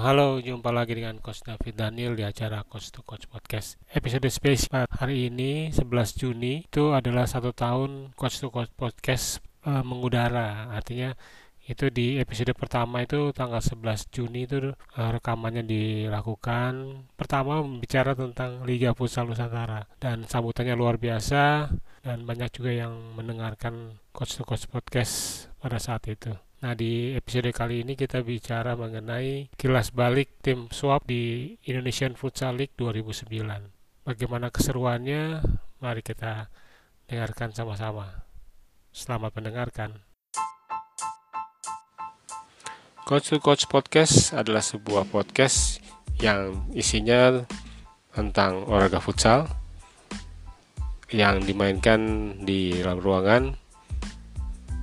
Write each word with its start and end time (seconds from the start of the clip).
Halo, 0.00 0.40
jumpa 0.40 0.72
lagi 0.72 0.96
dengan 0.96 1.20
Coach 1.20 1.44
David 1.44 1.76
Daniel 1.76 2.16
di 2.16 2.24
acara 2.24 2.64
Coach 2.64 2.88
to 2.88 3.04
Coach 3.04 3.28
Podcast. 3.28 3.76
Episode 3.92 4.32
spesial 4.32 4.88
hari 4.88 5.28
ini, 5.28 5.68
11 5.76 6.16
Juni, 6.16 6.64
itu 6.64 6.96
adalah 6.96 7.28
satu 7.28 7.52
tahun 7.52 8.16
Coach 8.16 8.40
to 8.40 8.48
Coach 8.48 8.72
Podcast 8.80 9.44
uh, 9.68 9.84
mengudara. 9.84 10.72
Artinya 10.72 11.12
itu 11.68 11.92
di 11.92 12.16
episode 12.16 12.56
pertama 12.56 13.04
itu 13.04 13.28
tanggal 13.36 13.60
11 13.60 14.08
Juni 14.08 14.48
itu 14.48 14.72
uh, 14.72 15.10
rekamannya 15.20 15.68
dilakukan. 15.68 17.04
Pertama 17.12 17.60
bicara 17.60 18.16
tentang 18.16 18.64
Liga 18.64 18.96
Futsal 18.96 19.28
Nusantara 19.28 19.84
dan 20.00 20.24
sambutannya 20.24 20.80
luar 20.80 20.96
biasa 20.96 21.68
dan 22.00 22.24
banyak 22.24 22.48
juga 22.56 22.72
yang 22.72 22.96
mendengarkan 23.20 24.00
Coach 24.16 24.40
to 24.40 24.48
Coach 24.48 24.64
Podcast 24.64 25.44
pada 25.60 25.76
saat 25.76 26.08
itu. 26.08 26.32
Nah, 26.60 26.76
di 26.76 27.16
episode 27.16 27.56
kali 27.56 27.80
ini 27.80 27.96
kita 27.96 28.20
bicara 28.20 28.76
mengenai 28.76 29.48
kilas 29.56 29.96
balik 29.96 30.44
tim 30.44 30.68
swap 30.68 31.08
di 31.08 31.56
Indonesian 31.64 32.12
Futsal 32.12 32.60
League 32.60 32.76
2009. 32.76 33.32
Bagaimana 34.04 34.52
keseruannya? 34.52 35.40
Mari 35.80 36.04
kita 36.04 36.52
dengarkan 37.08 37.56
sama-sama. 37.56 38.28
Selamat 38.92 39.32
mendengarkan. 39.40 40.04
Coach 43.08 43.32
to 43.32 43.40
Coach 43.40 43.64
Podcast 43.64 44.36
adalah 44.36 44.60
sebuah 44.60 45.08
podcast 45.08 45.80
yang 46.20 46.68
isinya 46.76 47.40
tentang 48.12 48.68
olahraga 48.68 49.00
futsal 49.00 49.48
yang 51.08 51.40
dimainkan 51.40 52.36
di 52.44 52.76
dalam 52.84 53.00
ruangan 53.00 53.69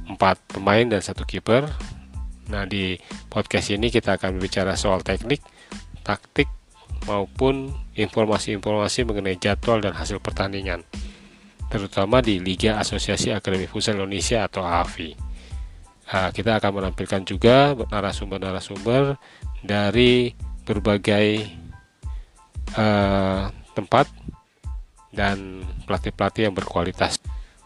empat 0.08 0.40
pemain 0.48 0.88
dan 0.88 1.04
satu 1.04 1.28
kiper. 1.28 1.68
Nah, 2.48 2.64
di 2.64 2.96
podcast 3.28 3.76
ini 3.76 3.92
kita 3.92 4.16
akan 4.16 4.40
berbicara 4.40 4.80
soal 4.80 5.04
teknik, 5.04 5.44
taktik, 6.08 6.48
maupun 7.08 7.72
informasi-informasi 7.96 9.08
mengenai 9.08 9.40
jadwal 9.40 9.80
dan 9.80 9.96
hasil 9.96 10.20
pertandingan, 10.20 10.84
terutama 11.72 12.20
di 12.20 12.44
Liga 12.44 12.78
Asosiasi 12.78 13.32
Akademi 13.32 13.66
Futsal 13.66 13.96
Indonesia 14.00 14.44
atau 14.44 14.68
AFI. 14.68 15.16
Nah, 16.08 16.32
kita 16.32 16.60
akan 16.60 16.72
menampilkan 16.84 17.24
juga 17.28 17.76
narasumber-narasumber 17.76 19.20
dari 19.64 20.32
berbagai 20.64 21.48
uh, 22.76 23.52
tempat 23.76 24.08
dan 25.12 25.64
pelatih-pelatih 25.88 26.52
yang 26.52 26.56
berkualitas. 26.56 27.20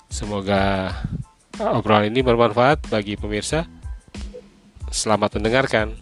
Semoga 0.09 0.94
obrolan 1.70 2.09
ini 2.09 2.26
bermanfaat 2.26 2.90
bagi 2.90 3.14
pemirsa. 3.14 3.70
Selamat 4.90 5.38
mendengarkan. 5.38 5.94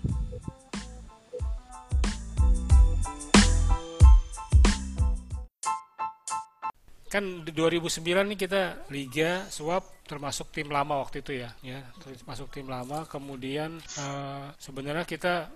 Kan 7.09 7.41
di 7.41 7.51
2009 7.51 8.05
nih 8.29 8.37
kita 8.37 8.85
liga 8.93 9.49
suap 9.49 10.05
termasuk 10.05 10.53
tim 10.53 10.69
lama 10.69 11.01
waktu 11.01 11.25
itu 11.25 11.41
ya, 11.41 11.49
ya 11.65 11.81
termasuk 11.99 12.53
tim 12.53 12.69
lama. 12.69 13.03
Kemudian 13.09 13.81
uh, 13.99 14.53
sebenarnya 14.61 15.03
kita 15.09 15.49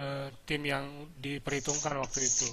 uh, 0.00 0.28
tim 0.48 0.64
yang 0.64 1.06
diperhitungkan 1.20 2.00
waktu 2.00 2.24
itu. 2.24 2.48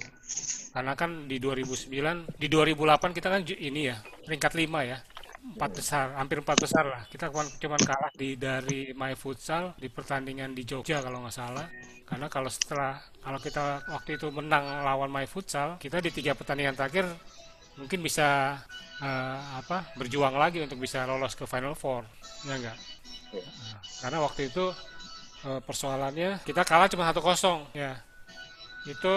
Karena 0.75 0.93
kan 0.93 1.25
di 1.25 1.39
2009, 1.39 1.87
di 2.35 2.47
2008 2.51 3.17
kita 3.17 3.27
kan 3.31 3.41
ini 3.47 3.81
ya 3.89 3.97
peringkat 4.27 4.53
5 4.59 4.91
ya 4.91 4.97
empat 5.43 5.71
besar, 5.75 6.15
hampir 6.15 6.39
empat 6.39 6.57
besar 6.57 6.87
lah. 6.87 7.03
Kita 7.11 7.27
cuma 7.31 7.75
kalah 7.75 8.11
di 8.15 8.39
dari 8.39 8.95
My 8.95 9.11
Futsal 9.19 9.75
di 9.75 9.91
pertandingan 9.91 10.55
di 10.55 10.63
Jogja 10.63 11.03
kalau 11.03 11.19
nggak 11.23 11.35
salah. 11.35 11.67
Karena 12.07 12.31
kalau 12.31 12.47
setelah 12.47 12.99
kalau 13.19 13.39
kita 13.43 13.83
waktu 13.91 14.15
itu 14.15 14.31
menang 14.31 14.63
lawan 14.87 15.11
My 15.11 15.27
Futsal, 15.27 15.75
kita 15.83 15.99
di 15.99 16.15
tiga 16.15 16.31
pertandingan 16.31 16.79
terakhir 16.79 17.07
mungkin 17.73 18.05
bisa 18.05 18.59
uh, 19.01 19.39
apa 19.57 19.97
berjuang 19.97 20.37
lagi 20.37 20.61
untuk 20.61 20.77
bisa 20.77 21.03
lolos 21.09 21.33
ke 21.33 21.43
Final 21.49 21.75
Four, 21.75 22.05
ya 22.47 22.55
enggak? 22.55 22.77
Nah, 23.33 23.81
karena 24.05 24.17
waktu 24.21 24.53
itu 24.53 24.69
uh, 25.49 25.61
persoalannya 25.65 26.45
kita 26.45 26.61
kalah 26.63 26.85
cuma 26.87 27.09
satu 27.09 27.19
kosong, 27.19 27.65
ya. 27.73 27.97
Itu 28.83 29.13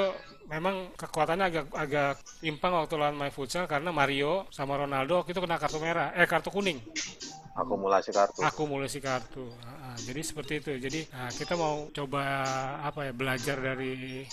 memang 0.46 0.94
kekuatannya 0.94 1.44
agak 1.50 1.66
agak 1.74 2.14
timpang 2.38 2.72
waktu 2.78 2.94
lawan 2.94 3.18
My 3.18 3.34
Futsal 3.34 3.66
karena 3.66 3.90
Mario 3.90 4.46
sama 4.54 4.78
Ronaldo 4.78 5.26
itu 5.26 5.38
kena 5.42 5.58
kartu 5.58 5.82
merah 5.82 6.14
eh 6.14 6.26
kartu 6.26 6.54
kuning. 6.54 6.78
Akumulasi 7.56 8.12
kartu. 8.12 8.44
Akumulasi 8.44 8.98
kartu. 9.00 9.48
Nah, 9.48 9.96
jadi 9.96 10.20
seperti 10.20 10.60
itu. 10.60 10.70
Jadi 10.76 11.00
nah, 11.08 11.32
kita 11.32 11.56
mau 11.56 11.88
coba 11.88 12.22
apa 12.84 13.08
ya 13.08 13.12
belajar 13.16 13.56
dari 13.58 14.28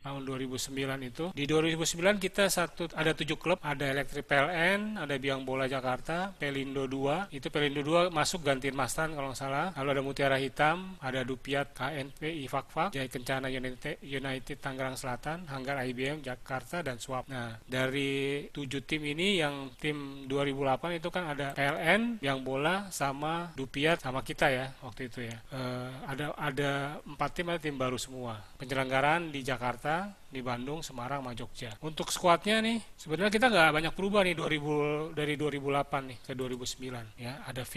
tahun 0.00 0.22
2009 0.24 0.74
itu. 1.06 1.24
Di 1.36 1.44
2009 1.44 2.18
kita 2.18 2.48
satu 2.48 2.88
ada 2.96 3.12
tujuh 3.12 3.36
klub, 3.36 3.60
ada 3.60 3.84
Elektrik 3.86 4.26
PLN, 4.26 4.96
ada 4.96 5.14
Biang 5.20 5.44
Bola 5.44 5.68
Jakarta, 5.68 6.32
Pelindo 6.34 6.88
2. 6.88 7.30
Itu 7.32 7.52
Pelindo 7.52 7.84
2 7.84 8.10
masuk 8.10 8.42
gantiin 8.42 8.74
Mastan 8.74 9.12
kalau 9.14 9.32
nggak 9.32 9.40
salah. 9.40 9.66
Lalu 9.76 9.88
ada 9.94 10.02
Mutiara 10.02 10.38
Hitam, 10.40 10.96
ada 10.98 11.22
Dupiat 11.22 11.76
KNP 11.76 12.42
Ifakfak, 12.48 12.96
Jaya 12.96 13.08
Kencana 13.08 13.46
United, 13.52 14.00
United 14.02 14.56
Tangerang 14.58 14.96
Selatan, 14.96 15.46
Hanggar 15.46 15.78
IBM 15.84 16.24
Jakarta 16.24 16.80
dan 16.80 16.96
Swap. 16.98 17.28
Nah, 17.28 17.60
dari 17.68 18.48
tujuh 18.50 18.82
tim 18.84 19.04
ini 19.04 19.38
yang 19.38 19.72
tim 19.76 20.26
2008 20.26 20.98
itu 20.98 21.08
kan 21.12 21.36
ada 21.36 21.52
PLN, 21.54 22.18
Biang 22.18 22.42
Bola 22.42 22.88
sama 22.90 23.52
Dupiat 23.54 24.00
sama 24.00 24.24
kita 24.24 24.48
ya 24.48 24.72
waktu 24.80 25.12
itu 25.12 25.28
ya. 25.28 25.36
Uh, 25.52 25.92
ada 26.08 26.32
ada 26.40 26.70
empat 27.04 27.30
tim 27.36 27.46
ada 27.52 27.60
tim 27.60 27.76
baru 27.76 28.00
semua. 28.00 28.40
Penyelenggaraan 28.56 29.28
di 29.28 29.44
Jakarta 29.44 29.59
Jakarta, 29.60 30.08
di 30.32 30.40
Bandung, 30.40 30.80
Semarang, 30.80 31.20
sama 31.20 31.36
Jogja. 31.36 31.76
Untuk 31.84 32.08
skuadnya 32.08 32.64
nih, 32.64 32.80
sebenarnya 32.96 33.28
kita 33.28 33.52
nggak 33.52 33.76
banyak 33.76 33.92
berubah 33.92 34.24
nih 34.24 34.32
2000 34.32 35.12
dari 35.12 35.36
2008 35.36 36.08
nih 36.08 36.18
ke 36.24 36.32
2009 36.32 37.20
ya. 37.20 37.44
Ada 37.44 37.68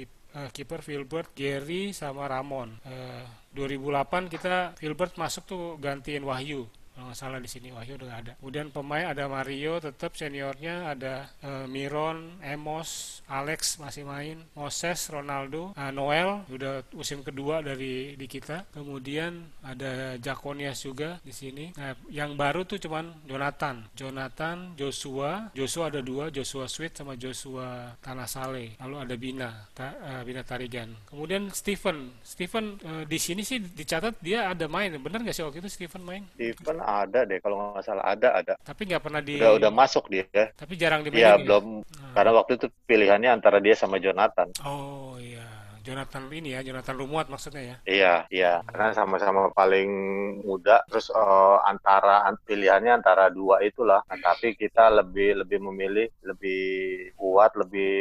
kiper 0.51 0.81
uh, 0.83 0.83
Philbert, 0.83 1.31
Gary 1.39 1.95
sama 1.95 2.27
Ramon. 2.27 2.75
Uh, 2.83 3.23
2008 3.55 4.35
kita 4.35 4.75
Philbert 4.75 5.15
masuk 5.15 5.47
tuh 5.47 5.63
gantiin 5.79 6.27
Wahyu 6.27 6.67
kalau 6.93 7.11
nggak 7.11 7.19
salah 7.19 7.41
di 7.41 7.49
sini 7.49 7.73
Wahyu 7.73 7.97
udah 7.97 8.21
ada. 8.21 8.33
Kemudian 8.37 8.69
pemain 8.69 9.09
ada 9.09 9.25
Mario 9.27 9.81
tetap 9.81 10.13
seniornya 10.13 10.93
ada 10.93 11.33
uh, 11.41 11.65
Miron, 11.65 12.37
Emos, 12.45 13.21
Alex 13.27 13.81
masih 13.81 14.05
main, 14.05 14.45
Moses, 14.53 15.09
Ronaldo, 15.09 15.73
uh, 15.73 15.93
Noel 15.95 16.45
udah 16.53 16.85
musim 16.93 17.25
kedua 17.25 17.65
dari 17.65 18.15
di 18.15 18.27
kita. 18.29 18.69
Kemudian 18.77 19.49
ada 19.65 20.21
Jakonias 20.21 20.85
juga 20.85 21.17
di 21.25 21.33
sini. 21.33 21.73
Nah, 21.81 21.97
yang 22.13 22.37
baru 22.37 22.69
tuh 22.69 22.77
cuman 22.77 23.25
Jonathan, 23.25 23.89
Jonathan, 23.97 24.77
Joshua, 24.77 25.49
Joshua 25.57 25.89
ada 25.89 26.05
dua, 26.05 26.29
Joshua 26.29 26.69
Sweet 26.69 27.01
sama 27.01 27.17
Joshua 27.17 27.97
Tanah 28.05 28.29
Sale. 28.29 28.77
Lalu 28.77 28.97
ada 29.01 29.15
Bina, 29.17 29.51
ta, 29.73 29.97
uh, 29.97 30.23
Bina 30.27 30.45
Tarigan. 30.45 30.93
Kemudian 31.09 31.49
Stephen, 31.57 32.13
Stephen 32.21 32.77
uh, 32.85 33.05
di 33.09 33.17
sini 33.17 33.41
sih 33.41 33.63
dicatat 33.63 34.21
dia 34.21 34.53
ada 34.53 34.69
main. 34.69 34.93
Benar 35.01 35.25
nggak 35.25 35.35
sih 35.35 35.45
waktu 35.47 35.65
itu 35.65 35.71
Stephen 35.73 36.05
main? 36.05 36.29
Stephen 36.37 36.82
ada 36.85 37.25
deh 37.29 37.39
kalau 37.39 37.77
nggak 37.77 37.85
salah 37.85 38.05
ada 38.09 38.29
ada. 38.33 38.55
Tapi 38.63 38.89
nggak 38.89 39.03
pernah 39.03 39.21
di. 39.21 39.37
Udah, 39.39 39.53
udah 39.61 39.71
masuk 39.71 40.09
dia. 40.09 40.27
Tapi 40.57 40.73
jarang 40.81 41.05
dimainin. 41.05 41.21
Iya 41.21 41.33
ya? 41.37 41.41
belum. 41.41 41.65
Hmm. 41.85 42.13
Karena 42.17 42.31
waktu 42.37 42.53
itu 42.59 42.67
pilihannya 42.89 43.31
antara 43.31 43.59
dia 43.61 43.75
sama 43.77 44.01
Jonathan. 44.01 44.49
Oh 44.65 45.21
iya. 45.21 45.52
Jonathan 45.83 46.31
ini 46.31 46.55
ya, 46.55 46.63
Jonathan 46.63 46.97
Rumuat 46.97 47.27
maksudnya 47.27 47.63
ya? 47.63 47.77
Iya, 47.85 48.15
iya. 48.31 48.53
Karena 48.65 48.95
sama-sama 48.95 49.51
paling 49.51 49.91
muda, 50.47 50.87
terus 50.89 51.11
uh, 51.11 51.59
antara 51.67 52.25
pilihannya 52.47 53.03
antara 53.03 53.29
dua 53.29 53.61
itulah. 53.67 54.01
Nah, 54.07 54.19
tapi 54.23 54.55
kita 54.55 54.89
lebih 54.89 55.43
lebih 55.43 55.59
memilih 55.59 56.07
lebih 56.23 56.63
kuat, 57.19 57.53
lebih 57.59 57.93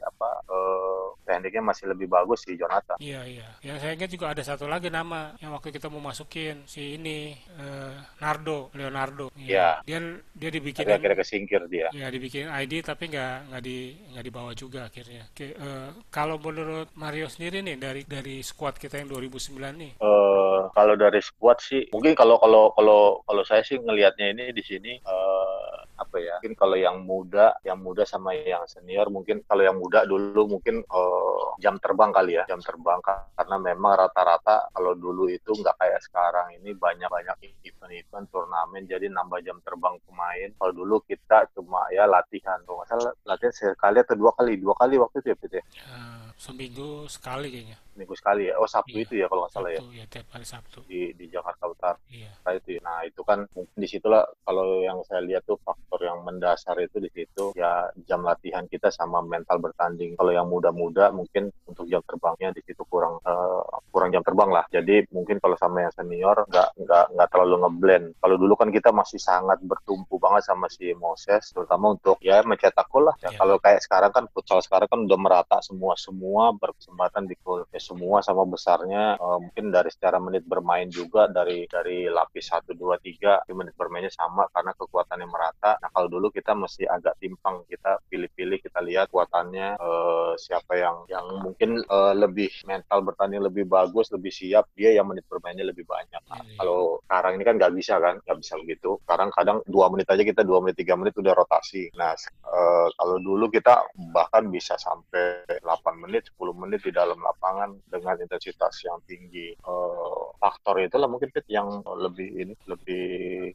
apa 0.00 0.30
uh, 0.46 1.18
tekniknya 1.28 1.62
masih 1.74 1.90
lebih 1.90 2.08
bagus 2.08 2.46
sih 2.46 2.56
Jonathan. 2.56 2.96
Iya, 3.02 3.20
iya. 3.28 3.48
Yang 3.60 3.76
saya 3.84 3.92
ingat 3.98 4.10
juga 4.10 4.26
ada 4.32 4.42
satu 4.46 4.64
lagi 4.64 4.88
nama 4.88 5.36
yang 5.42 5.52
waktu 5.52 5.74
kita 5.74 5.92
mau 5.92 6.00
masukin 6.00 6.64
si 6.64 6.96
ini 6.96 7.36
uh, 7.58 7.92
Nardo, 8.22 8.72
Leonardo. 8.72 9.28
Iya. 9.36 9.82
Dia 9.84 9.98
dia 10.32 10.50
dibikin 10.54 10.88
akhirnya 10.88 11.18
kesingkir 11.20 11.66
dia. 11.68 11.90
Iya, 11.92 12.08
dibikin 12.08 12.48
ID 12.48 12.80
tapi 12.86 13.10
nggak 13.12 13.52
nggak 13.52 13.62
di 13.62 13.78
nggak 14.14 14.24
dibawa 14.24 14.50
juga 14.54 14.88
akhirnya. 14.88 15.28
Oke, 15.28 15.52
uh, 15.58 15.92
kalau 16.08 16.40
menurut 16.40 16.88
Mario 17.08 17.24
sendiri 17.24 17.64
nih 17.64 17.80
dari 17.80 18.04
dari 18.04 18.44
squad 18.44 18.76
kita 18.76 19.00
yang 19.00 19.08
2009 19.08 19.56
nih? 19.80 19.92
Uh, 19.96 20.68
kalau 20.76 20.92
dari 20.92 21.24
squad 21.24 21.56
sih 21.56 21.88
mungkin 21.88 22.12
kalau 22.12 22.36
kalau 22.36 22.68
kalau 22.76 23.24
kalau 23.24 23.42
saya 23.48 23.64
sih 23.64 23.80
ngelihatnya 23.80 24.36
ini 24.36 24.52
di 24.52 24.60
sini 24.60 24.92
uh, 25.08 25.88
apa 25.96 26.20
ya? 26.20 26.36
Mungkin 26.36 26.52
kalau 26.52 26.76
yang 26.76 27.08
muda, 27.08 27.56
yang 27.64 27.80
muda 27.80 28.04
sama 28.04 28.36
yang 28.36 28.60
senior 28.68 29.08
mungkin 29.08 29.40
kalau 29.48 29.64
yang 29.64 29.80
muda 29.80 30.04
dulu 30.04 30.60
mungkin 30.60 30.84
uh, 30.84 31.56
jam 31.56 31.80
terbang 31.80 32.12
kali 32.12 32.36
ya, 32.36 32.44
jam 32.44 32.60
terbang 32.60 33.00
karena 33.00 33.56
memang 33.56 34.04
rata-rata 34.04 34.68
kalau 34.76 34.92
dulu 34.92 35.32
itu 35.32 35.56
nggak 35.56 35.80
kayak 35.80 36.04
sekarang 36.04 36.60
ini 36.60 36.76
banyak-banyak 36.76 37.40
event-event 37.64 38.28
turnamen 38.28 38.84
jadi 38.84 39.08
nambah 39.08 39.40
jam 39.40 39.56
terbang 39.64 39.96
pemain. 40.04 40.52
Kalau 40.60 40.72
dulu 40.76 41.00
kita 41.08 41.48
cuma 41.56 41.88
ya 41.88 42.04
latihan, 42.04 42.60
kalau 42.68 42.84
nggak 42.84 42.88
salah 42.92 43.12
latihan 43.24 43.54
sekali 43.56 43.96
atau 44.04 44.12
dua 44.12 44.36
kali, 44.36 44.60
dua 44.60 44.76
kali 44.76 45.00
waktu 45.00 45.24
itu 45.24 45.32
ya 45.32 45.36
Peter. 45.40 45.64
Uh, 45.88 46.17
seminggu 46.38 47.10
sekali 47.10 47.50
kayaknya. 47.50 47.78
Seminggu 47.98 48.14
sekali 48.14 48.46
ya. 48.46 48.54
Oh 48.56 48.70
Sabtu 48.70 48.94
Iya, 48.94 49.02
itu 49.02 49.14
ya 49.18 49.26
kalau 49.26 49.42
nggak 49.42 49.52
salah 49.52 49.70
ya 49.70 49.80
Sabtu 49.82 49.90
ya 49.90 50.04
tiap 50.06 50.26
hari 50.30 50.46
Sabtu. 50.46 50.78
di 50.86 51.00
di 51.12 51.26
Jakarta 51.26 51.64
Utara 51.66 51.98
Iya. 52.06 52.30
itu. 52.54 52.68
ya. 52.70 52.80
Nah 52.80 52.98
itu 53.02 53.20
kan 53.22 53.42
mungkin 53.50 53.74
di 53.74 53.88
situlah 53.90 54.22
kalau 54.40 54.62
yang 54.80 55.02
saya 55.02 55.20
lihat 55.20 55.42
tuh 55.42 55.58
faktor 55.58 55.98
yang 56.00 56.22
mendasar 56.22 56.78
itu 56.78 56.96
di 56.96 57.10
situ 57.10 57.50
ya 57.52 57.90
jam 58.06 58.22
latihan 58.22 58.62
kita 58.64 58.88
sama 58.88 59.18
mental 59.20 59.58
bertanding. 59.58 60.14
Kalau 60.14 60.30
yang 60.30 60.46
muda-muda 60.46 61.10
mungkin 61.10 61.50
untuk 61.66 61.84
jam 61.84 61.98
terbangnya 62.00 62.54
di 62.54 62.62
situ 62.62 62.86
kurang 62.86 63.18
eh, 63.20 63.62
kurang 63.90 64.08
jam 64.08 64.22
terbang 64.22 64.48
lah. 64.48 64.64
Jadi 64.68 65.10
mungkin 65.10 65.42
kalau 65.42 65.58
sama 65.58 65.82
yang 65.82 65.92
senior 65.92 66.46
nggak 66.46 66.68
nggak 66.78 67.04
nggak 67.12 67.28
terlalu 67.28 67.56
ngeblend. 67.58 68.06
Kalau 68.16 68.36
dulu 68.36 68.54
kan 68.54 68.70
kita 68.70 68.94
masih 68.94 69.18
sangat 69.18 69.58
bertumpu 69.60 70.16
banget 70.16 70.46
sama 70.46 70.70
si 70.70 70.94
Moses, 70.94 71.50
terutama 71.50 71.90
untuk 71.90 72.14
ya 72.20 72.38
mencetak 72.42 72.86
gol 72.86 73.10
lah. 73.10 73.16
Ya, 73.18 73.26
Iya. 73.28 73.38
Kalau 73.40 73.56
kayak 73.58 73.80
sekarang 73.82 74.10
kan 74.10 74.24
futsal 74.28 74.60
sekarang 74.60 74.86
kan 74.86 75.00
udah 75.02 75.18
merata 75.18 75.58
semua 75.60 75.96
semua 75.96 76.52
berkesempatan 76.52 77.24
di 77.24 77.34
gol. 77.40 77.64
Ya 77.68 77.80
semua 77.88 78.20
sama 78.20 78.44
besarnya 78.44 79.16
eh, 79.16 79.38
mungkin 79.40 79.72
dari 79.72 79.88
secara 79.88 80.20
menit 80.20 80.44
bermain 80.44 80.92
juga 80.92 81.24
dari 81.32 81.64
dari 81.64 82.04
lapis 82.12 82.52
1 82.52 82.76
2 82.76 83.00
3 83.00 83.48
menit 83.56 83.74
bermainnya 83.74 84.12
sama 84.12 84.44
karena 84.52 84.76
kekuatannya 84.76 85.26
merata. 85.26 85.80
Nah, 85.80 85.90
kalau 85.90 86.06
dulu 86.12 86.28
kita 86.28 86.52
masih 86.52 86.84
agak 86.86 87.16
timpang. 87.18 87.64
Kita 87.68 87.98
pilih-pilih 88.06 88.58
kita 88.60 88.78
lihat 88.84 89.08
kuatannya 89.08 89.80
eh, 89.80 90.32
siapa 90.36 90.76
yang 90.76 90.96
yang 91.08 91.26
mungkin 91.40 91.80
eh, 91.80 92.14
lebih 92.14 92.50
mental 92.68 93.00
bertanding 93.02 93.40
lebih 93.42 93.64
bagus, 93.64 94.12
lebih 94.12 94.30
siap, 94.30 94.68
dia 94.76 94.92
yang 94.94 95.08
menit 95.08 95.24
bermainnya 95.26 95.64
lebih 95.66 95.88
banyak. 95.88 96.20
Nah, 96.28 96.42
Iya. 96.44 96.56
kalau 96.60 97.00
sekarang 97.08 97.32
ini 97.40 97.44
kan 97.48 97.54
nggak 97.58 97.72
bisa 97.74 97.94
kan, 97.98 98.14
nggak 98.22 98.38
bisa 98.38 98.54
begitu. 98.62 98.90
Sekarang 99.06 99.28
kadang 99.32 99.58
dua 99.66 99.86
menit 99.88 100.06
aja 100.10 100.22
kita 100.22 100.42
dua 100.44 100.58
menit 100.62 100.76
tiga 100.78 100.94
menit 100.98 101.14
udah 101.16 101.32
rotasi. 101.34 101.88
Nah, 101.96 102.12
eh, 102.14 102.88
kalau 102.98 103.16
dulu 103.18 103.46
kita 103.48 103.74
bahkan 104.12 104.50
bisa 104.50 104.74
sampai 104.78 105.46
8 105.62 105.94
menit, 106.02 106.26
10 106.34 106.54
menit 106.56 106.80
di 106.82 106.90
dalam 106.90 107.18
lapangan 107.18 107.77
dengan 107.86 108.18
intensitas 108.18 108.74
yang 108.82 108.98
tinggi. 109.06 109.54
Eh, 109.54 110.22
faktor 110.38 110.82
itulah 110.82 111.06
mungkin 111.06 111.30
Pit, 111.30 111.46
yang 111.46 111.82
lebih 111.84 112.28
ini 112.34 112.54
lebih 112.66 113.04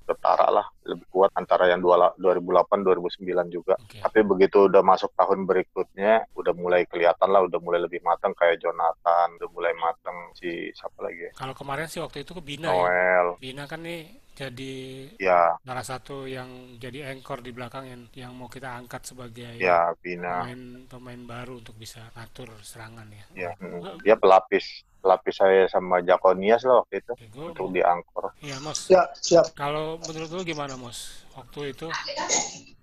ketara 0.03 0.51
lah, 0.51 0.67
lebih 0.87 1.07
kuat 1.09 1.31
antara 1.35 1.67
yang 1.67 1.79
dua- 1.79 2.13
2008 2.15 2.83
2009 2.83 3.47
juga. 3.49 3.75
Oke. 3.79 3.99
Tapi 3.99 4.19
begitu 4.23 4.67
udah 4.67 4.83
masuk 4.83 5.11
tahun 5.15 5.47
berikutnya, 5.47 6.27
udah 6.35 6.53
mulai 6.55 6.83
kelihatan 6.87 7.29
lah, 7.31 7.43
udah 7.43 7.59
mulai 7.59 7.79
lebih 7.83 7.99
matang 8.03 8.35
kayak 8.35 8.59
Jonathan, 8.59 9.27
udah 9.39 9.49
mulai 9.51 9.73
matang 9.75 10.31
si 10.35 10.71
siapa 10.75 10.99
lagi 11.03 11.27
ya? 11.27 11.31
Kalau 11.35 11.55
kemarin 11.55 11.87
sih 11.87 11.99
waktu 11.99 12.23
itu 12.23 12.31
ke 12.35 12.43
Bina 12.43 12.67
ya. 12.67 12.75
Noel, 12.75 13.27
Bina 13.39 13.63
kan 13.65 13.81
nih 13.81 14.22
jadi 14.33 14.74
ya, 15.21 15.53
salah 15.62 15.85
satu 15.85 16.25
yang 16.25 16.81
jadi 16.81 17.13
anchor 17.13 17.45
di 17.45 17.53
belakang 17.53 17.85
yang 17.85 18.01
yang 18.18 18.31
mau 18.33 18.50
kita 18.50 18.65
angkat 18.81 19.06
sebagai 19.06 19.62
ya 19.62 19.94
Bina, 20.01 20.41
pemain 20.41 20.62
pemain 20.89 21.21
baru 21.21 21.62
untuk 21.62 21.77
bisa 21.77 22.09
atur 22.18 22.50
serangan 22.65 23.06
ya. 23.13 23.25
ya, 23.47 23.51
mm. 23.62 24.01
dia 24.01 24.18
pelapis, 24.18 24.81
pelapis 25.06 25.38
saya 25.38 25.69
sama 25.69 26.01
Jakonias 26.01 26.65
lah 26.65 26.81
waktu 26.81 27.06
itu 27.06 27.13
Oke, 27.13 27.27
gua- 27.30 27.53
untuk 27.53 27.68
diangkor. 27.77 28.33
Iya, 28.41 28.57
Mos. 28.57 28.89
Ya, 28.89 29.06
siap. 29.21 29.53
Kalau 29.53 30.01
menurut 30.01 30.30
lu 30.33 30.41
gimana, 30.41 30.74
Mos? 30.81 31.29
Waktu 31.38 31.77
itu 31.77 31.88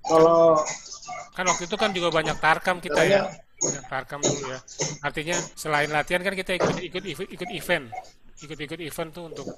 Kalau 0.06 0.58
kan 1.35 1.44
waktu 1.46 1.67
itu 1.67 1.76
kan 1.76 1.91
juga 1.91 2.14
banyak 2.14 2.37
tarkam 2.38 2.79
kita 2.79 3.03
ya. 3.11 3.26
Banyak 3.61 3.85
tarkam 3.91 4.23
dulu 4.23 4.55
ya. 4.55 4.58
Artinya 5.03 5.37
selain 5.58 5.91
latihan 5.91 6.23
kan 6.23 6.35
kita 6.38 6.56
ikut 6.56 6.76
ikut 6.79 7.03
ikut 7.26 7.49
event. 7.53 7.91
Ikut-ikut 8.40 8.81
event 8.81 9.10
tuh 9.12 9.25
untuk 9.28 9.48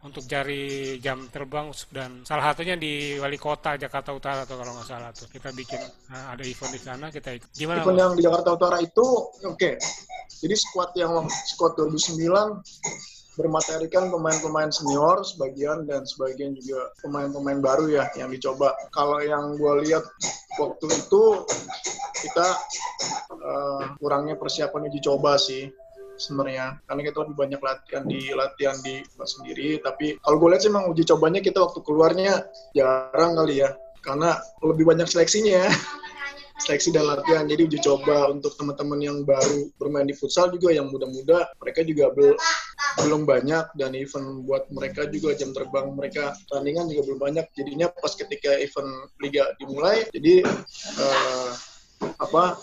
untuk 0.00 0.24
cari 0.24 0.96
jam 0.96 1.28
terbang 1.28 1.68
dan 1.92 2.24
salah 2.24 2.52
satunya 2.52 2.72
di 2.74 3.20
wali 3.20 3.36
kota 3.36 3.76
Jakarta 3.76 4.16
Utara 4.16 4.48
tuh 4.48 4.56
kalau 4.56 4.72
nggak 4.72 4.88
salah 4.88 5.12
tuh 5.12 5.28
kita 5.28 5.52
bikin 5.52 5.76
nah, 6.08 6.32
ada 6.32 6.40
event 6.40 6.72
di 6.72 6.80
sana 6.80 7.06
kita 7.12 7.36
ikut 7.36 7.50
gimana 7.52 7.84
event 7.84 8.00
yang 8.00 8.12
di 8.16 8.22
Jakarta 8.24 8.48
Utara 8.56 8.76
itu 8.80 9.06
oke. 9.44 9.70
Jadi 10.40 10.54
squad 10.56 10.96
yang 10.96 11.28
squad 11.28 11.76
2009 11.76 13.36
bermaterikan 13.36 14.12
pemain-pemain 14.12 14.72
senior 14.72 15.22
sebagian 15.24 15.88
dan 15.88 16.04
sebagian 16.04 16.52
juga 16.56 16.92
pemain-pemain 17.04 17.60
baru 17.60 17.88
ya 17.88 18.04
yang 18.16 18.32
dicoba. 18.32 18.72
Kalau 18.92 19.20
yang 19.20 19.56
gue 19.56 19.84
lihat 19.86 20.04
waktu 20.56 20.86
itu 20.88 21.22
kita 22.20 22.48
eh, 23.32 23.82
kurangnya 23.96 24.36
persiapan 24.36 24.88
uji 24.92 25.00
coba 25.00 25.40
sih 25.40 25.68
sebenarnya. 26.20 26.76
Karena 26.84 27.02
kita 27.08 27.16
lebih 27.24 27.36
banyak 27.36 27.60
latihan 27.60 28.04
di 28.04 28.20
latihan 28.36 28.76
di 28.84 29.00
sendiri. 29.24 29.80
Tapi 29.80 30.20
kalau 30.20 30.36
gue 30.36 30.48
lihat 30.52 30.62
sih 30.62 30.70
emang 30.70 30.92
uji 30.92 31.02
cobanya 31.08 31.40
kita 31.40 31.58
waktu 31.64 31.80
keluarnya 31.80 32.44
jarang 32.76 33.32
kali 33.34 33.64
ya. 33.64 33.72
Karena 34.04 34.36
lebih 34.60 34.84
banyak 34.84 35.08
seleksinya 35.08 35.66
ya. 35.66 35.70
Seleksi 36.60 36.92
dan 36.92 37.08
latihan. 37.08 37.48
Jadi 37.48 37.72
uji 37.72 37.78
coba 37.80 38.28
untuk 38.28 38.52
teman-teman 38.60 39.00
yang 39.00 39.24
baru 39.24 39.72
bermain 39.80 40.04
di 40.04 40.12
futsal 40.12 40.52
juga 40.52 40.68
yang 40.68 40.92
muda-muda, 40.92 41.48
mereka 41.56 41.80
juga 41.88 42.12
bel- 42.12 42.36
belum 43.00 43.24
banyak. 43.24 43.72
Dan 43.80 43.96
event 43.96 44.44
buat 44.44 44.68
mereka 44.68 45.08
juga 45.08 45.32
jam 45.40 45.56
terbang 45.56 45.88
mereka 45.96 46.36
tandingan 46.52 46.92
juga 46.92 47.08
belum 47.08 47.20
banyak. 47.32 47.46
Jadinya 47.56 47.88
pas 47.88 48.12
ketika 48.12 48.60
event 48.60 49.08
liga 49.24 49.56
dimulai, 49.56 50.04
jadi 50.12 50.44
eh, 51.00 51.50
apa 52.20 52.60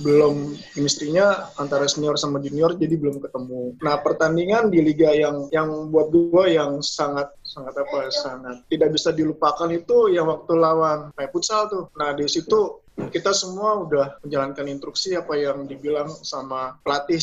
belum 0.00 0.56
chemistry-nya 0.74 1.54
antara 1.58 1.86
senior 1.86 2.16
sama 2.16 2.42
junior 2.42 2.74
jadi 2.74 2.94
belum 2.96 3.22
ketemu. 3.22 3.78
Nah, 3.80 3.96
pertandingan 4.00 4.72
di 4.72 4.80
liga 4.82 5.12
yang 5.14 5.46
yang 5.54 5.92
buat 5.92 6.10
gue 6.10 6.44
yang 6.56 6.80
sangat 6.82 7.30
sangat 7.44 7.74
apa 7.78 8.08
ya, 8.08 8.10
sangat 8.10 8.56
tidak 8.70 8.90
bisa 8.94 9.10
dilupakan 9.10 9.68
itu 9.70 10.10
yang 10.10 10.30
waktu 10.30 10.52
lawan 10.56 11.10
kayak 11.14 11.30
futsal 11.30 11.66
tuh. 11.70 11.84
Nah, 11.98 12.14
di 12.14 12.26
situ 12.26 12.89
kita 13.08 13.32
semua 13.32 13.80
udah 13.80 14.20
menjalankan 14.20 14.68
instruksi 14.68 15.16
apa 15.16 15.32
yang 15.40 15.64
dibilang 15.64 16.12
sama 16.20 16.76
pelatih 16.84 17.22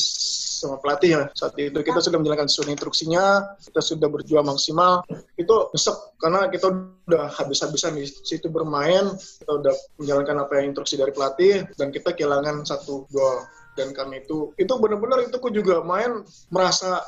sama 0.58 0.82
pelatih 0.82 1.10
ya. 1.14 1.24
Saat 1.38 1.54
itu 1.62 1.78
kita 1.86 2.02
sudah 2.02 2.18
menjalankan 2.18 2.50
sesuai 2.50 2.74
instruksinya 2.74 3.54
kita 3.62 3.82
sudah 3.86 4.10
berjuang 4.10 4.50
maksimal. 4.50 5.06
Itu 5.38 5.70
nyesek 5.70 6.18
karena 6.18 6.50
kita 6.50 6.74
udah 7.08 7.30
habis-habisan 7.30 7.96
di 7.96 8.10
situ 8.10 8.50
bermain 8.50 9.14
kita 9.16 9.52
udah 9.54 9.74
menjalankan 10.02 10.44
apa 10.44 10.52
yang 10.60 10.74
instruksi 10.74 10.98
dari 10.98 11.14
pelatih 11.14 11.64
dan 11.78 11.94
kita 11.94 12.12
kehilangan 12.18 12.66
satu 12.66 13.06
gol 13.14 13.46
dan 13.78 13.94
karena 13.94 14.18
itu 14.18 14.52
itu 14.58 14.74
benar-benar 14.82 15.24
itu 15.24 15.38
aku 15.38 15.54
juga 15.54 15.86
main 15.86 16.26
merasa 16.50 17.06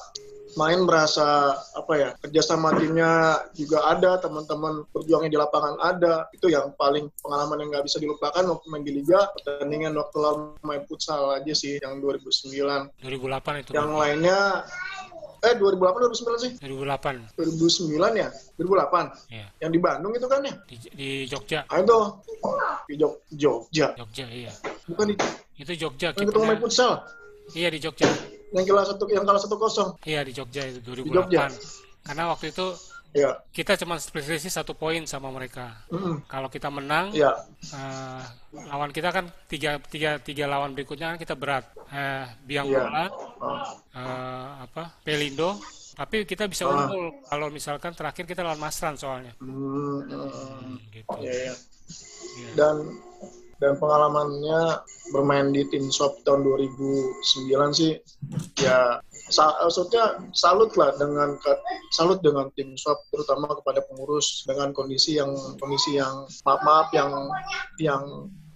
main 0.58 0.82
merasa 0.82 1.54
apa 1.78 1.94
ya 1.94 2.10
kerjasama 2.26 2.74
timnya 2.74 3.44
juga 3.54 3.86
ada 3.86 4.18
teman-teman 4.18 4.82
berjuangnya 4.90 5.30
di 5.30 5.38
lapangan 5.38 5.78
ada. 5.78 6.26
Itu 6.34 6.50
yang 6.50 6.74
paling 6.74 7.12
pengalaman 7.22 7.62
yang 7.62 7.70
nggak 7.76 7.86
bisa 7.86 8.02
dilupakan 8.02 8.42
waktu 8.42 8.66
main 8.72 8.82
di 8.82 8.94
liga 8.98 9.30
pertandingan 9.38 9.94
waktu 9.94 10.18
lawan 10.18 10.58
main 10.66 10.82
futsal 10.90 11.38
aja 11.38 11.54
sih 11.54 11.78
yang 11.84 12.02
2009 12.02 13.06
2008 13.06 13.62
itu 13.62 13.70
yang 13.78 13.94
lainnya 13.94 14.66
eh 15.40 15.54
2008 15.56 16.12
2009 16.12 16.44
sih. 16.44 16.52
2008 16.60 17.40
2009 17.40 18.22
ya? 18.22 18.28
2008 18.60 19.32
ya 19.32 19.46
yang 19.64 19.72
di 19.72 19.80
Bandung 19.80 20.12
itu 20.16 20.28
kan 20.28 20.44
ya? 20.44 20.54
Di, 20.68 20.76
di 20.92 21.10
Jogja. 21.28 21.64
Ah 21.72 21.80
itu 21.80 21.98
di 22.88 22.96
Jog 23.00 23.14
Jogja. 23.32 23.88
Jogja 23.96 24.26
iya. 24.28 24.52
Bukan 24.88 25.06
di 25.12 25.16
itu 25.60 25.74
Jogja 25.76 26.16
yang 26.16 26.28
ketemu 26.28 26.46
main 26.48 26.60
futsal 26.60 27.04
iya 27.56 27.68
di 27.72 27.80
Jogja. 27.80 28.08
Yang 28.50 28.66
kalah 28.74 28.86
satu 28.86 29.04
yang 29.10 29.24
kalah 29.26 29.42
satu 29.42 29.56
kosong. 29.56 29.90
Iya 30.04 30.26
di 30.26 30.34
Jogja 30.34 30.62
itu 30.68 30.80
2008 30.82 31.14
Jogja. 31.14 31.44
karena 32.04 32.24
waktu 32.34 32.52
itu 32.52 32.68
ya 33.10 33.42
kita 33.50 33.74
cuma 33.74 33.98
selisih 33.98 34.54
satu 34.54 34.74
poin 34.74 35.02
sama 35.04 35.30
mereka 35.30 35.74
Mm-mm. 35.90 36.22
kalau 36.26 36.46
kita 36.46 36.70
menang 36.70 37.10
ya 37.10 37.34
eh, 37.74 38.22
lawan 38.70 38.94
kita 38.94 39.10
kan 39.10 39.26
tiga, 39.46 39.82
tiga, 39.82 40.22
tiga 40.22 40.46
lawan 40.46 40.74
berikutnya 40.74 41.14
kan 41.14 41.18
kita 41.18 41.34
berat 41.34 41.66
eh, 41.90 42.30
biang 42.46 42.70
Iya. 42.70 42.80
bola 42.80 43.06
Oh. 43.40 43.58
eh, 43.96 44.48
apa 44.62 44.94
Pelindo 45.02 45.58
tapi 45.96 46.24
kita 46.24 46.46
bisa 46.46 46.64
Ah. 46.64 46.86
unggul 46.86 47.12
kalau 47.26 47.50
misalkan 47.50 47.92
terakhir 47.92 48.24
kita 48.24 48.40
lawan 48.40 48.62
Masran 48.62 48.94
soalnya 48.94 49.34
Hmm, 49.42 50.06
hmm, 50.06 50.78
gitu 50.94 51.18
ya, 51.20 51.34
ya. 51.50 51.54
Iya. 52.38 52.50
dan 52.54 52.76
dan 53.60 53.76
pengalamannya 53.76 54.84
bermain 55.12 55.52
di 55.52 55.68
tim 55.68 55.92
swap 55.92 56.16
tahun 56.24 56.48
2009 56.48 57.76
sih. 57.76 58.00
Ya 58.64 59.04
maksudnya 59.30 60.24
salut 60.34 60.74
lah 60.80 60.96
dengan 60.96 61.38
salut 61.94 62.24
dengan 62.24 62.50
tim 62.56 62.74
swap 62.80 63.04
terutama 63.12 63.52
kepada 63.62 63.84
pengurus 63.86 64.48
dengan 64.48 64.72
kondisi 64.72 65.20
yang 65.20 65.36
kondisi 65.60 66.00
yang 66.00 66.26
maaf 66.48 66.62
maaf 66.66 66.88
yang 66.96 67.12
yang 67.78 68.04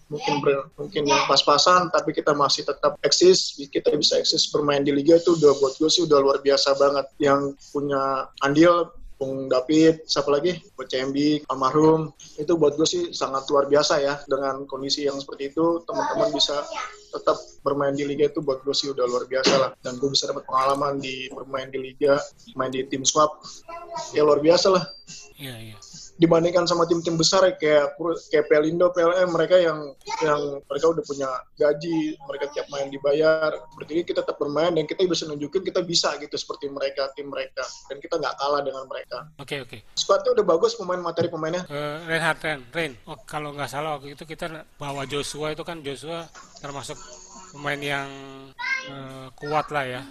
mungkin 0.07 0.35
ber- 0.45 0.69
mungkin 0.77 1.09
yang 1.09 1.21
pas-pasan 1.25 1.89
tapi 1.89 2.13
kita 2.13 2.37
masih 2.37 2.61
tetap 2.65 2.97
eksis 3.01 3.57
kita 3.73 3.93
bisa 3.97 4.21
eksis 4.21 4.49
bermain 4.53 4.85
di 4.85 4.93
liga 4.93 5.17
itu 5.17 5.33
udah 5.33 5.57
buat 5.57 5.73
gue 5.77 5.89
sih 5.89 6.07
udah 6.07 6.19
luar 6.23 6.39
biasa 6.39 6.79
banget. 6.79 7.05
Yang 7.19 7.59
punya 7.75 8.31
andil 8.41 8.93
Bung 9.23 9.47
David, 9.47 10.03
siapa 10.03 10.27
lagi? 10.35 10.59
CMB, 10.75 11.47
almarhum. 11.47 12.11
Itu 12.35 12.59
buat 12.59 12.75
gue 12.75 12.83
sih 12.83 13.15
sangat 13.15 13.47
luar 13.47 13.71
biasa 13.71 14.03
ya. 14.03 14.19
Dengan 14.27 14.67
kondisi 14.67 15.07
yang 15.07 15.15
seperti 15.15 15.55
itu, 15.55 15.79
teman-teman 15.87 16.27
bisa 16.35 16.59
tetap 17.15 17.39
bermain 17.63 17.95
di 17.95 18.03
liga 18.03 18.27
itu 18.27 18.43
buat 18.43 18.59
gue 18.67 18.75
sih 18.75 18.91
udah 18.91 19.07
luar 19.07 19.23
biasa 19.31 19.53
lah. 19.55 19.71
Dan 19.79 19.95
gue 19.95 20.11
bisa 20.11 20.27
dapat 20.27 20.43
pengalaman 20.43 20.99
di 20.99 21.31
bermain 21.31 21.71
di 21.71 21.79
liga, 21.79 22.19
main 22.59 22.69
di 22.69 22.83
tim 22.91 23.07
swap. 23.07 23.39
Ya 24.11 24.27
luar 24.27 24.43
biasa 24.43 24.67
lah. 24.75 24.83
iya 25.39 25.55
iya 25.71 25.77
dibandingkan 26.21 26.69
sama 26.69 26.85
tim-tim 26.85 27.17
besar 27.17 27.41
ya, 27.45 27.53
kayak 27.57 27.97
kayak 28.29 28.45
Pelindo, 28.45 28.93
PLM 28.93 29.33
mereka 29.33 29.57
yang 29.57 29.97
yang 30.21 30.61
mereka 30.69 30.85
udah 30.93 31.03
punya 31.03 31.29
gaji, 31.57 32.13
mereka 32.29 32.45
tiap 32.53 32.67
main 32.69 32.93
dibayar. 32.93 33.49
Berarti 33.73 34.05
kita 34.05 34.21
tetap 34.21 34.37
bermain 34.37 34.73
dan 34.77 34.85
kita 34.85 35.09
bisa 35.09 35.25
nunjukin 35.25 35.65
kita 35.65 35.81
bisa 35.81 36.13
gitu 36.21 36.35
seperti 36.37 36.69
mereka 36.69 37.09
tim 37.17 37.33
mereka 37.33 37.65
dan 37.89 37.97
kita 37.97 38.21
nggak 38.21 38.35
kalah 38.37 38.61
dengan 38.61 38.85
mereka. 38.85 39.25
Oke 39.41 39.57
okay, 39.57 39.57
oke. 39.65 39.69
Okay. 39.73 39.79
Squadnya 39.97 40.37
udah 40.37 40.45
bagus 40.45 40.77
pemain 40.77 41.01
materi 41.01 41.27
pemainnya. 41.33 41.65
Uh, 41.65 42.05
Reinhard 42.05 42.39
Ren, 42.45 42.59
Ren. 42.69 42.93
Oh, 43.09 43.17
kalau 43.25 43.53
nggak 43.57 43.69
salah 43.73 43.97
waktu 43.97 44.13
itu 44.13 44.23
kita 44.29 44.69
bawa 44.77 45.09
Joshua 45.09 45.49
itu 45.53 45.65
kan 45.65 45.81
Joshua 45.81 46.29
termasuk 46.61 46.97
pemain 47.53 47.81
yang 47.81 48.09
uh, 48.89 49.27
kuat 49.37 49.69
lah 49.73 49.85
ya 49.85 50.01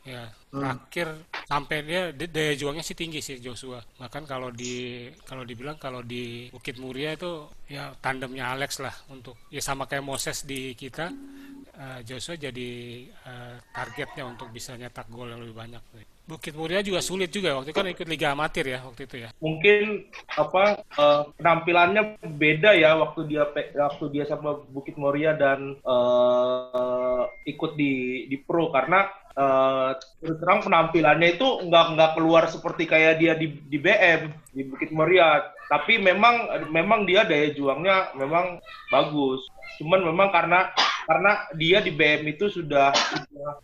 ya 0.00 0.24
hmm. 0.24 0.56
terakhir 0.56 1.08
sampai 1.44 1.76
dia 1.84 2.02
daya 2.14 2.52
juangnya 2.56 2.80
sih 2.80 2.96
tinggi 2.96 3.20
sih 3.20 3.36
Joshua 3.36 3.84
bahkan 4.00 4.24
kalau 4.24 4.48
di 4.48 5.06
kalau 5.28 5.44
dibilang 5.44 5.76
kalau 5.76 6.00
di 6.00 6.48
Bukit 6.48 6.80
Muria 6.80 7.12
itu 7.12 7.52
ya 7.68 7.92
tandemnya 8.00 8.56
Alex 8.56 8.80
lah 8.80 8.94
untuk 9.12 9.36
ya 9.52 9.60
sama 9.60 9.84
kayak 9.84 10.06
Moses 10.06 10.48
di 10.48 10.72
kita 10.72 11.12
uh, 11.76 12.00
Joshua 12.00 12.40
jadi 12.40 12.68
uh, 13.28 13.60
targetnya 13.76 14.24
untuk 14.24 14.48
bisa 14.48 14.72
nyetak 14.80 15.04
gol 15.12 15.28
yang 15.28 15.44
lebih 15.44 15.56
banyak 15.56 15.82
Bukit 16.30 16.54
Muria 16.54 16.78
juga 16.78 17.02
sulit 17.02 17.34
juga 17.34 17.58
waktu 17.58 17.74
itu 17.74 17.78
kan 17.82 17.90
ikut 17.90 18.06
liga 18.06 18.30
amatir 18.30 18.62
ya 18.70 18.78
waktu 18.86 19.10
itu 19.10 19.16
ya. 19.26 19.34
Mungkin 19.42 20.06
apa 20.38 20.78
uh, 20.94 21.26
penampilannya 21.34 22.22
beda 22.22 22.78
ya 22.78 22.94
waktu 22.94 23.26
dia 23.26 23.50
waktu 23.74 24.04
dia 24.14 24.24
sama 24.30 24.62
Bukit 24.70 24.94
Muria 24.94 25.34
dan 25.34 25.74
uh, 25.82 27.26
ikut 27.50 27.74
di 27.74 28.24
di 28.30 28.38
pro. 28.38 28.70
Karena 28.70 29.10
uh, 29.34 29.98
terang 30.22 30.62
penampilannya 30.62 31.34
itu 31.34 31.66
nggak 31.66 31.86
nggak 31.98 32.12
keluar 32.14 32.46
seperti 32.46 32.86
kayak 32.86 33.18
dia 33.18 33.34
di 33.34 33.50
di 33.66 33.82
BM 33.82 34.30
di 34.54 34.62
Bukit 34.70 34.94
Muria. 34.94 35.42
Tapi 35.66 35.98
memang 35.98 36.66
memang 36.70 37.10
dia 37.10 37.26
daya 37.26 37.50
juangnya 37.50 38.14
memang 38.14 38.62
bagus. 38.94 39.42
Cuman 39.82 40.06
memang 40.06 40.30
karena 40.30 40.70
karena 41.10 41.42
dia 41.58 41.82
di 41.82 41.90
BM 41.90 42.22
itu 42.30 42.46
sudah, 42.46 42.94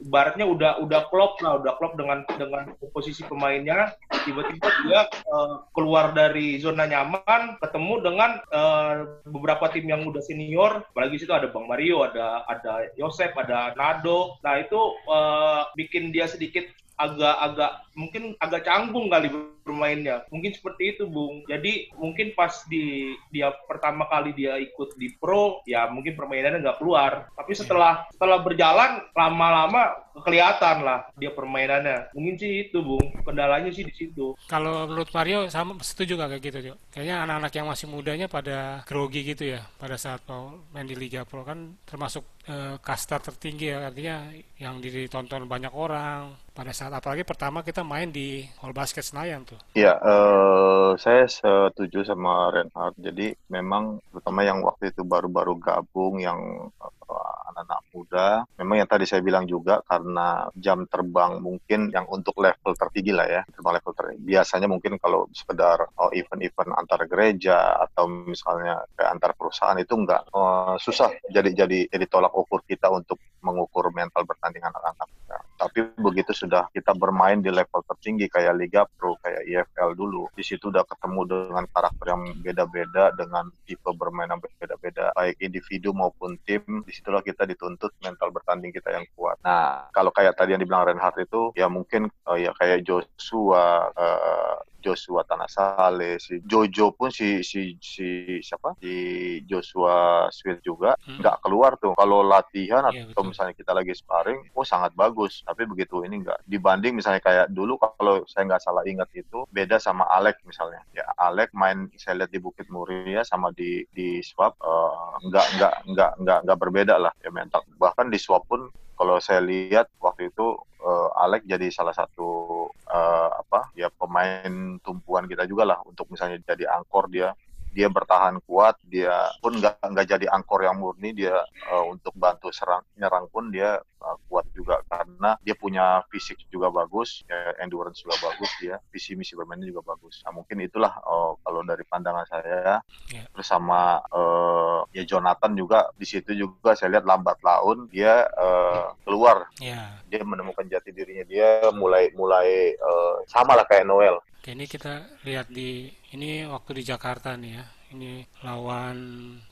ibaratnya 0.02 0.42
udah 0.42 0.82
udah 0.82 1.06
klop 1.14 1.38
lah 1.46 1.62
udah 1.62 1.78
klop 1.78 1.94
dengan 1.94 2.26
dengan 2.34 2.74
posisi 2.90 3.22
pemainnya. 3.22 3.94
Tiba-tiba 4.26 4.66
dia 4.82 5.06
uh, 5.30 5.62
keluar 5.70 6.10
dari 6.10 6.58
zona 6.58 6.90
nyaman 6.90 7.54
ketemu 7.62 7.94
dengan 8.02 8.30
uh, 8.50 9.22
beberapa 9.30 9.70
tim 9.70 9.86
yang 9.86 10.02
udah 10.02 10.18
senior. 10.26 10.82
Apalagi 10.90 11.22
situ 11.22 11.30
ada 11.30 11.46
Bang 11.46 11.70
Mario 11.70 12.02
ada 12.02 12.42
ada 12.50 12.90
Yosef 12.98 13.30
ada 13.38 13.70
Nado. 13.78 14.42
Nah 14.42 14.58
itu 14.58 14.98
uh, 15.06 15.70
bikin 15.78 16.10
dia 16.10 16.26
sedikit 16.26 16.66
agak-agak 16.98 17.86
mungkin 17.94 18.34
agak 18.42 18.66
canggung 18.66 19.06
kali 19.06 19.30
bermainnya. 19.66 20.22
Mungkin 20.30 20.54
seperti 20.54 20.94
itu, 20.94 21.10
Bung. 21.10 21.42
Jadi 21.50 21.90
mungkin 21.98 22.32
pas 22.38 22.62
di 22.70 23.10
dia 23.34 23.50
pertama 23.66 24.06
kali 24.06 24.30
dia 24.32 24.54
ikut 24.62 24.94
di 24.94 25.10
pro, 25.18 25.66
ya 25.66 25.90
mungkin 25.90 26.14
permainannya 26.14 26.62
nggak 26.62 26.78
keluar. 26.78 27.26
Tapi 27.34 27.52
setelah 27.58 28.06
setelah 28.14 28.38
berjalan 28.46 29.02
lama-lama 29.10 30.06
kelihatan 30.22 30.86
lah 30.86 31.10
dia 31.18 31.34
permainannya. 31.34 32.14
Mungkin 32.14 32.38
sih 32.38 32.70
itu, 32.70 32.78
Bung. 32.80 33.10
Kendalanya 33.26 33.74
sih 33.74 33.82
di 33.82 33.92
situ. 33.92 34.38
Kalau 34.46 34.86
menurut 34.86 35.10
Mario 35.10 35.50
sama 35.50 35.74
setuju 35.82 36.14
nggak 36.14 36.38
kayak 36.38 36.44
gitu, 36.46 36.58
Jo? 36.70 36.74
Kayaknya 36.94 37.16
anak-anak 37.26 37.52
yang 37.52 37.66
masih 37.66 37.86
mudanya 37.90 38.26
pada 38.30 38.86
grogi 38.86 39.26
gitu 39.26 39.56
ya 39.56 39.60
pada 39.80 39.96
saat 39.96 40.22
mau 40.28 40.60
main 40.70 40.86
di 40.86 40.94
Liga 40.94 41.24
Pro 41.24 41.42
kan 41.42 41.74
termasuk 41.88 42.22
eh, 42.46 42.76
kasta 42.78 43.18
tertinggi 43.18 43.72
ya 43.72 43.88
artinya 43.88 44.28
yang 44.60 44.78
ditonton 44.78 45.48
banyak 45.48 45.72
orang 45.72 46.36
pada 46.52 46.72
saat 46.72 46.92
apalagi 46.92 47.24
pertama 47.24 47.64
kita 47.64 47.80
main 47.82 48.12
di 48.12 48.44
Hall 48.60 48.76
Basket 48.76 49.02
Senayan 49.02 49.44
tuh. 49.44 49.55
Iya, 49.76 49.92
uh, 50.00 50.96
saya 50.96 51.28
setuju 51.28 52.00
sama 52.08 52.48
Reinhard. 52.48 52.96
Jadi 52.96 53.36
memang 53.52 54.00
terutama 54.08 54.40
yang 54.40 54.64
waktu 54.64 54.88
itu 54.88 55.04
baru-baru 55.04 55.60
gabung 55.60 56.16
yang 56.16 56.40
uh, 56.80 57.35
anak-anak 57.56 57.80
muda, 57.96 58.28
memang 58.60 58.84
yang 58.84 58.90
tadi 58.90 59.08
saya 59.08 59.24
bilang 59.24 59.48
juga 59.48 59.80
karena 59.88 60.52
jam 60.60 60.84
terbang 60.84 61.40
mungkin 61.40 61.88
yang 61.88 62.04
untuk 62.12 62.36
level 62.36 62.76
tertinggi 62.76 63.16
lah 63.16 63.24
ya, 63.24 63.40
terbang 63.48 63.80
level 63.80 63.92
tertinggi. 63.96 64.22
Biasanya 64.28 64.68
mungkin 64.68 65.00
kalau 65.00 65.24
sekedar 65.32 65.88
oh, 65.96 66.12
event-event 66.12 66.76
antar 66.76 67.08
gereja 67.08 67.80
atau 67.80 68.04
misalnya 68.28 68.84
kayak 68.92 69.10
antar 69.16 69.32
perusahaan 69.32 69.80
itu 69.80 69.96
enggak 69.96 70.28
uh, 70.36 70.76
susah 70.76 71.08
jadi 71.32 71.64
jadi 71.64 71.78
jadi 71.88 72.04
tolak 72.12 72.36
ukur 72.36 72.60
kita 72.68 72.92
untuk 72.92 73.16
mengukur 73.46 73.94
mental 73.94 74.26
bertanding 74.26 74.66
anak-anak. 74.66 75.08
Ya, 75.30 75.38
tapi 75.58 75.90
begitu 75.98 76.34
sudah 76.34 76.66
kita 76.74 76.94
bermain 76.98 77.38
di 77.38 77.50
level 77.50 77.82
tertinggi 77.86 78.26
kayak 78.26 78.58
Liga 78.58 78.82
Pro, 78.86 79.14
kayak 79.22 79.46
IFL 79.46 79.94
dulu, 79.94 80.26
di 80.34 80.42
situ 80.42 80.70
udah 80.70 80.82
ketemu 80.82 81.20
dengan 81.26 81.64
karakter 81.70 82.06
yang 82.10 82.22
beda-beda, 82.42 83.14
dengan 83.14 83.50
tipe 83.66 83.90
bermain 83.94 84.30
yang 84.30 84.42
beda-beda, 84.42 85.14
baik 85.14 85.38
individu 85.38 85.94
maupun 85.94 86.38
tim, 86.42 86.62
di 86.82 86.90
situlah 86.90 87.22
kita 87.22 87.45
dituntut 87.46 87.94
mental 88.02 88.34
bertanding 88.34 88.74
kita 88.74 88.92
yang 88.92 89.06
kuat. 89.14 89.38
Nah, 89.42 89.88
kalau 89.94 90.10
kayak 90.10 90.36
tadi 90.36 90.54
yang 90.54 90.62
dibilang 90.62 90.86
Reinhardt 90.86 91.18
itu, 91.22 91.54
ya 91.54 91.70
mungkin 91.70 92.10
uh, 92.26 92.38
ya 92.38 92.50
kayak 92.58 92.82
Joshua, 92.82 93.90
uh, 93.94 94.56
Joshua 94.86 95.26
Tanasale, 95.26 96.22
si 96.22 96.38
Jojo 96.46 96.94
pun 96.94 97.10
si 97.10 97.42
si 97.42 97.74
si 97.82 98.38
siapa? 98.38 98.78
Si 98.78 98.94
Joshua 99.42 100.30
Sweet 100.30 100.62
juga 100.62 100.94
hmm. 101.02 101.18
nggak 101.18 101.36
hmm. 101.36 101.42
keluar 101.42 101.74
tuh. 101.82 101.98
Kalau 101.98 102.22
latihan 102.22 102.86
ya, 102.94 103.10
atau 103.10 103.26
betul. 103.26 103.34
misalnya 103.34 103.54
kita 103.58 103.72
lagi 103.74 103.90
sparring, 103.98 104.38
oh 104.54 104.62
sangat 104.62 104.94
bagus. 104.94 105.42
Tapi 105.42 105.66
begitu 105.66 106.06
ini 106.06 106.22
nggak. 106.22 106.46
Dibanding 106.46 106.94
misalnya 106.94 107.18
kayak 107.18 107.50
dulu 107.50 107.74
kalau 107.82 108.22
saya 108.30 108.46
nggak 108.46 108.62
salah 108.62 108.86
ingat 108.86 109.10
itu 109.18 109.42
beda 109.50 109.82
sama 109.82 110.06
Alek 110.14 110.38
misalnya. 110.46 110.86
Ya 110.94 111.02
Alek 111.18 111.50
main 111.50 111.90
saya 111.98 112.22
lihat 112.22 112.30
di 112.30 112.38
Bukit 112.38 112.70
Muria 112.70 113.26
sama 113.26 113.50
di 113.50 113.82
di 113.90 114.22
Swap 114.22 114.54
uh, 114.62 115.18
nggak 115.26 115.46
nggak 115.58 115.74
nggak 115.90 116.12
nggak 116.22 116.38
nggak 116.46 116.58
berbeda 116.62 116.94
lah 117.02 117.10
ya 117.18 117.34
mental. 117.34 117.66
Bahkan 117.74 118.14
di 118.14 118.18
Swap 118.22 118.46
pun 118.46 118.70
kalau 118.96 119.20
saya 119.20 119.44
lihat 119.44 119.92
waktu 120.00 120.32
itu 120.32 120.56
uh, 120.80 121.22
Alek 121.22 121.44
jadi 121.44 121.68
salah 121.68 121.92
satu 121.92 122.66
uh, 122.88 123.30
apa 123.44 123.70
ya 123.76 123.92
pemain 123.92 124.80
tumpuan 124.80 125.28
kita 125.28 125.44
juga 125.44 125.68
lah 125.68 125.78
untuk 125.84 126.08
misalnya 126.08 126.40
jadi 126.42 126.72
angkor 126.72 127.12
dia 127.12 127.36
dia 127.76 127.92
bertahan 127.92 128.40
kuat 128.48 128.80
dia 128.88 129.28
pun 129.44 129.60
nggak 129.60 129.84
nggak 129.84 130.08
jadi 130.08 130.26
angkor 130.32 130.64
yang 130.64 130.80
murni 130.80 131.12
dia 131.12 131.44
uh, 131.68 131.84
untuk 131.92 132.16
bantu 132.16 132.48
serang 132.48 132.80
nyerang 132.96 133.28
pun 133.28 133.52
dia 133.52 133.76
uh, 134.00 134.16
kuat 134.32 134.48
juga. 134.56 134.80
Karena 134.88 135.36
dia 135.44 135.52
punya 135.52 136.00
fisik 136.08 136.40
juga 136.48 136.72
bagus 136.72 137.20
ya, 137.28 137.52
endurance 137.60 138.00
juga 138.00 138.16
bagus 138.24 138.48
dia 138.64 138.80
visi 138.88 139.12
misi 139.12 139.36
bermainnya 139.36 139.68
juga 139.68 139.92
bagus. 139.92 140.24
Nah 140.24 140.32
mungkin 140.32 140.64
itulah 140.64 140.96
uh, 141.04 141.36
kalau 141.44 141.60
dari 141.68 141.84
pandangan 141.84 142.24
saya. 142.24 142.80
Yeah. 143.12 143.28
bersama 143.36 144.00
uh, 144.08 144.88
ya 144.96 145.04
Jonathan 145.04 145.52
juga 145.52 145.92
di 146.00 146.08
situ 146.08 146.32
juga 146.32 146.72
saya 146.72 146.96
lihat 146.96 147.04
lambat 147.04 147.36
laun 147.44 147.92
dia 147.92 148.24
uh, 148.40 148.96
keluar. 149.04 149.52
Yeah. 149.60 150.00
dia 150.08 150.24
menemukan 150.24 150.64
jati 150.64 150.94
dirinya 150.94 151.26
dia 151.28 151.68
mulai 151.76 152.08
mulai 152.16 152.72
uh, 152.80 153.20
sama 153.28 153.52
lah 153.52 153.68
kayak 153.68 153.84
Noel. 153.84 154.16
Oke, 154.46 154.54
ini 154.54 154.70
kita 154.70 155.02
lihat 155.26 155.50
di 155.50 155.90
ini 156.16 156.48
waktu 156.48 156.80
di 156.80 156.82
Jakarta 156.88 157.36
nih 157.36 157.52
ya. 157.52 157.64
Ini 157.92 158.24
lawan 158.42 158.96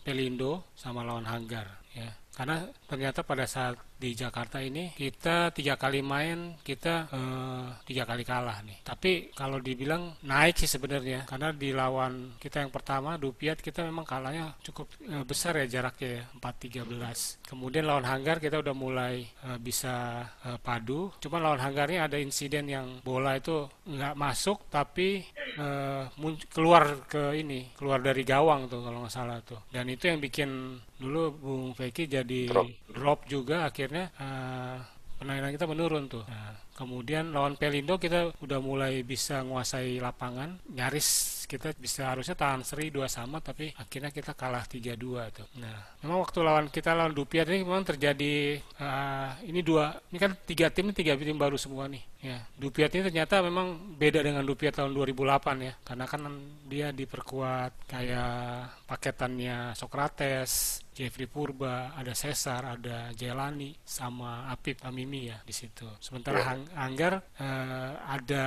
Pelindo 0.01 0.73
sama 0.73 1.05
lawan 1.05 1.29
Hanggar 1.29 1.85
ya. 1.93 2.09
Karena 2.33 2.65
ternyata 2.95 3.27
pada 3.27 3.43
saat 3.51 3.75
di 3.99 4.15
Jakarta 4.15 4.63
ini 4.63 4.95
kita 4.95 5.51
tiga 5.51 5.75
kali 5.75 5.99
main 6.05 6.55
kita 6.63 7.09
uh, 7.11 7.67
tiga 7.83 8.07
kali 8.07 8.23
kalah 8.23 8.61
nih. 8.63 8.87
Tapi 8.87 9.35
kalau 9.35 9.59
dibilang 9.59 10.15
naik 10.23 10.61
sih 10.61 10.71
sebenarnya 10.71 11.27
karena 11.27 11.51
di 11.51 11.75
lawan 11.75 12.39
kita 12.39 12.63
yang 12.63 12.71
pertama 12.71 13.17
Dupiat 13.19 13.59
kita 13.59 13.83
memang 13.83 14.07
kalahnya 14.07 14.55
cukup 14.63 14.93
uh, 15.09 15.27
besar 15.27 15.59
ya 15.59 15.81
jaraknya 15.81 16.23
ya 16.23 16.25
4-13 16.39 17.49
kemudian 17.49 17.89
lawan 17.89 18.07
Hanggar 18.07 18.39
kita 18.39 18.61
udah 18.61 18.77
mulai 18.77 19.27
uh, 19.49 19.59
bisa 19.59 20.27
uh, 20.47 20.59
padu. 20.63 21.11
Cuma 21.19 21.43
lawan 21.43 21.59
Hanggarnya 21.59 22.07
ada 22.07 22.21
insiden 22.21 22.71
yang 22.71 23.03
bola 23.03 23.41
itu 23.41 23.67
nggak 23.89 24.15
masuk 24.15 24.69
tapi 24.71 25.25
uh, 25.59 26.13
keluar 26.53 27.09
ke 27.11 27.41
ini 27.41 27.75
keluar 27.75 27.99
dari 28.05 28.23
gawang 28.23 28.71
tuh 28.71 28.85
kalau 28.85 29.03
nggak 29.03 29.15
salah 29.17 29.41
tuh. 29.43 29.59
Dan 29.73 29.91
itu 29.91 30.07
yang 30.13 30.21
bikin 30.21 30.79
dulu 31.01 31.35
Bung 31.35 31.65
Feki 31.75 32.07
jadi 32.07 32.49
drop 32.93 33.25
juga 33.31 33.65
akhirnya 33.69 34.13
uh, 34.21 34.77
penanganan 35.21 35.55
kita 35.55 35.65
menurun 35.65 36.09
tuh. 36.11 36.25
Nah, 36.29 36.64
kemudian 36.75 37.31
lawan 37.31 37.55
Pelindo 37.55 37.97
kita 37.97 38.35
udah 38.43 38.59
mulai 38.59 39.07
bisa 39.07 39.41
menguasai 39.47 40.03
lapangan, 40.03 40.59
nyaris 40.75 41.41
kita 41.47 41.77
bisa 41.77 42.11
harusnya 42.11 42.35
tahan 42.35 42.65
seri 42.67 42.89
dua 42.91 43.07
sama 43.07 43.39
tapi 43.39 43.71
akhirnya 43.77 44.11
kita 44.11 44.33
kalah 44.35 44.65
3-2 44.65 44.97
tuh. 45.31 45.47
Nah, 45.61 45.77
memang 46.03 46.25
waktu 46.25 46.39
lawan 46.43 46.67
kita 46.73 46.97
lawan 46.97 47.15
Dupiat 47.15 47.47
ini 47.53 47.63
memang 47.63 47.85
terjadi 47.87 48.59
uh, 48.81 49.39
ini 49.47 49.61
dua 49.63 49.95
ini 50.11 50.19
kan 50.19 50.35
tiga 50.45 50.73
tim 50.73 50.91
tiga 50.91 51.15
tim 51.15 51.37
baru 51.39 51.55
semua 51.55 51.87
nih. 51.87 52.03
Ya, 52.25 52.41
Dupiat 52.57 52.89
ini 52.97 53.05
ternyata 53.05 53.45
memang 53.45 54.01
beda 54.01 54.25
dengan 54.25 54.41
Dupiat 54.49 54.81
tahun 54.81 54.97
2008 54.97 55.61
ya. 55.61 55.73
Karena 55.85 56.05
kan 56.09 56.23
dia 56.65 56.89
diperkuat 56.89 57.85
kayak 57.85 58.89
paketannya 58.89 59.77
Socrates, 59.77 60.81
Jeffrey 60.97 61.29
Purba, 61.29 61.93
ada 61.93 62.17
Cesar, 62.17 62.81
ada 62.81 63.13
Jelani, 63.13 63.77
sama 63.85 64.49
Apip 64.49 64.81
Amimi 64.89 65.29
ya 65.29 65.37
di 65.45 65.53
situ. 65.53 65.85
Sementara 66.01 66.41
yeah. 66.41 66.49
Hang, 66.49 66.63
Ang- 66.64 66.64
Anggar 66.73 67.21
eh, 67.37 67.93
ada 68.07 68.45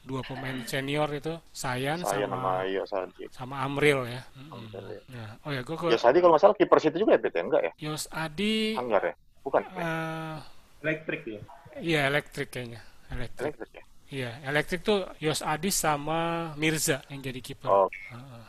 dua 0.00 0.24
pemain 0.24 0.56
senior 0.64 1.10
itu 1.12 1.36
Sayan 1.52 2.00
Saya 2.00 2.24
sama 2.24 2.64
Yo 2.64 2.82
Sadi. 2.88 3.24
sama 3.30 3.60
Amril 3.60 4.08
ya. 4.08 4.22
Amril, 4.48 4.86
ya. 4.88 5.00
Nah, 5.12 5.30
oh 5.44 5.50
ya, 5.52 5.60
gue 5.60 5.76
Yo 5.76 5.98
Sadi 5.98 6.18
kalau 6.18 6.32
nggak 6.34 6.42
salah 6.42 6.56
kiper 6.56 6.78
situ 6.80 6.96
juga 6.98 7.14
ya, 7.14 7.20
BT 7.20 7.36
enggak 7.40 7.62
ya? 7.68 7.72
Yos 7.84 8.08
Adi, 8.08 8.74
Anggar 8.74 9.02
ya? 9.04 9.14
Bukan. 9.40 9.60
eh, 9.64 10.36
Elektrik 10.80 11.22
ya. 11.28 11.40
iya 11.78 12.00
elektrik 12.08 12.48
kayaknya, 12.48 12.80
elektrik. 13.12 13.52
Elektrik 13.52 13.72
ya? 13.76 13.84
Iya, 14.10 14.30
elektrik 14.42 14.80
tuh 14.82 15.06
Yos 15.20 15.40
Adi 15.40 15.70
sama 15.70 16.50
Mirza 16.56 17.04
yang 17.12 17.20
jadi 17.20 17.38
kiper. 17.38 17.68
Oh, 17.68 17.86
Heeh. 18.10 18.42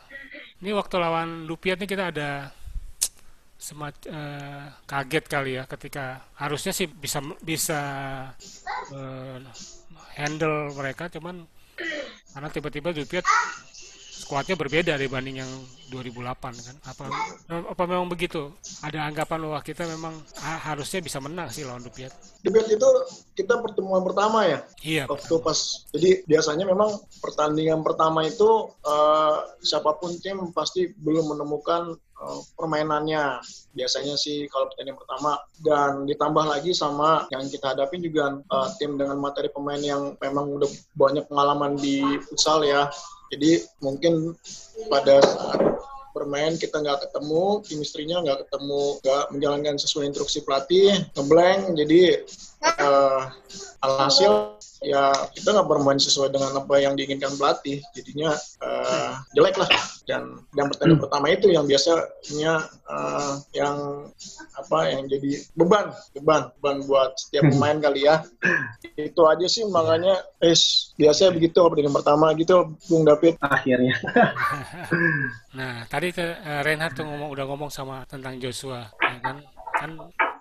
Ini 0.64 0.72
waktu 0.74 0.96
lawan 0.98 1.46
Lupiat 1.46 1.78
nih 1.78 1.90
kita 1.90 2.10
ada 2.10 2.50
semat 3.62 3.94
eh, 4.10 4.66
kaget 4.90 5.26
kali 5.30 5.52
ya 5.62 5.70
ketika 5.70 6.26
harusnya 6.34 6.74
sih 6.74 6.90
bisa 6.90 7.22
bisa 7.46 7.80
eh, 8.90 9.38
handle 10.18 10.74
mereka 10.74 11.14
cuman 11.14 11.46
karena 12.34 12.50
tiba-tiba 12.50 12.90
Lupiat 12.90 13.26
skuadnya 14.32 14.56
berbeda 14.56 14.96
dibanding 14.96 15.44
yang 15.44 15.52
2008 15.92 16.40
kan. 16.40 16.76
Apa 16.88 17.04
apa 17.68 17.84
memang 17.84 18.08
begitu? 18.08 18.56
Ada 18.80 19.04
anggapan 19.04 19.44
bahwa 19.44 19.60
kita 19.60 19.84
memang 19.84 20.16
ha- 20.40 20.72
harusnya 20.72 21.04
bisa 21.04 21.20
menang 21.20 21.52
sih 21.52 21.68
lawan 21.68 21.84
Lupiat 21.84 22.16
Debut 22.40 22.64
itu 22.64 22.90
kita 23.36 23.60
pertemuan 23.60 24.08
pertama 24.08 24.48
ya? 24.48 24.64
Iya. 24.80 25.04
Waktu 25.12 25.36
pas 25.44 25.84
jadi 25.92 26.24
biasanya 26.24 26.64
memang 26.64 26.96
pertandingan 27.20 27.84
pertama 27.84 28.24
itu 28.24 28.72
eh, 28.88 29.38
siapa 29.68 30.00
pun 30.00 30.16
tim 30.24 30.40
pasti 30.56 30.88
belum 30.96 31.36
menemukan 31.36 32.00
eh, 32.22 32.40
permainannya. 32.54 33.42
Biasanya 33.72 34.20
sih 34.20 34.46
kalau 34.52 34.70
pertandingan 34.70 35.00
pertama 35.00 35.42
dan 35.64 36.06
ditambah 36.06 36.46
lagi 36.46 36.72
sama 36.76 37.26
yang 37.34 37.48
kita 37.50 37.74
hadapi 37.74 37.98
juga 37.98 38.38
eh, 38.40 38.68
tim 38.78 38.96
dengan 38.96 39.18
materi 39.18 39.50
pemain 39.50 39.82
yang 39.82 40.14
memang 40.22 40.62
udah 40.62 40.70
banyak 40.94 41.26
pengalaman 41.26 41.76
di 41.82 42.02
futsal 42.30 42.62
ya. 42.62 42.88
Jadi 43.32 43.64
mungkin 43.80 44.36
pada 44.92 45.24
saat 45.24 45.82
bermain 46.12 46.60
kita 46.60 46.84
nggak 46.84 47.08
ketemu, 47.08 47.64
chemistry-nya 47.64 48.20
nggak 48.20 48.40
ketemu, 48.48 49.00
nggak 49.00 49.24
menjalankan 49.32 49.76
sesuai 49.80 50.12
instruksi 50.12 50.44
pelatih, 50.44 51.08
ngeblank, 51.16 51.72
jadi 51.80 52.28
eh, 52.62 53.22
alhasil 53.82 54.62
ya 54.82 55.14
kita 55.38 55.54
nggak 55.54 55.70
bermain 55.70 56.02
sesuai 56.02 56.34
dengan 56.34 56.58
apa 56.58 56.82
yang 56.82 56.98
diinginkan 56.98 57.38
pelatih, 57.38 57.82
jadinya 57.94 58.34
eh, 58.62 59.12
jelek 59.38 59.58
lah. 59.62 59.70
Dan 60.10 60.42
dan 60.58 60.66
pertandingan 60.68 61.02
pertama 61.06 61.30
itu 61.30 61.48
yang 61.54 61.70
biasanya 61.70 62.54
eh, 62.66 63.34
yang 63.54 63.76
apa 64.58 64.78
yang 64.90 65.06
jadi 65.06 65.46
beban, 65.54 65.94
beban, 66.18 66.50
beban 66.58 66.78
buat 66.90 67.14
setiap 67.18 67.46
pemain 67.54 67.78
kali 67.78 68.10
ya. 68.10 68.26
Itu 68.98 69.22
aja 69.30 69.46
sih 69.46 69.66
makanya, 69.70 70.18
eh 70.42 70.58
biasanya 70.98 71.32
begitu 71.38 71.62
pertandingan 71.62 71.96
pertama 72.02 72.34
gitu, 72.38 72.74
Bung 72.90 73.06
David. 73.06 73.38
akhirnya 73.42 73.96
Nah, 75.58 75.84
tadi 75.92 76.16
tuh, 76.16 76.32
eh, 76.32 76.62
Reinhard 76.66 76.96
tuh 76.96 77.06
ngomong 77.06 77.30
udah 77.34 77.46
ngomong 77.46 77.70
sama 77.70 78.08
tentang 78.10 78.40
Joshua, 78.42 78.90
ya 78.98 79.18
kan? 79.22 79.38
Kan 79.78 79.92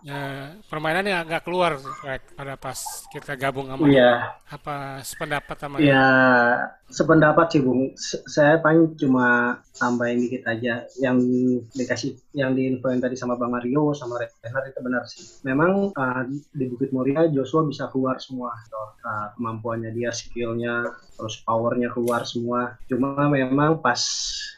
eh, 0.06 0.46
permainannya 0.68 1.26
nggak 1.28 1.44
keluar 1.44 1.76
Rek, 1.78 2.36
pada 2.36 2.54
pas 2.56 2.78
kita 3.12 3.36
gabung 3.36 3.68
sama. 3.68 3.84
Iya, 3.88 4.12
Apa 4.48 5.04
sependapat 5.04 5.56
sama 5.60 5.76
ya 5.80 6.06
sependapat 6.90 7.46
sih 7.54 7.62
Bung. 7.62 7.94
Saya 8.26 8.58
paling 8.58 8.98
cuma 8.98 9.58
tambahin 9.78 10.26
dikit 10.26 10.42
aja. 10.44 10.84
Yang 10.98 11.18
dikasih, 11.72 12.18
yang 12.34 12.52
diinfoin 12.58 12.98
tadi 12.98 13.14
sama 13.14 13.38
Bang 13.38 13.54
Mario, 13.54 13.94
sama 13.94 14.18
Renard 14.18 14.66
itu 14.68 14.80
benar 14.82 15.02
sih. 15.06 15.24
Memang 15.46 15.94
uh, 15.94 16.22
di 16.52 16.64
Bukit 16.66 16.90
Muria 16.90 17.30
Joshua 17.30 17.64
bisa 17.64 17.88
keluar 17.88 18.18
semua. 18.18 18.52
Uh, 19.06 19.30
kemampuannya 19.38 19.94
dia, 19.94 20.10
skillnya, 20.10 20.90
terus 21.16 21.40
powernya 21.46 21.94
keluar 21.94 22.26
semua. 22.26 22.76
Cuma 22.90 23.30
memang 23.30 23.78
pas 23.80 24.02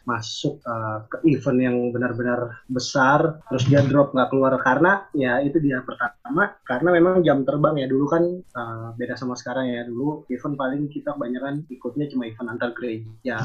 masuk 0.03 0.59
uh, 0.67 1.07
ke 1.07 1.23
event 1.31 1.59
yang 1.63 1.77
benar-benar 1.95 2.65
besar, 2.67 3.39
terus 3.47 3.69
dia 3.71 3.85
drop 3.87 4.11
nggak 4.11 4.35
keluar 4.35 4.59
karena 4.59 5.07
ya 5.15 5.32
itu 5.41 5.57
dia 5.63 5.81
pertama 5.81 6.53
karena 6.67 6.93
memang 6.93 7.25
jam 7.25 7.47
terbang 7.47 7.81
ya. 7.81 7.87
Dulu 7.89 8.07
kan 8.11 8.23
uh, 8.43 8.89
beda 8.99 9.17
sama 9.17 9.33
sekarang 9.39 9.73
ya. 9.73 9.89
Dulu 9.89 10.29
event 10.29 10.55
paling 10.59 10.91
kita 10.93 11.17
kebanyakan 11.17 11.65
ikutnya 11.73 12.11
cuma 12.13 12.29
event 12.29 12.53
antar 12.53 12.77
gereja 12.77 13.41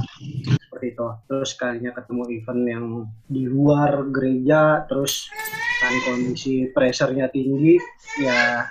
seperti 0.68 0.98
itu. 0.98 1.08
Terus 1.30 1.50
kalinya 1.56 1.92
ketemu 1.96 2.24
event 2.36 2.62
yang 2.68 2.86
di 3.30 3.44
luar 3.48 4.10
gereja 4.12 4.84
terus 4.90 5.32
kan 5.78 5.94
kondisi 6.10 6.74
pressure-nya 6.74 7.30
tinggi 7.30 7.78
ya 8.18 8.66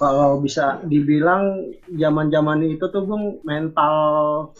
kalau 0.00 0.40
bisa 0.40 0.80
dibilang 0.88 1.76
zaman-zaman 1.92 2.64
itu 2.64 2.88
tuh 2.88 3.04
Bung 3.04 3.44
mental 3.44 3.94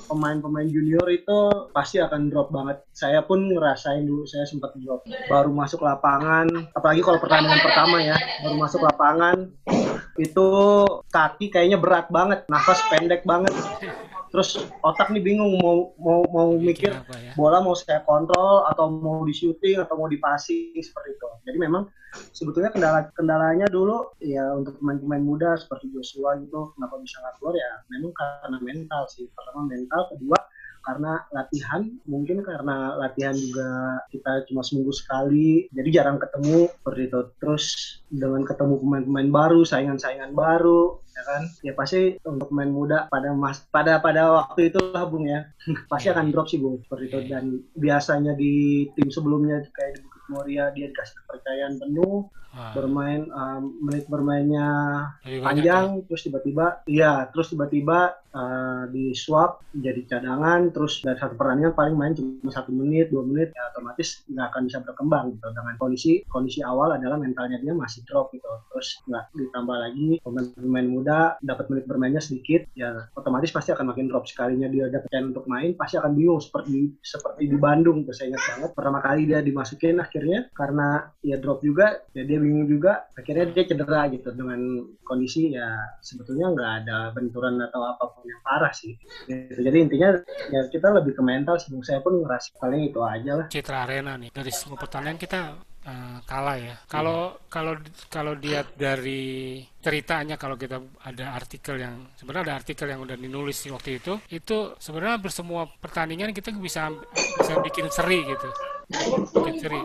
pemain-pemain 0.04 0.68
junior 0.68 1.08
itu 1.08 1.72
pasti 1.72 1.96
akan 1.96 2.28
drop 2.28 2.52
banget. 2.52 2.84
Saya 2.92 3.24
pun 3.24 3.48
ngerasain 3.48 4.04
dulu 4.04 4.28
saya 4.28 4.44
sempat 4.44 4.76
drop. 4.76 5.00
Baru 5.32 5.56
masuk 5.56 5.80
lapangan, 5.80 6.44
apalagi 6.76 7.00
kalau 7.00 7.16
pertandingan 7.16 7.64
pertama 7.64 7.96
ya, 8.04 8.20
baru 8.44 8.56
masuk 8.60 8.84
lapangan 8.84 9.48
itu 10.20 10.48
kaki 11.08 11.48
kayaknya 11.48 11.80
berat 11.80 12.12
banget, 12.12 12.44
nafas 12.52 12.84
pendek 12.92 13.24
banget. 13.24 13.56
Terus 14.30 14.62
otak 14.86 15.10
nih 15.10 15.22
bingung 15.22 15.58
mau 15.58 15.90
mau 15.98 16.22
mau 16.30 16.48
mikir 16.54 16.94
apa 16.94 17.14
ya? 17.18 17.32
bola 17.34 17.58
mau 17.58 17.74
saya 17.74 18.06
kontrol 18.06 18.62
atau 18.70 18.86
mau 18.86 19.26
di 19.26 19.34
shooting 19.34 19.82
atau 19.82 19.98
mau 19.98 20.06
di 20.06 20.22
passing 20.22 20.78
seperti 20.78 21.18
itu. 21.18 21.28
Jadi 21.50 21.58
memang 21.58 21.90
sebetulnya 22.30 22.70
kendala 22.70 23.10
kendalanya 23.14 23.66
dulu 23.66 24.14
ya 24.22 24.54
untuk 24.54 24.78
pemain-pemain 24.78 25.22
muda 25.22 25.58
seperti 25.58 25.90
Joshua 25.90 26.38
gitu 26.38 26.70
kenapa 26.78 26.98
bisa 27.02 27.18
nggak 27.22 27.34
keluar 27.42 27.54
ya 27.58 27.72
memang 27.90 28.12
karena 28.14 28.58
mental 28.62 29.02
sih. 29.10 29.26
Pertama 29.34 29.66
mental, 29.66 30.00
kedua 30.14 30.38
karena 30.80 31.20
latihan 31.32 31.84
mungkin 32.08 32.40
karena 32.40 32.96
latihan 32.96 33.36
juga 33.36 34.00
kita 34.08 34.48
cuma 34.48 34.64
seminggu 34.64 34.92
sekali 34.96 35.68
jadi 35.76 36.00
jarang 36.00 36.16
ketemu 36.16 36.72
seperti 36.72 37.02
itu 37.12 37.20
terus 37.36 37.64
dengan 38.08 38.42
ketemu 38.48 38.80
pemain-pemain 38.80 39.28
baru 39.28 39.60
saingan-saingan 39.68 40.32
baru 40.32 41.04
ya 41.20 41.22
kan? 41.28 41.42
Ya 41.60 41.72
pasti 41.76 42.16
untuk 42.24 42.48
pemain 42.48 42.72
muda 42.72 42.98
pada 43.12 43.36
mas 43.36 43.60
pada 43.68 44.00
pada 44.00 44.32
waktu 44.32 44.72
itu 44.72 44.80
lah 44.90 45.04
bung 45.04 45.28
ya. 45.28 45.44
Pasti 45.92 46.08
akan 46.08 46.32
drop 46.32 46.48
sih 46.48 46.56
bung 46.56 46.80
seperti 46.80 47.04
itu. 47.12 47.18
Dan 47.28 47.44
biasanya 47.76 48.32
di 48.32 48.88
tim 48.96 49.12
sebelumnya 49.12 49.60
kayak 49.76 50.00
di 50.00 50.00
Bukit 50.00 50.24
Moria 50.32 50.64
dia 50.72 50.88
dikasih 50.88 51.14
kepercayaan 51.24 51.76
penuh 51.76 52.32
Wah, 52.50 52.74
bermain 52.74 53.30
um, 53.30 53.78
menit 53.78 54.10
bermainnya 54.10 54.66
lebih 55.22 55.38
banyak 55.38 55.46
panjang 55.46 55.86
terus 56.10 56.26
tiba-tiba 56.26 56.82
iya 56.90 57.30
terus 57.30 57.54
tiba-tiba 57.54 58.18
uh, 58.34 58.90
di 58.90 59.14
swap 59.14 59.62
jadi 59.70 60.02
cadangan 60.10 60.74
terus 60.74 60.98
dari 60.98 61.14
satu 61.14 61.38
pertandingan 61.38 61.78
paling 61.78 61.94
main 61.94 62.10
cuma 62.10 62.50
satu 62.50 62.74
menit 62.74 63.14
dua 63.14 63.22
menit 63.22 63.54
ya 63.54 63.70
otomatis 63.70 64.26
nggak 64.26 64.46
akan 64.50 64.62
bisa 64.66 64.78
berkembang 64.82 65.24
gitu. 65.34 65.46
Dengan 65.50 65.74
kondisi 65.78 66.12
kondisi 66.26 66.60
awal 66.66 66.98
adalah 66.98 67.16
mentalnya 67.16 67.58
dia 67.62 67.74
masih 67.74 68.02
drop 68.06 68.30
gitu. 68.34 68.50
Terus 68.74 68.88
nggak 69.06 69.24
ditambah 69.34 69.76
lagi 69.76 70.08
pemain-pemain 70.22 70.88
muda 70.90 71.09
dapat 71.42 71.68
menit 71.68 71.84
bermainnya 71.84 72.22
sedikit 72.22 72.64
ya 72.72 73.10
otomatis 73.18 73.52
pasti 73.52 73.74
akan 73.74 73.92
makin 73.92 74.06
drop 74.08 74.24
sekalinya 74.24 74.70
dia 74.70 74.88
kepercayaan 74.88 75.34
untuk 75.34 75.46
main 75.50 75.74
pasti 75.74 75.98
akan 75.98 76.12
bingung 76.14 76.38
seperti 76.38 76.94
seperti 77.02 77.50
di 77.50 77.58
Bandung 77.58 78.06
tuh 78.06 78.14
saya 78.14 78.30
ingat 78.30 78.42
banget. 78.46 78.70
Pertama 78.76 78.98
kali 79.02 79.22
dia 79.26 79.40
dimasukin 79.42 79.98
akhirnya 79.98 80.46
karena 80.54 81.10
ya 81.24 81.36
drop 81.42 81.64
juga 81.64 82.06
ya 82.14 82.22
dia 82.22 82.38
bingung 82.38 82.70
juga 82.70 83.10
akhirnya 83.18 83.50
dia 83.50 83.64
cedera 83.66 84.06
gitu. 84.12 84.28
Dengan 84.30 84.60
kondisi 85.02 85.50
ya 85.50 85.98
sebetulnya 85.98 86.54
nggak 86.54 86.72
ada 86.84 86.98
benturan 87.10 87.58
atau 87.58 87.82
apa 87.82 88.04
pun 88.14 88.22
yang 88.22 88.40
parah 88.46 88.70
sih. 88.70 88.94
Gitu. 89.26 89.58
jadi 89.58 89.76
intinya 89.82 90.08
ya 90.54 90.60
kita 90.70 90.94
lebih 90.94 91.18
ke 91.18 91.22
mental 91.24 91.58
sih. 91.58 91.72
Saya 91.82 91.98
pun 92.04 92.22
ngerasa 92.22 92.54
paling 92.60 92.92
itu 92.92 93.00
aja 93.02 93.32
lah. 93.42 93.46
Citra 93.50 93.88
Arena 93.88 94.14
nih. 94.14 94.30
Dari 94.30 94.52
semua 94.52 94.78
pertandingan 94.78 95.18
kita 95.18 95.69
eh, 95.86 96.18
kalah 96.28 96.56
ya. 96.60 96.74
Kalau 96.88 97.40
kalau 97.48 97.76
kalau 98.12 98.32
dia 98.36 98.64
dari 98.64 99.62
ceritanya 99.80 100.36
kalau 100.36 100.60
kita 100.60 100.76
ada 101.04 101.32
artikel 101.32 101.80
yang 101.80 102.04
sebenarnya 102.16 102.52
ada 102.52 102.56
artikel 102.60 102.86
yang 102.88 103.00
udah 103.00 103.16
dinulis 103.16 103.64
di 103.64 103.72
waktu 103.72 103.96
itu 103.96 104.20
itu 104.28 104.76
sebenarnya 104.76 105.16
hampir 105.16 105.32
semua 105.32 105.64
pertandingan 105.80 106.36
kita 106.36 106.52
bisa 106.52 106.92
bisa 107.14 107.54
bikin 107.64 107.88
seri 107.88 108.20
gitu. 108.28 108.48
Bikin 109.30 109.56
seri. 109.62 109.80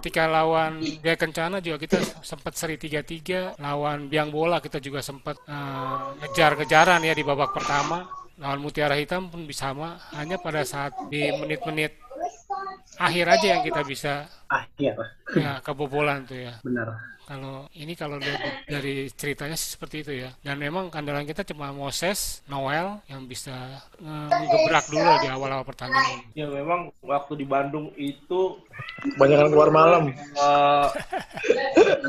Ketika 0.00 0.24
lawan 0.24 0.80
Jaya 0.80 1.16
Kencana 1.20 1.60
juga 1.60 1.76
kita 1.76 2.00
sempat 2.24 2.56
seri 2.56 2.80
3-3, 2.80 3.60
lawan 3.60 4.08
Biang 4.08 4.32
Bola 4.32 4.64
kita 4.64 4.80
juga 4.80 5.04
sempat 5.04 5.36
eh, 5.44 5.98
ngejar-ngejaran 6.24 7.04
ya 7.04 7.12
di 7.14 7.22
babak 7.22 7.52
pertama. 7.52 8.08
Lawan 8.40 8.64
Mutiara 8.64 8.96
Hitam 8.96 9.28
pun 9.28 9.44
bisa 9.44 9.68
sama, 9.68 10.00
hanya 10.16 10.40
pada 10.40 10.64
saat 10.64 10.96
di 11.12 11.28
menit-menit 11.28 11.92
akhir 12.98 13.26
aja 13.26 13.46
yang 13.56 13.62
kita 13.64 13.80
bisa 13.82 14.12
ah 14.50 14.62
iya 14.76 14.92
Pak. 14.92 15.08
ya 15.38 15.52
kebobolan 15.62 16.26
tuh 16.26 16.36
ya. 16.36 16.54
benar 16.60 16.90
Kalau 17.30 17.70
ini 17.78 17.94
kalau 17.94 18.18
dari, 18.18 18.34
dari 18.66 18.94
ceritanya 19.14 19.54
sih 19.54 19.78
seperti 19.78 20.02
itu 20.02 20.18
ya. 20.18 20.34
Dan 20.42 20.58
memang 20.58 20.90
kandalan 20.90 21.22
kita 21.22 21.46
cuma 21.46 21.70
Moses, 21.70 22.42
Noel 22.50 22.98
yang 23.06 23.22
bisa 23.30 23.54
ngegebrak 24.02 24.90
dulu 24.90 25.06
di 25.22 25.30
awal-awal 25.30 25.62
pertandingan. 25.62 26.26
Ya 26.34 26.50
memang 26.50 26.90
waktu 27.06 27.38
di 27.38 27.46
Bandung 27.46 27.94
itu 27.94 28.58
Banyak 29.14 29.46
keluar 29.46 29.70
malam. 29.70 30.10
eh, 30.10 30.86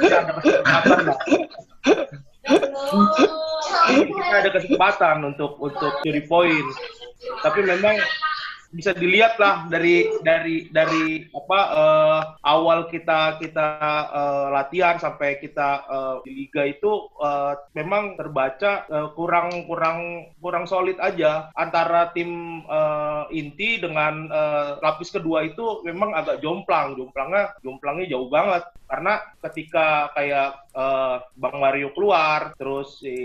ya 0.09 0.17
ada 0.25 0.33
kesempatan 0.41 0.99
lah. 1.05 1.17
kita 4.09 4.35
ada 4.41 4.49
kesempatan 4.57 5.15
untuk 5.21 5.51
untuk 5.61 5.91
curi 6.01 6.25
poin. 6.25 6.65
Tapi 7.45 7.59
memang 7.61 7.93
bisa 8.71 8.95
dilihat 8.95 9.35
lah 9.35 9.67
dari 9.67 10.07
dari 10.23 10.71
dari 10.71 11.27
apa 11.27 11.59
uh, 11.75 12.21
awal 12.47 12.87
kita 12.87 13.35
kita 13.37 13.67
uh, 14.07 14.47
latihan 14.49 14.95
sampai 14.95 15.37
kita 15.43 15.83
uh, 15.91 16.15
di 16.23 16.47
liga 16.47 16.63
itu 16.63 17.11
uh, 17.19 17.59
memang 17.75 18.15
terbaca 18.15 18.87
uh, 18.87 19.11
kurang 19.13 19.67
kurang 19.67 20.31
kurang 20.39 20.63
solid 20.63 20.95
aja. 21.03 21.51
Antara 21.59 22.15
tim 22.15 22.63
uh, 22.65 23.27
inti 23.29 23.77
dengan 23.83 24.31
uh, 24.31 24.79
lapis 24.79 25.11
kedua 25.11 25.43
itu 25.43 25.83
memang 25.83 26.15
agak 26.15 26.39
jomplang. 26.39 26.95
Jomplangnya 26.95 27.51
jomplangnya 27.61 28.07
jauh 28.07 28.31
banget 28.31 28.63
karena 28.91 29.23
ketika 29.39 30.11
kayak 30.11 30.67
uh, 30.75 31.23
Bang 31.39 31.63
Mario 31.63 31.95
keluar, 31.95 32.51
terus 32.59 32.99
si 32.99 33.15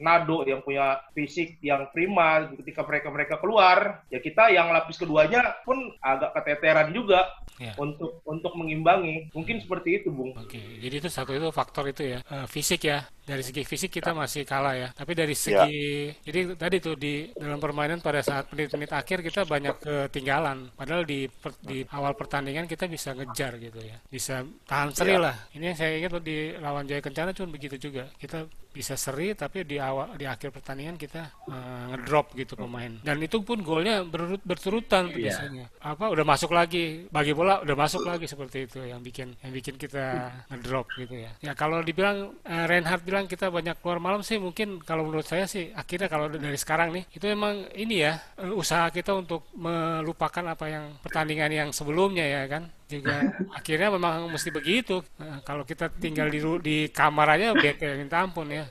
Nado 0.00 0.40
yang 0.48 0.64
punya 0.64 1.04
fisik 1.12 1.60
yang 1.60 1.92
prima, 1.92 2.48
ketika 2.56 2.80
mereka 2.88 3.08
mereka 3.12 3.34
keluar, 3.36 4.08
ya 4.08 4.24
kita 4.24 4.48
yang 4.48 4.72
lapis 4.72 4.96
keduanya 4.96 5.60
pun 5.68 5.92
agak 6.00 6.32
keteteran 6.40 6.96
juga 6.96 7.28
ya. 7.60 7.76
untuk 7.76 8.24
untuk 8.24 8.56
mengimbangi. 8.56 9.28
Mungkin 9.36 9.60
seperti 9.60 10.00
itu, 10.00 10.08
Bung. 10.08 10.32
Oke, 10.32 10.80
jadi 10.80 10.96
itu 10.96 11.12
satu 11.12 11.36
itu 11.36 11.52
faktor 11.52 11.92
itu 11.92 12.16
ya, 12.16 12.24
uh, 12.32 12.48
fisik 12.48 12.88
ya. 12.88 13.04
Dari 13.22 13.38
segi 13.38 13.62
fisik 13.62 14.02
kita 14.02 14.16
masih 14.16 14.42
kalah 14.42 14.74
ya. 14.74 14.88
Tapi 14.96 15.12
dari 15.14 15.36
segi, 15.38 16.10
ya. 16.10 16.16
jadi 16.26 16.58
tadi 16.58 16.82
tuh 16.82 16.98
di 16.98 17.30
dalam 17.36 17.62
permainan 17.62 18.02
pada 18.02 18.18
saat 18.18 18.50
menit-menit 18.50 18.90
akhir 18.90 19.22
kita 19.22 19.44
banyak 19.46 19.76
ketinggalan. 19.78 20.72
Padahal 20.74 21.06
di 21.06 21.30
per, 21.30 21.54
di 21.62 21.86
awal 21.94 22.18
pertandingan 22.18 22.66
kita 22.66 22.90
bisa 22.90 23.14
ngejar 23.14 23.60
gitu 23.60 23.78
ya, 23.78 24.00
bisa 24.10 24.42
tahan 24.66 24.90
seri 25.02 25.14
ya. 25.14 25.20
lah. 25.20 25.36
Ini 25.52 25.64
yang 25.72 25.76
saya 25.78 25.92
ingat 25.98 26.12
di 26.22 26.36
lawan 26.62 26.86
Jaya 26.86 27.02
Kencana 27.02 27.30
cuma 27.34 27.52
begitu 27.52 27.76
juga 27.76 28.06
kita 28.22 28.46
bisa 28.72 28.96
seri 28.96 29.36
tapi 29.36 29.68
di 29.68 29.76
awal 29.76 30.16
di 30.16 30.24
akhir 30.24 30.50
pertandingan 30.50 30.96
kita 30.96 31.28
uh, 31.46 31.92
ngedrop 31.92 32.32
gitu 32.32 32.56
pemain 32.56 32.90
dan 33.04 33.20
itu 33.20 33.44
pun 33.44 33.60
golnya 33.60 34.02
berurut 34.02 34.40
berturutan 34.42 35.12
yeah. 35.12 35.28
biasanya 35.28 35.64
apa 35.84 36.08
udah 36.08 36.24
masuk 36.24 36.50
lagi 36.56 37.06
bagi 37.12 37.36
bola 37.36 37.60
udah 37.60 37.76
masuk 37.76 38.02
lagi 38.08 38.24
seperti 38.24 38.64
itu 38.64 38.80
yang 38.82 39.04
bikin 39.04 39.36
yang 39.44 39.52
bikin 39.52 39.76
kita 39.76 40.32
ngedrop 40.48 40.88
gitu 40.96 41.14
ya 41.14 41.30
ya 41.44 41.52
kalau 41.52 41.84
dibilang 41.84 42.32
uh, 42.42 42.64
Reinhardt 42.64 43.04
bilang 43.04 43.28
kita 43.28 43.52
banyak 43.52 43.78
keluar 43.84 44.00
malam 44.00 44.24
sih 44.24 44.40
mungkin 44.40 44.80
kalau 44.80 45.04
menurut 45.04 45.28
saya 45.28 45.44
sih 45.44 45.70
akhirnya 45.76 46.08
kalau 46.08 46.32
dari 46.32 46.56
sekarang 46.56 46.96
nih 46.96 47.04
itu 47.12 47.24
memang 47.28 47.68
ini 47.76 48.08
ya 48.08 48.16
usaha 48.56 48.88
kita 48.88 49.12
untuk 49.12 49.46
melupakan 49.54 50.56
apa 50.56 50.66
yang 50.66 50.84
pertandingan 51.04 51.52
yang 51.52 51.68
sebelumnya 51.70 52.24
ya 52.24 52.42
kan 52.48 52.72
juga 52.92 53.16
akhirnya 53.58 53.88
memang 53.96 54.28
mesti 54.28 54.52
begitu. 54.52 55.00
Nah, 55.16 55.40
kalau 55.40 55.64
kita 55.64 55.88
tinggal 55.88 56.28
di 56.28 56.40
di 56.60 56.76
kamar 56.92 57.40
aja 57.40 57.56
bete 57.56 57.96
minta 57.96 58.20
ampun 58.20 58.52
ya. 58.52 58.61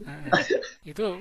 Nah, 0.00 0.22
itu 0.86 1.20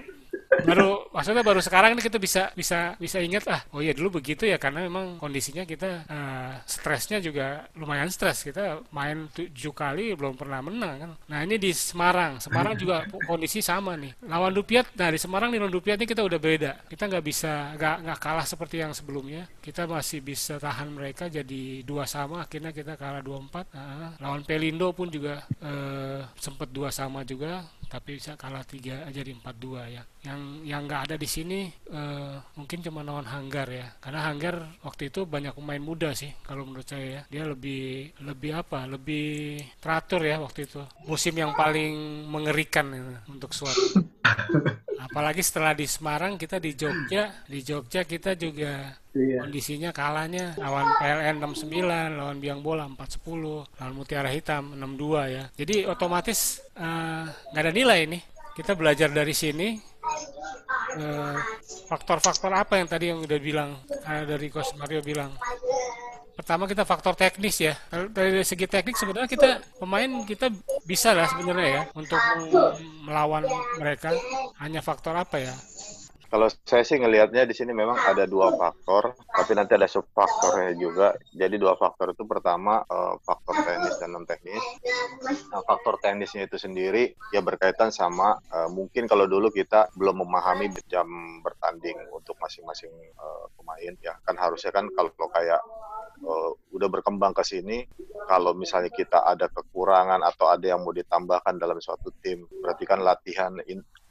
baru 0.66 1.08
maksudnya 1.14 1.44
baru 1.46 1.62
sekarang 1.64 1.96
ini 1.96 2.02
kita 2.04 2.20
bisa 2.20 2.52
bisa 2.52 2.94
bisa 3.00 3.18
ingat 3.24 3.48
ah 3.48 3.62
oh 3.72 3.80
iya 3.80 3.96
dulu 3.96 4.20
begitu 4.20 4.44
ya 4.44 4.60
karena 4.60 4.84
memang 4.84 5.16
kondisinya 5.22 5.64
kita 5.64 6.04
uh, 6.10 6.54
stresnya 6.68 7.24
juga 7.24 7.70
lumayan 7.78 8.12
stres. 8.12 8.44
Kita 8.44 8.84
main 8.92 9.30
tujuh 9.32 9.72
kali 9.72 10.14
belum 10.18 10.36
pernah 10.36 10.60
menang 10.60 10.96
kan. 11.00 11.12
Nah 11.30 11.40
ini 11.46 11.56
di 11.62 11.72
Semarang. 11.72 12.42
Semarang 12.44 12.76
juga 12.76 13.06
kondisi 13.26 13.64
sama 13.64 13.96
nih. 13.96 14.14
Lawan 14.26 14.52
Dupiat 14.52 14.92
nah 14.98 15.10
di 15.10 15.20
Semarang 15.22 15.54
di 15.54 15.58
lawan 15.62 15.72
Dupiat 15.72 15.98
ini 16.02 16.08
kita 16.10 16.26
udah 16.26 16.40
beda. 16.40 16.72
Kita 16.90 17.08
nggak 17.08 17.24
bisa 17.24 17.74
nggak 17.78 17.96
nggak 18.06 18.20
kalah 18.20 18.46
seperti 18.46 18.82
yang 18.84 18.92
sebelumnya. 18.92 19.48
Kita 19.64 19.88
masih 19.88 20.20
bisa 20.22 20.60
tahan 20.60 20.92
mereka 20.92 21.32
jadi 21.32 21.86
dua 21.86 22.04
sama 22.10 22.44
akhirnya 22.44 22.76
kita 22.76 23.00
kalah 23.00 23.24
dua 23.24 23.40
empat. 23.40 23.66
Nah, 23.74 24.18
lawan 24.20 24.44
Pelindo 24.44 24.92
pun 24.92 25.08
juga 25.08 25.46
uh, 25.62 26.26
sempat 26.36 26.70
dua 26.70 26.90
sama 26.90 27.24
juga 27.24 27.64
tapi 27.90 28.22
bisa 28.22 28.38
kalah 28.38 28.62
tiga 28.62 29.10
jadi 29.10 29.34
empat 29.34 29.56
dua 29.58 29.90
ya. 29.90 30.06
Yang 30.22 30.42
yang 30.70 30.82
nggak 30.86 31.02
ada 31.10 31.16
di 31.18 31.26
sini 31.26 31.66
uh, 31.90 32.38
mungkin 32.54 32.86
cuma 32.86 33.02
lawan 33.02 33.26
Hanggar 33.26 33.66
ya. 33.68 33.90
Karena 33.98 34.30
Hanggar 34.30 34.56
waktu 34.86 35.10
itu 35.10 35.26
banyak 35.26 35.58
pemain 35.58 35.82
muda 35.82 36.14
sih 36.14 36.30
kalau 36.46 36.70
menurut 36.70 36.86
saya 36.86 37.06
ya. 37.20 37.22
Dia 37.34 37.44
lebih 37.50 38.14
lebih 38.22 38.52
apa 38.54 38.86
lebih 38.86 39.60
teratur 39.82 40.22
ya 40.22 40.38
waktu 40.38 40.70
itu. 40.70 40.86
Musim 41.10 41.34
yang 41.34 41.58
paling 41.58 42.24
mengerikan 42.30 42.94
ya, 42.94 43.26
untuk 43.26 43.52
suatu 43.52 44.06
apalagi 45.10 45.42
setelah 45.42 45.74
di 45.74 45.88
Semarang 45.90 46.36
kita 46.36 46.62
di 46.62 46.76
Jogja 46.76 47.32
di 47.48 47.60
Jogja 47.64 48.04
kita 48.06 48.36
juga 48.36 48.94
Iya. 49.18 49.42
Kondisinya 49.42 49.90
kalahnya 49.90 50.54
lawan 50.62 50.86
PLN 51.02 51.42
69, 51.42 52.14
lawan 52.14 52.38
Biang 52.38 52.62
Bola 52.62 52.86
410, 52.86 53.66
lawan 53.82 53.94
Mutiara 53.98 54.30
Hitam 54.30 54.78
62 54.78 55.34
ya. 55.34 55.44
Jadi 55.58 55.76
otomatis 55.90 56.62
eh, 56.78 57.26
nggak 57.26 57.64
uh, 57.64 57.66
ada 57.66 57.74
nilai 57.74 58.06
nih. 58.06 58.22
Kita 58.54 58.78
belajar 58.78 59.10
dari 59.10 59.34
sini 59.34 59.82
eh, 61.00 61.38
faktor-faktor 61.90 62.54
uh, 62.54 62.62
apa 62.62 62.78
yang 62.78 62.88
tadi 62.92 63.10
yang 63.10 63.24
udah 63.24 63.40
bilang 63.42 63.82
uh, 63.90 64.24
dari 64.30 64.48
Coach 64.54 64.78
Mario 64.78 65.02
bilang. 65.02 65.34
Pertama 66.38 66.70
kita 66.70 66.86
faktor 66.86 67.18
teknis 67.18 67.60
ya. 67.60 67.74
Dari 67.90 68.46
segi 68.46 68.70
teknik 68.70 68.96
sebenarnya 68.96 69.28
kita 69.28 69.60
pemain 69.82 70.24
kita 70.24 70.54
bisa 70.86 71.12
lah 71.12 71.28
sebenarnya 71.28 71.68
ya 71.68 71.84
untuk 71.98 72.22
melawan 73.04 73.44
mereka. 73.76 74.14
Hanya 74.62 74.86
faktor 74.86 75.18
apa 75.18 75.42
ya? 75.42 75.52
Kalau 76.30 76.46
saya 76.46 76.86
sih 76.86 77.02
ngelihatnya 77.02 77.50
di 77.50 77.58
sini 77.58 77.74
memang 77.74 77.98
ada 77.98 78.30
dua 78.30 78.54
faktor, 78.54 79.18
tapi 79.34 79.52
nanti 79.58 79.74
ada 79.74 79.90
subfaktornya 79.90 80.78
juga. 80.78 81.18
Jadi 81.34 81.58
dua 81.58 81.74
faktor 81.74 82.14
itu 82.14 82.22
pertama 82.30 82.86
uh, 82.86 83.18
faktor 83.26 83.58
teknis 83.66 83.98
dan 83.98 84.14
non 84.14 84.30
teknis. 84.30 84.62
Nah, 85.50 85.66
faktor 85.66 85.98
teknisnya 85.98 86.46
itu 86.46 86.62
sendiri 86.62 87.18
ya 87.34 87.42
berkaitan 87.42 87.90
sama 87.90 88.38
uh, 88.54 88.70
mungkin 88.70 89.10
kalau 89.10 89.26
dulu 89.26 89.50
kita 89.50 89.90
belum 89.98 90.22
memahami 90.22 90.70
jam 90.86 91.10
bertanding 91.42 91.98
untuk 92.14 92.38
masing-masing 92.38 92.94
uh, 93.18 93.50
pemain 93.58 93.94
ya 94.06 94.14
kan 94.22 94.38
harusnya 94.38 94.70
kan 94.70 94.86
kalau 94.94 95.10
kayak 95.34 95.62
udah 96.76 96.90
berkembang 96.92 97.32
ke 97.32 97.44
sini 97.48 97.88
kalau 98.28 98.52
misalnya 98.52 98.92
kita 98.92 99.24
ada 99.24 99.48
kekurangan 99.48 100.20
atau 100.20 100.52
ada 100.52 100.76
yang 100.76 100.84
mau 100.84 100.92
ditambahkan 100.92 101.56
dalam 101.56 101.80
suatu 101.80 102.12
tim 102.20 102.44
berarti 102.60 102.84
kan 102.84 103.00
latihan 103.00 103.56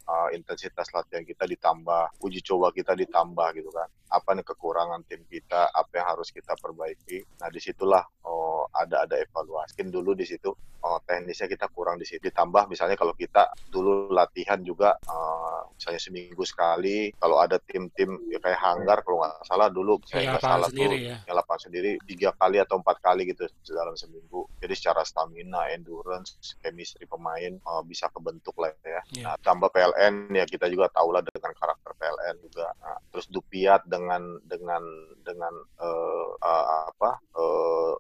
uh, 0.08 0.28
intensitas 0.32 0.88
latihan 0.96 1.22
kita 1.22 1.44
ditambah, 1.44 2.16
uji 2.24 2.40
coba 2.40 2.72
kita 2.72 2.96
ditambah 2.96 3.48
gitu 3.60 3.68
kan. 3.68 3.88
Apa 4.08 4.32
nih 4.32 4.44
kekurangan 4.48 5.04
tim 5.04 5.20
kita, 5.28 5.68
apa 5.68 5.92
yang 6.00 6.06
harus 6.16 6.32
kita 6.32 6.56
perbaiki. 6.56 7.28
Nah 7.44 7.52
di 7.52 7.60
situlah 7.60 8.02
oh, 8.24 8.47
ada 8.74 9.04
ada 9.04 9.16
evaluasi. 9.18 9.74
Mungkin 9.78 9.88
dulu 9.94 10.10
di 10.14 10.26
situ 10.26 10.50
oh, 10.82 10.98
teknisnya 11.02 11.50
kita 11.50 11.66
kurang 11.72 11.98
di 11.98 12.06
situ. 12.06 12.30
Ditambah 12.30 12.70
misalnya 12.70 12.94
kalau 12.94 13.14
kita 13.14 13.50
dulu 13.70 14.10
latihan 14.12 14.60
juga 14.62 14.94
uh, 15.10 15.66
misalnya 15.74 16.00
seminggu 16.00 16.42
sekali. 16.46 17.10
Kalau 17.18 17.42
ada 17.42 17.58
tim-tim 17.62 18.18
ya 18.30 18.38
kayak 18.38 18.60
hanggar 18.60 19.02
kalau 19.02 19.24
nggak 19.24 19.46
salah 19.46 19.68
dulu 19.70 19.98
saya 20.06 20.36
nggak 20.36 20.44
salah 20.44 20.68
tuh 20.70 20.92
ya. 20.94 21.18
yang 21.26 21.36
lapangan 21.36 21.70
sendiri 21.70 21.98
tiga 22.06 22.30
kali 22.36 22.62
atau 22.62 22.78
empat 22.78 22.96
kali 23.02 23.28
gitu 23.30 23.46
dalam 23.74 23.94
seminggu. 23.98 24.46
Jadi 24.62 24.74
secara 24.74 25.02
stamina, 25.02 25.70
endurance, 25.70 26.38
chemistry 26.62 27.06
pemain 27.06 27.58
uh, 27.66 27.82
bisa 27.82 28.06
kebentuk 28.12 28.54
lah 28.58 28.70
ya. 28.82 29.00
Yeah. 29.14 29.26
Nah, 29.34 29.36
tambah 29.42 29.70
PLN 29.74 30.34
ya 30.34 30.44
kita 30.46 30.70
juga 30.70 30.90
tahu 30.92 31.14
lah 31.14 31.22
dengan 31.24 31.52
karakter 31.54 31.92
PLN 31.98 32.36
juga. 32.42 32.72
Nah, 32.82 32.98
terus 33.10 33.26
Dupiat 33.28 33.84
dengan 33.84 34.40
dengan 34.48 34.80
dengan 35.20 35.52
uh, 35.78 36.32
uh, 36.40 36.66
apa 36.88 37.20
uh, 37.36 37.92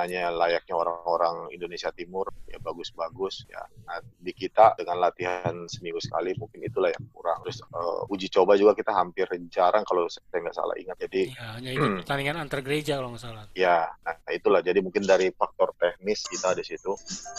stamina-nya 0.00 0.32
layaknya 0.32 0.74
orang-orang 0.76 1.52
Indonesia 1.52 1.92
Timur 1.92 2.32
ya 2.48 2.56
bagus-bagus 2.56 3.44
ya. 3.52 3.60
Nah, 3.84 4.00
di 4.00 4.32
kita 4.32 4.72
dengan 4.80 4.96
latihan 4.96 5.68
seminggu 5.68 6.00
sekali 6.00 6.32
mungkin 6.40 6.64
itulah 6.64 6.88
yang 6.88 7.04
kurang. 7.12 7.44
Terus 7.44 7.60
uh, 7.68 8.08
uji 8.08 8.32
coba 8.32 8.56
juga 8.56 8.72
kita 8.72 8.96
hampir 8.96 9.28
jarang 9.52 9.84
kalau 9.84 10.08
saya 10.08 10.40
nggak 10.40 10.56
salah 10.56 10.74
ingat. 10.80 10.96
Jadi 11.04 11.36
ya, 11.36 11.60
hanya 11.60 11.70
itu 11.76 11.84
hmm. 11.84 11.96
pertandingan 12.04 12.36
antar 12.40 12.60
gereja 12.64 12.96
kalau 12.96 13.12
nggak 13.12 13.22
salah. 13.22 13.44
Ya, 13.52 13.92
nah 14.00 14.16
itulah. 14.32 14.60
Jadi 14.64 14.80
mungkin 14.80 15.04
dari 15.04 15.28
faktor 15.36 15.76
teknis 15.76 16.24
kita 16.24 16.56
di 16.56 16.64
situ. 16.64 16.92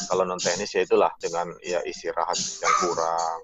Kalau 0.06 0.24
non 0.24 0.38
teknis 0.38 0.70
ya 0.78 0.86
itulah 0.86 1.12
dengan 1.18 1.50
ya 1.66 1.82
istirahat 1.82 2.38
yang 2.38 2.76
kurang, 2.86 3.38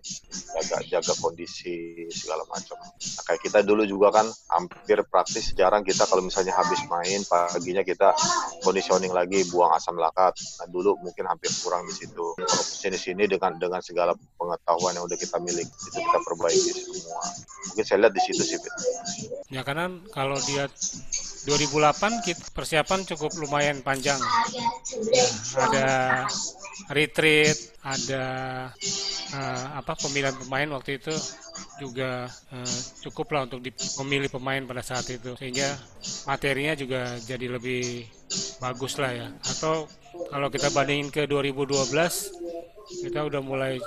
jaga 0.61 0.77
jaga 0.85 1.13
kondisi 1.17 2.05
segala 2.13 2.45
macam. 2.53 2.77
Nah, 2.77 3.23
kayak 3.25 3.41
kita 3.41 3.59
dulu 3.65 3.83
juga 3.89 4.21
kan 4.21 4.27
hampir 4.53 5.01
praktis 5.09 5.57
jarang 5.57 5.81
kita 5.81 6.05
kalau 6.05 6.21
misalnya 6.21 6.53
habis 6.53 6.79
main 6.85 7.21
paginya 7.25 7.81
kita 7.81 8.13
conditioning 8.97 9.13
lagi 9.13 9.39
buang 9.53 9.71
asam 9.77 9.95
lakat. 9.95 10.33
Nah 10.57 10.67
dulu 10.73 10.97
mungkin 11.05 11.29
hampir 11.29 11.53
kurang 11.61 11.85
di 11.85 11.93
situ. 11.93 12.33
Kalau 12.33 12.63
sini 12.65 12.97
sini 12.97 13.23
dengan 13.29 13.53
dengan 13.61 13.81
segala 13.85 14.17
pengetahuan 14.41 14.97
yang 14.97 15.05
udah 15.05 15.17
kita 15.17 15.37
miliki 15.37 15.69
itu 15.69 15.99
kita 16.01 16.19
perbaiki 16.25 16.71
semua. 16.73 17.21
Mungkin 17.71 17.83
saya 17.85 17.97
lihat 18.01 18.13
di 18.17 18.21
situ 18.25 18.41
sih. 18.41 18.57
Ya 19.53 19.61
karena 19.61 19.93
kalau 20.09 20.41
dia 20.49 20.65
2008 21.47 22.27
kita 22.27 22.43
persiapan 22.51 23.07
cukup 23.07 23.31
lumayan 23.39 23.79
panjang. 23.79 24.19
Ya, 25.15 25.25
ada 25.55 25.87
retreat, 26.91 27.55
ada 27.79 28.25
uh, 29.31 29.65
apa 29.79 29.95
pemilihan 29.95 30.35
pemain 30.35 30.67
waktu 30.75 30.99
itu 30.99 31.15
juga 31.79 32.27
uh, 32.51 32.77
cukup 33.07 33.31
lah 33.31 33.41
untuk 33.47 33.63
memilih 34.03 34.27
pemain 34.27 34.59
pada 34.67 34.83
saat 34.83 35.07
itu 35.07 35.39
sehingga 35.39 35.71
materinya 36.27 36.75
juga 36.75 37.15
jadi 37.23 37.47
lebih 37.47 38.03
bagus 38.59 38.99
lah 38.99 39.15
ya. 39.15 39.27
Atau 39.55 39.87
kalau 40.27 40.51
kita 40.51 40.67
bandingin 40.75 41.15
ke 41.15 41.31
2012 41.31 41.95
kita 43.07 43.23
udah 43.23 43.39
mulai 43.39 43.79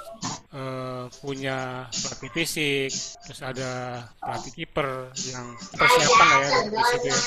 uh, 0.53 1.05
punya 1.19 1.87
pelatih 1.91 2.31
fisik, 2.33 2.91
terus 3.23 3.41
ada 3.41 3.71
pelatih 4.19 4.53
kiper 4.55 4.89
yang 5.27 5.47
persiapan 5.73 6.27
lah 6.27 6.39
ya 6.41 6.49
di 6.67 6.85
situ 6.87 7.07
ya, 7.07 7.21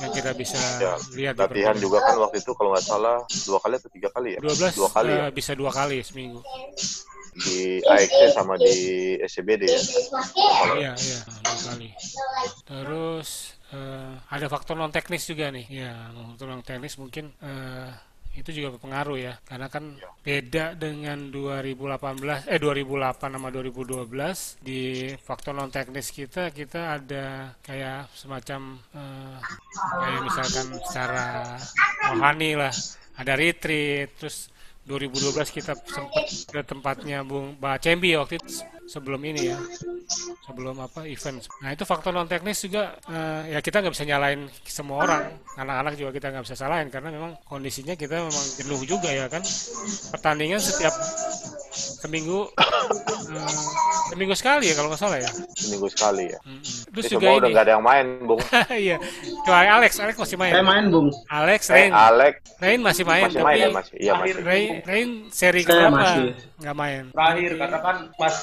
yang 0.00 0.12
kita 0.12 0.30
bisa 0.32 0.60
Ya, 0.78 0.94
lihat 1.12 1.34
latihan 1.36 1.76
juga 1.76 2.00
kan 2.00 2.16
waktu 2.18 2.40
itu 2.40 2.52
kalau 2.52 2.72
nggak 2.72 2.84
salah 2.84 3.16
dua 3.44 3.58
kali 3.58 3.74
atau 3.76 3.90
tiga 3.90 4.08
kali 4.10 4.28
ya 4.34 4.40
12 4.40 4.76
dua 4.76 4.88
kali 4.90 5.10
ya 5.10 5.24
eh, 5.26 5.30
bisa 5.30 5.52
dua 5.52 5.70
kali 5.70 6.00
seminggu. 6.00 6.40
di 7.30 7.78
AXC 7.80 8.34
sama 8.34 8.58
di 8.58 8.74
SCBD 9.22 9.62
ya 9.64 9.80
Iya, 10.76 10.92
iya, 10.98 11.18
dua 11.38 11.58
kali. 11.62 11.88
Terus 12.66 13.28
eh, 13.70 14.12
ada 14.26 14.46
faktor 14.46 14.74
non 14.74 14.90
teknis 14.90 15.24
juga 15.24 15.48
nih. 15.48 15.66
Ya, 15.70 15.94
faktor 16.10 16.50
non 16.50 16.60
teknis 16.60 16.98
mungkin 16.98 17.30
eh, 17.38 17.88
itu 18.40 18.50
juga 18.56 18.74
berpengaruh 18.74 19.18
ya, 19.20 19.34
karena 19.44 19.68
kan 19.68 19.94
beda 20.24 20.72
dengan 20.74 21.28
2018 21.28 22.48
eh 22.48 22.58
2008 22.58 23.36
sama 23.36 23.48
2012 23.52 24.64
di 24.64 25.12
faktor 25.20 25.52
non 25.52 25.68
teknis 25.68 26.08
kita 26.08 26.48
kita 26.50 26.96
ada 26.96 27.52
kayak 27.60 28.08
semacam 28.16 28.80
eh, 28.96 29.38
kayak 29.76 30.20
misalkan 30.24 30.66
secara 30.88 31.26
rohani 32.08 32.56
lah, 32.56 32.72
ada 33.20 33.32
retreat, 33.36 34.16
terus 34.16 34.48
2012 34.88 35.52
kita 35.52 35.76
sempat 35.76 36.26
ke 36.48 36.60
tempatnya 36.64 37.20
Bung 37.22 37.60
Mbak 37.60 37.76
Cembi 37.84 38.16
waktu 38.16 38.40
itu 38.40 38.79
sebelum 38.90 39.22
ini 39.22 39.54
ya 39.54 39.58
sebelum 40.42 40.82
apa 40.82 41.06
event. 41.06 41.46
Nah 41.62 41.70
itu 41.70 41.86
faktor 41.86 42.10
non 42.10 42.26
teknis 42.26 42.58
juga 42.66 42.98
eh, 43.06 43.54
ya 43.54 43.58
kita 43.62 43.78
nggak 43.78 43.94
bisa 43.94 44.02
nyalain 44.02 44.50
semua 44.66 45.06
orang, 45.06 45.22
anak-anak 45.54 45.94
juga 45.94 46.10
kita 46.10 46.26
nggak 46.34 46.44
bisa 46.50 46.56
salahin 46.58 46.90
karena 46.90 47.14
memang 47.14 47.38
kondisinya 47.46 47.94
kita 47.94 48.18
memang 48.26 48.46
jenuh 48.58 48.82
juga 48.82 49.06
ya 49.14 49.30
kan. 49.30 49.46
Pertandingan 50.10 50.58
setiap 50.58 50.90
seminggu 52.02 52.50
eh, 52.58 53.54
seminggu 54.10 54.34
sekali 54.34 54.66
ya 54.66 54.74
kalau 54.74 54.90
nggak 54.90 55.00
salah 55.00 55.18
ya. 55.22 55.30
seminggu 55.54 55.86
sekali 55.86 56.34
ya 56.34 56.38
Mm-mm. 56.42 56.62
Terus 56.90 57.04
Ini 57.06 57.12
juga 57.14 57.26
semua 57.30 57.38
udah 57.38 57.46
ini, 57.46 57.54
nggak 57.54 57.64
ada 57.68 57.72
yang 57.78 57.84
main 57.86 58.06
bung 58.26 58.40
iya, 58.74 58.96
kecuali 58.98 59.68
Alex, 59.70 59.90
Alex 60.02 60.14
masih 60.18 60.36
main. 60.40 60.52
Saya 60.52 60.64
main, 60.66 60.84
Bung. 60.90 61.08
Alex, 61.30 61.60
eh, 61.70 61.74
Rain, 61.78 61.90
Alex 61.94 62.34
Rain 62.58 62.80
masih 62.82 63.04
main, 63.06 63.22
masih 63.30 63.38
tapi 63.38 63.46
main 63.46 63.60
ya 63.60 63.68
masih 63.70 63.94
iya 64.00 64.12
masih 64.18 64.34
Rain, 64.42 64.70
Rain 64.82 65.08
seri 65.30 65.62
Saya 65.62 65.86
keberapa 65.86 66.10
nggak 66.60 66.76
main? 66.76 67.02
terakhir 67.14 67.50
karena 67.56 67.78
kan 67.78 67.96
pas 68.18 68.34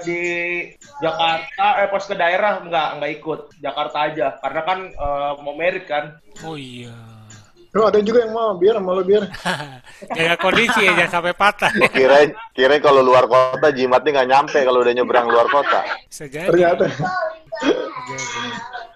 di 0.00 0.20
Jakarta 0.98 1.66
eh 1.80 1.88
pas 1.88 2.04
ke 2.04 2.14
daerah 2.14 2.52
nggak 2.60 2.88
nggak 2.98 3.12
ikut 3.18 3.40
Jakarta 3.58 3.98
aja 4.06 4.26
karena 4.38 4.60
kan 4.62 4.78
eh, 4.88 5.32
mau 5.40 5.54
merit 5.54 5.84
kan 5.86 6.16
Oh 6.42 6.56
iya. 6.56 6.92
Bro, 7.72 7.88
ada 7.88 8.04
juga 8.04 8.20
yang 8.28 8.36
mau 8.36 8.52
biar 8.52 8.76
mau 8.84 8.92
lo 8.92 9.00
biar. 9.00 9.24
Jaga 10.16 10.36
kondisi 10.36 10.84
ya, 10.84 10.92
jangan 10.92 11.24
sampai 11.24 11.32
patah. 11.32 11.72
kirain 11.88 12.28
kirain 12.52 12.84
kalau 12.84 13.00
luar 13.00 13.24
kota 13.24 13.72
jimatnya 13.72 14.20
nggak 14.20 14.28
nyampe 14.28 14.58
kalau 14.60 14.84
udah 14.84 14.92
nyebrang 14.92 15.24
luar 15.24 15.48
kota 15.48 15.80
Bisa 16.04 16.28
jadi. 16.28 16.52
Ternyata. 16.52 16.84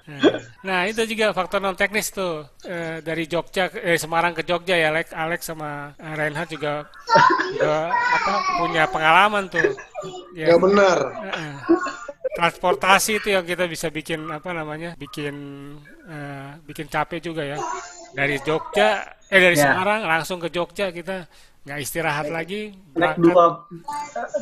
Nah, 0.06 0.22
Nah, 0.62 0.80
itu 0.86 1.02
juga 1.02 1.34
faktor 1.34 1.58
non 1.58 1.74
teknis 1.74 2.14
tuh 2.14 2.46
Eh, 2.62 3.02
dari 3.02 3.26
Jogja 3.26 3.66
eh, 3.74 3.98
Semarang 3.98 4.34
ke 4.34 4.42
Jogja 4.46 4.74
ya 4.78 4.90
Alex, 4.94 5.10
Alex 5.14 5.40
sama 5.50 5.94
eh, 5.98 6.14
Reinhard 6.14 6.50
juga 6.50 6.86
juga 7.54 7.90
apa 7.90 8.32
punya 8.58 8.86
pengalaman 8.90 9.50
tuh. 9.50 9.66
Ya, 10.34 10.54
Ya 10.54 10.56
benar. 10.58 10.98
eh, 11.26 11.54
transportasi 12.36 13.18
itu 13.22 13.28
yang 13.34 13.42
kita 13.46 13.64
bisa 13.66 13.88
bikin 13.90 14.28
apa 14.30 14.50
namanya? 14.52 14.94
bikin 14.98 15.34
eh, 16.06 16.50
bikin 16.66 16.86
capek 16.86 17.18
juga 17.22 17.42
ya. 17.42 17.58
Dari 18.14 18.38
Jogja 18.42 19.02
eh 19.26 19.40
dari 19.42 19.56
Ya. 19.58 19.74
Semarang 19.74 20.06
langsung 20.06 20.38
ke 20.38 20.48
Jogja 20.54 20.94
kita 20.94 21.26
nggak 21.66 21.78
istirahat 21.82 22.30
lagi 22.30 22.70
Naik 22.94 23.18
dua, 23.18 23.66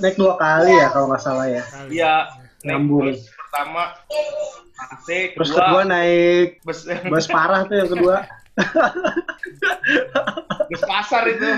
naik 0.04 0.16
dua 0.20 0.36
kali 0.36 0.76
ya 0.76 0.92
kalau 0.92 1.08
nggak 1.08 1.22
salah 1.24 1.46
ya. 1.48 1.62
Iya 1.88 2.14
naik 2.64 2.84
Nyambung. 2.84 3.16
Pertama 3.54 3.94
AC 4.98 5.38
Terus 5.38 5.54
kedua 5.54 5.62
kedua 5.62 5.82
naik 5.86 6.58
bus 6.66 6.90
bus 7.06 7.30
parah 7.30 7.62
tuh 7.70 7.78
yang 7.78 7.86
kedua. 7.86 8.26
bus 10.70 10.82
pasar 10.82 11.30
itu 11.30 11.50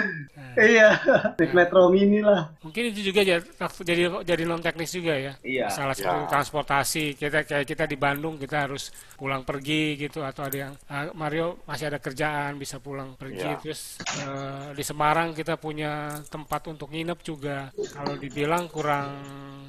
iya, 0.59 0.89
naik 1.37 1.53
metro 1.53 1.89
mini 1.89 2.21
lah. 2.21 2.49
Mungkin 2.61 2.91
itu 2.91 3.13
juga 3.13 3.21
jadi 3.21 3.43
jadi, 3.83 4.03
jadi 4.25 4.43
non 4.45 4.61
teknis 4.61 4.91
juga 4.91 5.15
ya. 5.15 5.33
Iya. 5.41 5.67
Salah 5.69 5.93
satu 5.93 6.25
Ya. 6.25 6.29
transportasi 6.29 7.15
kita 7.15 7.43
kayak 7.43 7.67
kita 7.67 7.85
di 7.85 7.95
Bandung 7.95 8.37
kita 8.37 8.65
harus 8.65 8.89
pulang 9.15 9.43
pergi 9.43 9.97
gitu 9.97 10.21
atau 10.21 10.45
ada 10.45 10.57
yang 10.69 10.73
ah, 10.87 11.09
Mario 11.13 11.61
masih 11.65 11.89
ada 11.89 11.99
kerjaan 11.99 12.57
bisa 12.57 12.79
pulang 12.79 13.15
pergi 13.15 13.43
Ya. 13.43 13.57
terus 13.59 13.97
eh, 14.01 14.73
di 14.73 14.83
Semarang 14.83 15.33
kita 15.33 15.57
punya 15.57 16.21
tempat 16.27 16.67
untuk 16.67 16.89
nginep 16.89 17.19
juga. 17.21 17.69
Kalau 17.93 18.15
dibilang 18.15 18.69
kurang 18.69 19.11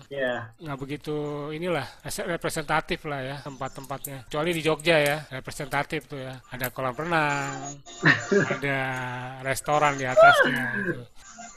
Iya. 0.08 0.56
nggak 0.56 0.80
begitu 0.80 1.16
inilah 1.52 1.84
res- 2.00 2.24
representatif 2.24 3.04
lah 3.04 3.20
ya 3.20 3.36
tempat-tempatnya. 3.44 4.24
Kecuali 4.28 4.52
di 4.52 4.62
Jogja 4.62 4.96
ya 4.98 5.18
representatif 5.30 6.08
tuh 6.08 6.20
ya. 6.20 6.40
Ada 6.48 6.72
kolam 6.72 6.96
renang, 6.96 7.76
ada 8.56 8.78
restoran 9.44 9.96
di 9.96 10.06
atasnya. 10.06 10.77
Gitu. 10.78 11.04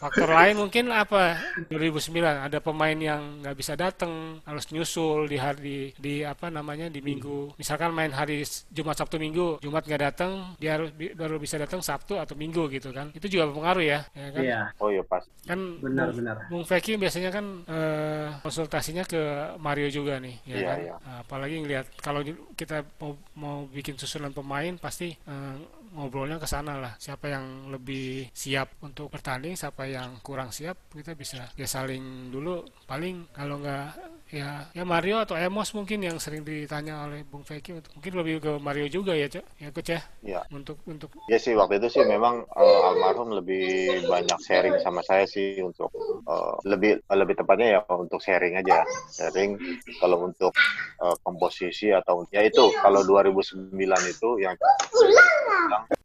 Faktor 0.01 0.33
lain 0.33 0.57
mungkin 0.57 0.89
apa? 0.97 1.37
2009 1.69 2.25
ada 2.25 2.57
pemain 2.65 2.97
yang 2.97 3.45
nggak 3.45 3.53
bisa 3.53 3.77
datang 3.77 4.41
harus 4.49 4.65
nyusul 4.73 5.29
di 5.29 5.37
hari 5.37 5.93
di 6.01 6.25
apa 6.25 6.49
namanya 6.49 6.89
di 6.89 7.05
minggu. 7.05 7.53
Misalkan 7.61 7.93
main 7.93 8.09
hari 8.09 8.41
Jumat 8.73 8.97
Sabtu 8.97 9.21
Minggu 9.21 9.61
Jumat 9.61 9.85
nggak 9.85 10.01
datang 10.01 10.57
dia 10.57 10.81
baru 11.13 11.37
bisa 11.37 11.61
datang 11.61 11.85
Sabtu 11.85 12.17
atau 12.17 12.33
Minggu 12.33 12.73
gitu 12.73 12.97
kan. 12.97 13.13
Itu 13.13 13.29
juga 13.29 13.53
berpengaruh 13.53 13.85
ya, 13.85 14.01
ya 14.17 14.29
kan? 14.33 14.41
Iya, 14.41 14.61
oh 14.81 14.89
iya 14.89 15.05
pas. 15.05 15.21
Kan 15.45 15.85
benar 15.85 16.09
Bung- 16.49 16.65
Feki 16.65 16.97
biasanya 16.97 17.29
kan 17.29 17.45
eh, 17.69 18.29
konsultasinya 18.41 19.05
ke 19.05 19.21
Mario 19.61 19.93
juga 19.93 20.17
nih, 20.17 20.37
ya 20.49 20.57
Iya, 20.57 20.65
kan? 20.65 20.79
iya. 20.81 20.95
Apalagi 21.21 21.61
ngelihat 21.61 21.87
kalau 22.01 22.25
kita 22.57 22.89
mau, 22.97 23.21
mau 23.37 23.57
bikin 23.69 24.01
susunan 24.01 24.33
pemain 24.33 24.81
pasti 24.81 25.13
eh, 25.13 25.57
ngobrolnya 25.95 26.39
ke 26.39 26.47
sana 26.47 26.79
lah. 26.79 26.95
Siapa 26.99 27.31
yang 27.31 27.71
lebih 27.75 28.31
siap 28.31 28.79
untuk 28.83 29.11
bertanding, 29.11 29.55
siapa 29.59 29.87
yang 29.91 30.23
kurang 30.23 30.55
siap, 30.55 30.91
kita 30.91 31.15
bisa 31.19 31.51
ya 31.59 31.67
saling 31.67 32.31
dulu. 32.31 32.63
Paling 32.87 33.35
kalau 33.35 33.59
nggak 33.59 34.20
ya 34.31 34.71
ya 34.71 34.85
Mario 34.87 35.19
atau 35.23 35.35
Emos 35.35 35.75
mungkin 35.75 36.07
yang 36.07 36.17
sering 36.23 36.47
ditanya 36.47 37.07
oleh 37.07 37.27
Bung 37.27 37.43
Feki. 37.43 37.83
Mungkin 37.99 38.13
lebih 38.15 38.35
ke 38.39 38.53
Mario 38.63 38.87
juga 38.87 39.13
ya, 39.15 39.27
Cok. 39.27 39.45
Ya, 39.59 39.69
Coach 39.75 39.91
ya. 39.91 40.01
ya. 40.23 40.41
Untuk 40.55 40.79
untuk. 40.87 41.11
Ya 41.27 41.39
sih 41.43 41.59
waktu 41.59 41.83
itu 41.83 41.99
sih 41.99 42.03
memang 42.07 42.47
eh, 42.47 42.81
almarhum 42.89 43.35
lebih 43.35 43.91
banyak 44.07 44.39
sharing 44.43 44.79
sama 44.81 45.03
saya 45.03 45.27
sih 45.27 45.59
untuk 45.61 45.91
eh, 46.25 46.55
lebih 46.67 47.03
lebih 47.11 47.35
tepatnya 47.35 47.79
ya 47.79 47.81
untuk 47.91 48.23
sharing 48.23 48.55
aja. 48.59 48.87
Sharing 49.11 49.59
kalau 49.99 50.31
untuk 50.31 50.55
eh, 51.03 51.17
komposisi 51.27 51.91
atau 51.91 52.25
ya 52.31 52.47
itu 52.47 52.71
kalau 52.81 53.03
2009 53.03 53.75
itu 54.07 54.31
yang 54.39 54.55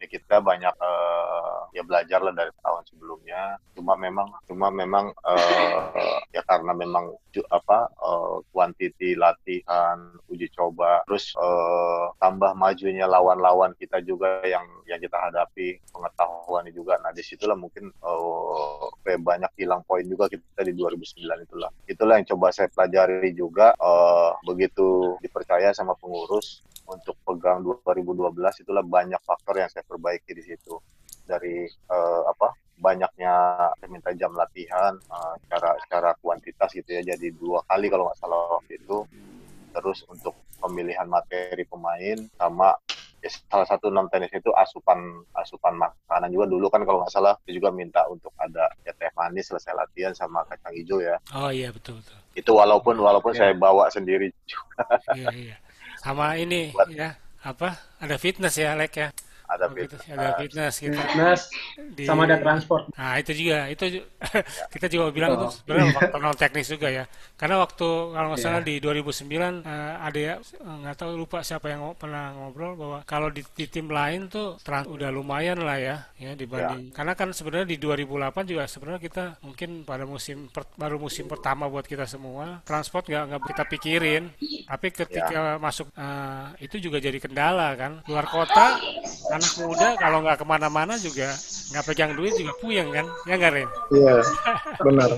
ya 0.06 0.08
kita 0.22 0.38
banyak 0.38 0.74
eh, 0.78 1.60
ya 1.74 1.82
belajar 1.82 2.22
lah 2.22 2.34
dari 2.38 2.54
tahun 2.62 2.84
sebelumnya. 2.86 3.58
Cuma 3.74 3.98
memang 3.98 4.30
cuma 4.46 4.70
memang 4.70 5.10
eh, 5.26 5.78
ya 6.30 6.46
karena 6.46 6.78
memang 6.78 7.18
apa 7.52 7.91
kuantiti 8.56 9.12
latihan 9.20 10.00
uji 10.32 10.48
coba 10.56 11.04
terus 11.04 11.34
eh, 11.36 12.06
tambah 12.22 12.54
majunya 12.54 13.10
lawan-lawan 13.10 13.74
kita 13.82 14.00
juga 14.06 14.46
yang 14.46 14.63
yang 14.86 15.02
kita 15.02 15.18
hadapi 15.18 15.82
pengetahuan 15.89 16.70
juga. 16.70 17.02
Nah 17.02 17.12
di 17.12 17.26
situlah 17.26 17.58
mungkin 17.58 17.89
kayak 19.02 19.22
banyak 19.26 19.52
hilang 19.58 19.82
poin 19.89 20.06
juga 20.06 20.30
kita 20.30 20.62
di 20.62 20.74
2009 20.78 21.46
itulah. 21.50 21.72
Itulah 21.89 22.22
yang 22.22 22.28
coba 22.30 22.54
saya 22.54 22.70
pelajari 22.70 23.34
juga 23.34 23.74
eh, 23.74 24.32
begitu 24.46 25.18
dipercaya 25.26 25.74
sama 25.74 25.98
pengurus 25.98 26.62
untuk 26.86 27.17
pegang 27.21 27.62
2012 27.62 28.62
itulah 28.62 28.82
banyak 28.82 29.19
faktor 29.21 29.58
yang 29.58 29.69
saya 29.69 29.82
perbaiki 29.84 30.32
di 30.32 30.43
situ 30.43 30.78
dari 31.24 31.65
eh, 31.65 32.24
apa 32.26 32.54
banyaknya 32.76 33.34
saya 33.76 33.89
minta 33.89 34.12
jam 34.13 34.32
latihan 34.32 34.93
eh, 34.95 35.34
secara 35.41 35.69
secara 35.82 36.10
kuantitas 36.19 36.69
gitu 36.71 36.89
ya 36.91 37.02
jadi 37.04 37.34
dua 37.34 37.65
kali 37.65 37.89
kalau 37.89 38.06
nggak 38.06 38.19
salah 38.19 38.60
waktu 38.60 38.78
itu 38.78 38.98
terus 39.71 40.06
untuk 40.06 40.36
pemilihan 40.56 41.04
materi 41.06 41.65
pemain 41.65 42.15
sama 42.38 42.71
ya, 43.19 43.30
salah 43.50 43.67
satu 43.67 43.89
non 43.89 44.08
tenis 44.08 44.32
itu 44.32 44.48
asupan 44.54 45.02
asupan 45.36 45.76
makanan 45.76 46.30
juga 46.30 46.45
dulu 46.48 46.69
kan 46.69 46.86
kalau 46.86 47.04
nggak 47.04 47.12
salah 47.12 47.34
dia 47.43 47.58
juga 47.58 47.74
minta 47.74 48.06
untuk 48.08 48.32
ada 48.38 48.69
ya 48.86 48.93
teh 48.93 49.10
manis 49.17 49.50
selesai 49.50 49.74
latihan 49.74 50.13
sama 50.13 50.45
kacang 50.45 50.71
hijau 50.71 51.02
ya 51.02 51.17
oh 51.34 51.50
iya 51.50 51.74
betul 51.74 52.00
betul. 52.00 52.15
itu 52.36 52.52
walaupun 52.54 52.95
walaupun 52.95 53.34
Ya. 53.34 53.50
saya 53.50 53.54
bawa 53.58 53.89
sendiri 53.89 54.30
Iya 55.15 55.28
iya. 55.34 55.56
Sama 56.06 56.38
ini 56.38 56.70
Buat- 56.70 56.94
ya 56.94 57.18
apa? 57.41 57.82
Ada 57.98 58.22
fitness 58.22 58.62
ya, 58.62 58.78
Lek 58.78 58.94
ya. 58.94 59.10
Ada 59.45 59.65
Oh, 59.65 59.73
gitu. 59.73 59.95
Ada 60.08 60.27
fitness 60.38 60.73
kita 60.77 60.97
Fitness 60.97 61.41
di 61.95 62.03
sama 62.05 62.25
ada 62.25 62.38
transport. 62.38 62.89
Nah, 62.93 63.17
itu 63.17 63.31
juga, 63.34 63.58
itu 63.67 63.84
kita 64.73 64.86
juga 64.88 65.05
bilang 65.10 65.31
itu 65.36 65.47
sebenarnya 65.62 65.88
faktor 65.93 66.19
non 66.19 66.36
teknis 66.36 66.67
juga 66.67 66.88
ya. 66.89 67.03
Karena 67.36 67.55
waktu 67.60 67.88
kalau 68.13 68.27
nggak 68.34 68.41
salah 68.41 68.62
Iya. 68.62 68.67
di 68.67 68.73
2009 68.79 69.62
eh, 69.65 69.95
ada 69.99 70.19
ya 70.19 70.36
nggak 70.62 70.95
tahu 70.95 71.12
lupa 71.15 71.39
siapa 71.41 71.67
yang 71.69 71.81
pernah 71.95 72.31
ngobrol 72.34 72.73
bahwa 72.75 72.97
kalau 73.03 73.29
di, 73.29 73.41
di 73.53 73.65
tim 73.65 73.88
lain 73.88 74.27
tuh 74.27 74.58
trans 74.62 74.88
udah 74.88 75.10
lumayan 75.10 75.60
lah 75.62 75.77
ya, 75.77 75.95
ya 76.17 76.34
dibanding. 76.34 76.89
Karena 76.91 77.13
kan 77.13 77.29
sebenarnya 77.31 77.67
di 77.67 77.77
2008 77.77 78.43
juga 78.47 78.63
sebenarnya 78.65 79.01
kita 79.01 79.23
mungkin 79.41 79.84
pada 79.84 80.03
musim 80.05 80.47
per- 80.49 80.69
baru 80.75 80.97
musim 80.97 81.25
pertama 81.27 81.67
buat 81.67 81.86
kita 81.86 82.05
semua 82.05 82.62
transport 82.63 83.05
nggak 83.05 83.23
nggak 83.29 83.41
kita 83.51 83.63
pikirin. 83.69 84.23
Tapi 84.65 84.88
ketika 84.89 85.58
masuk 85.58 85.91
eh, 85.93 86.45
itu 86.65 86.79
juga 86.79 86.97
jadi 86.97 87.17
kendala 87.19 87.75
kan. 87.75 88.01
Luar 88.08 88.25
kota 88.25 88.77
anak 89.36 89.54
muda 89.58 89.88
kalau 89.95 90.17
nggak 90.19 90.38
ke 90.38 90.45
mana-mana 90.45 90.93
juga 90.98 91.30
nggak 91.69 91.84
pegang 91.84 92.12
duit 92.13 92.34
juga 92.34 92.54
puyeng 92.58 92.89
kan 92.89 93.06
ya 93.24 93.36
nggak 93.36 93.52
Ren 93.54 93.69
Iya, 93.91 94.13
benar. 94.80 95.10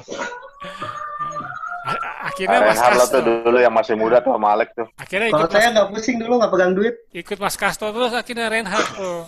Akhirnya 2.20 2.60
Mas 2.62 2.76
Kasto 2.78 3.06
tuh 3.16 3.40
dulu 3.40 3.58
yang 3.58 3.72
masih 3.72 3.96
muda 3.96 4.20
tuh 4.20 4.36
sama 4.36 4.52
Alex 4.52 4.70
tuh. 4.74 4.88
akhirnya 4.96 5.28
Kalau 5.30 5.40
ikut 5.40 5.50
saya 5.50 5.68
nggak 5.72 5.88
pusing 5.90 6.18
dulu 6.18 6.34
nggak 6.36 6.52
pegang 6.52 6.74
duit. 6.74 6.94
ikut 7.12 7.38
Mas 7.38 7.56
Kasto 7.56 7.86
terus 7.88 8.12
akhirnya 8.12 8.46
Reinhard 8.48 8.88
tuh 8.92 9.24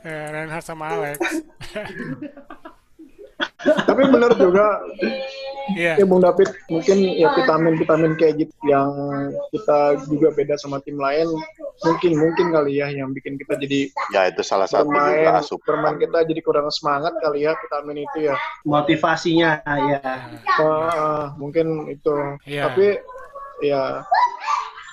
Eh, 0.00 0.26
Reinhard 0.30 0.62
sama 0.62 0.88
Alex 0.88 1.18
Tapi 3.58 4.02
benar 4.06 4.32
juga 4.34 4.78
iya 5.68 5.94
ya 5.94 6.04
Bung 6.04 6.22
David 6.22 6.46
mungkin 6.68 6.96
ya 7.12 7.28
vitamin-vitamin 7.34 8.14
kayak 8.14 8.40
gitu 8.40 8.54
yang 8.64 8.88
kita 9.50 9.78
juga 10.06 10.30
beda 10.30 10.54
sama 10.54 10.78
tim 10.80 10.94
lain 10.94 11.26
mungkin 11.80 12.12
mungkin 12.14 12.46
kali 12.50 12.78
ya 12.78 12.88
yang 12.88 13.10
bikin 13.10 13.34
kita 13.34 13.58
jadi 13.58 13.90
Ya 14.08 14.26
itu 14.26 14.40
salah 14.40 14.64
satu 14.64 14.86
bermain 14.86 15.20
juga 15.20 15.32
asupan. 15.36 15.66
bermain 15.66 15.96
kita 15.98 16.18
jadi 16.24 16.40
kurang 16.40 16.70
semangat 16.70 17.12
kali 17.18 17.44
ya 17.44 17.52
vitamin 17.58 18.02
itu 18.02 18.18
ya 18.24 18.34
Motivasinya 18.62 19.58
ya. 19.66 20.00
Wah, 20.56 21.34
mungkin 21.34 21.66
itu 21.88 22.14
Iya. 22.44 22.62
tapi 22.64 22.86
ya 23.60 24.06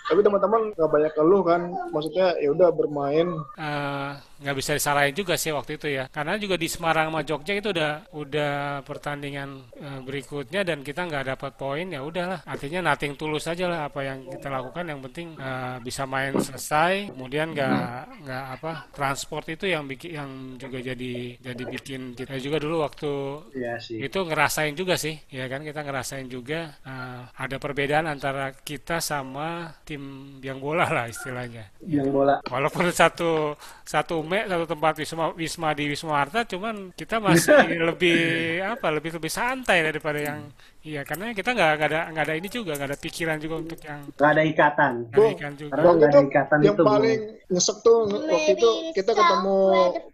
tapi 0.05 0.21
teman-teman 0.21 0.69
nggak 0.71 0.85
banyak 0.87 1.13
keluh 1.13 1.41
kan 1.41 1.61
maksudnya 1.89 2.33
ya 2.35 2.49
udah 2.49 2.69
bermain 2.69 3.25
Eh, 3.55 4.11
nggak 4.45 4.57
bisa 4.61 4.71
disalahin 4.77 5.15
juga 5.17 5.33
sih 5.35 5.49
waktu 5.49 5.81
itu 5.81 5.87
ya. 5.89 6.05
Karena 6.13 6.37
juga 6.37 6.53
di 6.53 6.69
Semarang 6.69 7.09
sama 7.09 7.25
Jogja 7.25 7.57
itu 7.57 7.73
udah 7.73 8.05
udah 8.13 8.53
pertandingan 8.85 9.49
eh, 9.73 9.99
berikutnya 10.05 10.61
dan 10.61 10.85
kita 10.85 11.01
nggak 11.09 11.33
dapat 11.33 11.51
poin 11.57 11.89
ya 11.89 12.05
udahlah. 12.05 12.45
Artinya 12.45 12.93
nothing 12.93 13.17
tulus 13.17 13.49
aja 13.49 13.65
lah 13.65 13.89
apa 13.89 14.05
yang 14.05 14.29
kita 14.29 14.47
lakukan. 14.53 14.85
Yang 14.85 15.01
penting 15.09 15.27
eh, 15.41 15.77
bisa 15.81 16.05
main 16.05 16.37
selesai. 16.37 17.09
Kemudian 17.09 17.57
nggak 17.57 18.21
nggak 18.21 18.43
apa 18.61 18.71
transport 18.93 19.49
itu 19.49 19.65
yang 19.65 19.89
bikin 19.89 20.11
yang 20.13 20.29
juga 20.61 20.77
jadi 20.77 21.13
jadi 21.41 21.63
bikin 21.65 22.13
kita 22.13 22.37
juga 22.37 22.61
dulu 22.61 22.85
waktu 22.85 23.11
Iya 23.57 23.81
sih. 23.81 23.97
itu 23.97 24.19
ngerasain 24.21 24.77
juga 24.77 24.93
sih. 24.93 25.17
Ya 25.33 25.49
kan 25.49 25.65
kita 25.65 25.81
ngerasain 25.81 26.29
juga 26.29 26.77
eh, 26.85 27.21
ada 27.33 27.55
perbedaan 27.57 28.05
antara 28.05 28.53
kita 28.53 29.01
sama 29.01 29.73
tim 29.87 30.37
biang 30.37 30.61
bola 30.61 30.85
lah 30.85 31.05
istilahnya. 31.09 31.73
Yang 31.81 32.09
bola. 32.13 32.35
Walaupun 32.45 32.93
satu 32.93 33.57
satu 33.81 34.21
me 34.35 34.43
satu 34.43 34.65
tempat 34.67 34.93
wisma 34.99 35.25
wisma 35.31 35.69
di 35.71 35.83
Wisma 35.87 36.13
Harta, 36.19 36.43
cuman 36.43 36.91
kita 36.91 37.23
masih 37.23 37.55
lebih 37.89 38.19
apa 38.59 38.87
lebih 38.91 39.15
lebih 39.15 39.31
santai 39.31 39.79
daripada 39.79 40.19
yang 40.19 40.51
iya 40.85 41.01
karena 41.01 41.33
kita 41.33 41.55
nggak 41.55 41.69
nggak 41.79 41.89
ada 41.89 42.01
nggak 42.13 42.25
ada 42.29 42.35
ini 42.37 42.45
juga 42.51 42.77
nggak 42.77 42.89
ada 42.93 42.99
pikiran 42.99 43.37
juga 43.41 43.55
untuk 43.57 43.79
yang 43.81 44.05
Nggak 44.05 44.31
ada 44.35 44.43
ikatan. 44.45 44.93
nggak 45.07 45.17
ada 45.17 45.33
ikan 45.33 45.51
juga. 45.55 45.71
Karena 45.73 45.89
nggak 45.89 46.09
itu 46.11 46.17
ada 46.19 46.27
ikatan 46.29 46.57
yang 46.61 46.75
itu. 46.75 46.83
Paling 46.85 47.19
nyesek 47.45 47.77
tuh 47.81 47.99
waktu 48.09 48.51
itu 48.57 48.69
kita 48.93 49.11
ketemu 49.13 49.59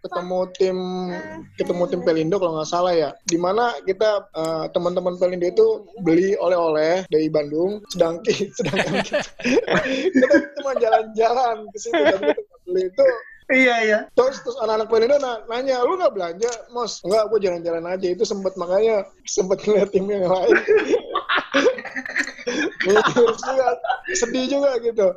ketemu 0.04 0.38
tim 0.60 0.78
ketemu 1.56 1.82
tim 1.88 2.00
Pelindo 2.04 2.36
kalau 2.36 2.52
nggak 2.60 2.70
salah 2.70 2.92
ya 2.92 3.10
di 3.24 3.36
mana 3.36 3.72
kita 3.84 4.10
eh, 4.32 4.64
teman-teman 4.72 5.16
Pelindo 5.16 5.46
itu 5.48 5.66
beli 6.04 6.36
oleh-oleh 6.36 7.08
dari 7.08 7.28
Bandung 7.28 7.80
sedangkan 7.88 8.32
sedangkan 8.60 8.92
kita, 9.00 9.20
kita 10.16 10.36
cuma 10.60 10.72
jalan-jalan 10.76 11.56
ke 11.68 11.78
situ 11.80 12.00
dan 12.00 12.20
kita 12.20 12.42
beli 12.64 12.82
itu 12.88 13.06
Iya 13.52 13.76
iya. 13.84 13.98
terus 14.16 14.40
terus 14.40 14.56
anak-anak 14.64 14.88
Pelindo 14.88 15.16
na- 15.20 15.44
nanya 15.46 15.84
lu 15.84 16.00
nggak 16.00 16.14
belanja? 16.16 16.50
Mos 16.72 17.04
nggak 17.04 17.28
gue 17.28 17.38
jalan-jalan 17.44 17.84
aja. 17.84 18.06
Itu 18.08 18.24
sempet 18.24 18.56
makanya 18.56 19.04
sempet 19.28 19.60
ngeliat 19.62 19.92
tim 19.92 20.08
yang 20.08 20.24
lain. 20.24 20.56
Mikir 22.82 23.30
juga, 23.38 23.68
sedih 24.18 24.44
juga 24.50 24.74
gitu 24.82 25.14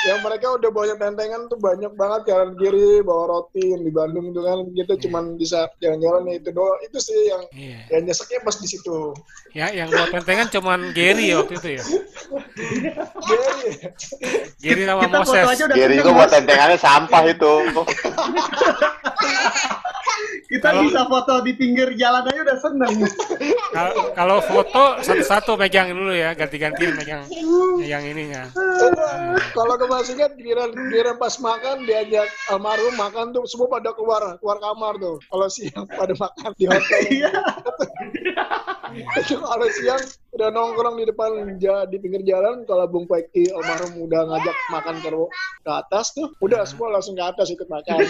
yang 0.00 0.18
mereka 0.20 0.46
udah 0.52 0.70
banyak 0.70 0.96
tentengan 0.96 1.42
tuh 1.46 1.58
banyak 1.58 1.90
banget 1.92 2.20
jalan 2.24 2.54
kiri 2.54 3.00
bawa 3.00 3.24
roti 3.28 3.64
yang 3.68 3.82
di 3.82 3.90
Bandung 3.90 4.30
itu 4.30 4.40
kan 4.40 4.58
gitu 4.72 4.92
cuman 5.04 5.34
bisa 5.34 5.66
jalan-jalan 5.76 6.22
ya 6.24 6.34
itu 6.36 6.50
doang 6.50 6.78
itu 6.80 6.98
sih 7.00 7.18
yang 7.26 7.42
Iya. 7.50 7.78
yang 7.90 8.02
nyeseknya 8.04 8.38
pas 8.40 8.54
di 8.54 8.68
situ 8.68 9.10
Ya 9.50 9.66
yang 9.70 9.88
buat 9.88 10.12
tentengan 10.12 10.46
cuman 10.48 10.92
Gary 10.92 11.32
waktu 11.32 11.54
itu 11.56 11.68
ya. 11.72 11.84
jadi 13.26 13.50
Gary 14.60 14.82
sama 14.84 15.00
Kita 15.02 15.18
Moses. 15.18 15.44
Gary 15.68 15.94
itu 15.96 16.10
buat 16.10 16.28
Bos. 16.28 16.34
tentengannya 16.36 16.78
sampah 16.78 17.22
itu. 17.24 17.52
Kita 20.48 20.68
bisa 20.80 21.04
foto 21.04 21.40
di 21.40 21.52
pinggir 21.54 21.92
jalan 21.94 22.24
aja 22.24 22.40
udah 22.42 22.58
seneng. 22.58 22.94
Kal- 23.70 24.12
Kalau 24.12 24.38
foto 24.40 24.96
satu-satu 24.98 25.56
pegang 25.56 25.92
dulu 25.92 26.10
ya, 26.10 26.32
ganti-gantian 26.32 26.92
pegang 26.94 27.24
yang 27.78 28.00
ininya. 28.02 28.48
kalau 29.50 29.76
masih 29.88 30.14
ingat 30.20 30.32
giliran 30.36 30.70
giliran 30.70 31.16
pas 31.16 31.34
makan 31.40 31.88
diajak 31.88 32.28
almarhum 32.52 32.94
makan 32.94 33.32
tuh 33.32 33.48
semua 33.48 33.66
pada 33.72 33.90
keluar 33.96 34.36
keluar 34.38 34.58
kamar 34.60 34.94
tuh. 35.00 35.16
Kalau 35.32 35.48
siang 35.48 35.88
pada 35.88 36.14
makan 36.14 36.50
di 36.56 36.64
hotel. 36.68 37.02
Iya. 38.88 39.20
itu 39.20 39.36
kalau 39.36 39.68
siang 39.68 40.00
udah 40.32 40.48
nongkrong 40.48 40.96
di 40.96 41.04
depan 41.12 41.60
di 41.92 41.96
pinggir 42.00 42.24
jalan 42.24 42.64
kalau 42.64 42.88
Bung 42.88 43.04
Peki 43.04 43.52
almarhum 43.52 44.00
udah 44.00 44.24
ngajak 44.32 44.56
makan 44.72 44.96
ke, 45.04 45.08
ke 45.64 45.70
atas 45.70 46.16
tuh 46.16 46.32
udah 46.40 46.64
semua 46.64 46.96
langsung 46.96 47.12
ke 47.12 47.24
atas 47.24 47.52
ikut 47.52 47.68
makan. 47.68 48.00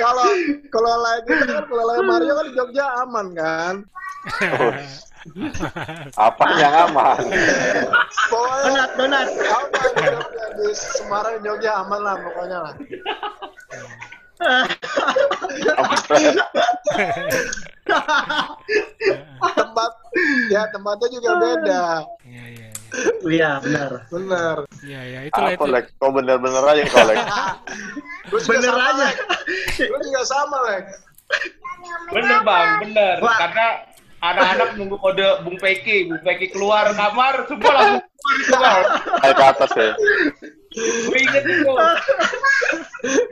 Kalau 0.00 0.26
kalau 0.72 0.92
lain 0.98 1.22
itu 1.28 1.44
kan 1.46 1.64
kalau 1.68 1.84
lain 1.84 2.04
Mario 2.08 2.32
kan 2.34 2.44
di 2.48 2.52
Jogja 2.56 2.84
aman 3.04 3.26
kan 3.36 3.74
Apa 6.28 6.44
yang 6.58 6.74
aman? 6.90 7.18
pokoknya 8.28 8.62
Donat 8.66 8.90
donat. 8.98 9.28
aman 9.30 9.90
di 10.58 10.66
Semarang 10.74 11.36
Jogja 11.40 11.80
aman 11.80 12.00
lah 12.02 12.16
pokoknya 12.18 12.58
lah 12.60 12.74
tempat 19.56 19.90
ya 20.50 20.62
tempatnya 20.70 21.08
juga 21.10 21.30
beda 21.36 21.84
Iya, 22.22 22.44
iya, 22.48 22.68
iya. 22.68 22.70
Iya 23.24 23.50
benar. 23.64 23.90
bener 24.12 24.56
Iya, 24.84 25.00
iya, 25.02 25.20
itulah 25.24 25.48
Apa 25.48 25.56
itu. 25.56 25.72
Lek? 25.72 25.84
Kau 25.96 26.10
bener-bener 26.12 26.60
aja 26.60 26.82
kau 26.86 27.04
Lek. 27.08 27.16
Lu 28.28 28.36
juga 28.36 28.52
Bener 28.52 28.68
sama, 28.68 28.84
aja. 28.84 29.06
Lek. 29.08 29.16
lu 29.88 29.98
juga 30.02 30.22
sama 30.26 30.56
Lek 30.68 30.84
Bener 32.12 32.38
bang, 32.44 32.68
bener. 32.84 33.16
Wah. 33.24 33.36
Karena 33.40 33.66
anak-anak 34.22 34.78
nunggu 34.78 34.96
kode 35.02 35.42
Bung 35.42 35.58
Peki, 35.58 36.06
Bung 36.06 36.22
Peki 36.22 36.54
keluar 36.54 36.94
kamar, 36.94 37.50
semua 37.50 37.72
langsung. 37.74 38.11
Naik 38.22 39.34
ke 39.36 39.44
atas 39.44 39.70
ya. 39.74 39.90
Gue 40.72 41.18
inget 41.20 41.44
itu. 41.44 41.72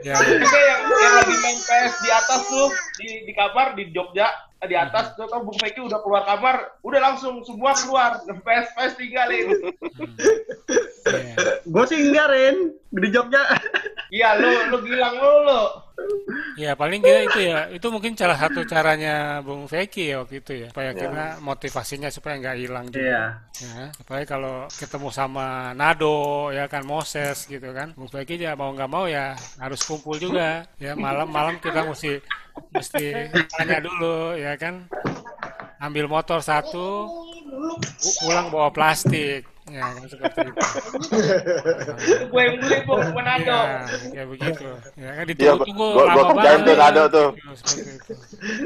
Ya, 0.05 0.13
Juga 0.19 0.59
yang, 0.61 0.81
yang 0.83 1.13
lagi 1.17 1.35
main 1.41 1.57
PS 1.57 1.93
di 2.03 2.09
atas 2.11 2.41
tuh 2.45 2.69
di, 2.99 3.09
di 3.25 3.33
kamar 3.33 3.73
di 3.73 3.89
Jogja 3.89 4.29
di 4.61 4.77
atas 4.77 5.17
tuh 5.17 5.25
kan 5.25 5.41
Bung 5.41 5.57
Peki 5.57 5.81
udah 5.81 5.97
keluar 6.05 6.21
kamar, 6.21 6.77
udah 6.85 7.01
langsung 7.01 7.41
semua 7.41 7.73
keluar, 7.73 8.21
PS 8.21 8.67
PS 8.77 8.93
tinggalin. 8.93 9.57
iya. 11.09 11.33
Gue 11.65 11.83
sih 11.89 11.97
enggak 11.97 12.29
Ren 12.29 12.57
di 12.93 13.07
Jogja. 13.09 13.41
Iya 14.13 14.37
lu 14.37 14.49
lu 14.69 14.77
gilang 14.85 15.17
lu 15.17 15.33
lu. 15.49 15.61
Ya 16.59 16.73
paling 16.77 17.01
kita 17.01 17.25
itu 17.25 17.39
ya 17.47 17.69
itu 17.73 17.87
mungkin 17.89 18.13
salah 18.13 18.37
satu 18.37 18.61
caranya 18.67 19.39
Bung 19.41 19.65
Feki 19.65 20.13
ya 20.13 20.15
waktu 20.21 20.41
itu 20.45 20.51
ya 20.65 20.67
supaya 20.69 20.91
kita 20.93 21.41
motivasinya 21.41 22.09
supaya 22.13 22.37
nggak 22.41 22.57
hilang 22.57 22.85
juga 22.89 23.01
Iya. 23.01 23.23
ya 23.61 23.83
supaya 23.97 24.23
kalau 24.27 24.65
ketemu 24.81 25.13
sama 25.13 25.77
Nado 25.77 26.49
ya 26.49 26.65
kan 26.65 26.81
Moses 26.81 27.45
gitu 27.45 27.69
kan. 27.69 27.93
Bung 27.93 28.09
Feki 28.09 28.41
ya 28.41 28.57
mau 28.57 28.73
nggak 28.73 28.89
mau 28.89 29.05
ya 29.05 29.37
harus 29.61 29.85
kumpul 29.85 30.17
juga. 30.17 30.65
Ya 30.81 30.97
malam-malam 30.97 31.61
kita 31.61 31.85
mesti 31.85 32.17
mesti 32.73 33.29
tanya 33.53 33.77
dulu 33.85 34.33
ya 34.33 34.57
kan. 34.57 34.89
Ambil 35.77 36.09
motor 36.09 36.41
satu 36.41 37.05
pu- 38.01 38.15
pulang 38.25 38.49
bawa 38.49 38.73
plastik 38.73 39.45
Ya, 39.71 39.87
seperti 40.03 40.39
itu. 40.43 40.59
Gue 42.27 42.41
yang 42.41 42.55
beli 42.57 42.77
Bung 42.83 43.07
Manado. 43.11 43.47
Ya, 43.49 43.79
ya 44.11 44.23
begitu. 44.25 44.67
Ya 44.95 45.09
kan 45.13 45.23
Iya, 45.23 45.29
ditunggu-tunggu 45.29 45.85
gua 45.89 46.05
lama 46.05 46.31
banget. 46.35 46.59
tuh 46.61 46.75
nado 46.75 47.03
tuh. 47.07 47.29
Ya, 47.33 47.51
seperti 47.55 47.81
itu. 47.89 48.13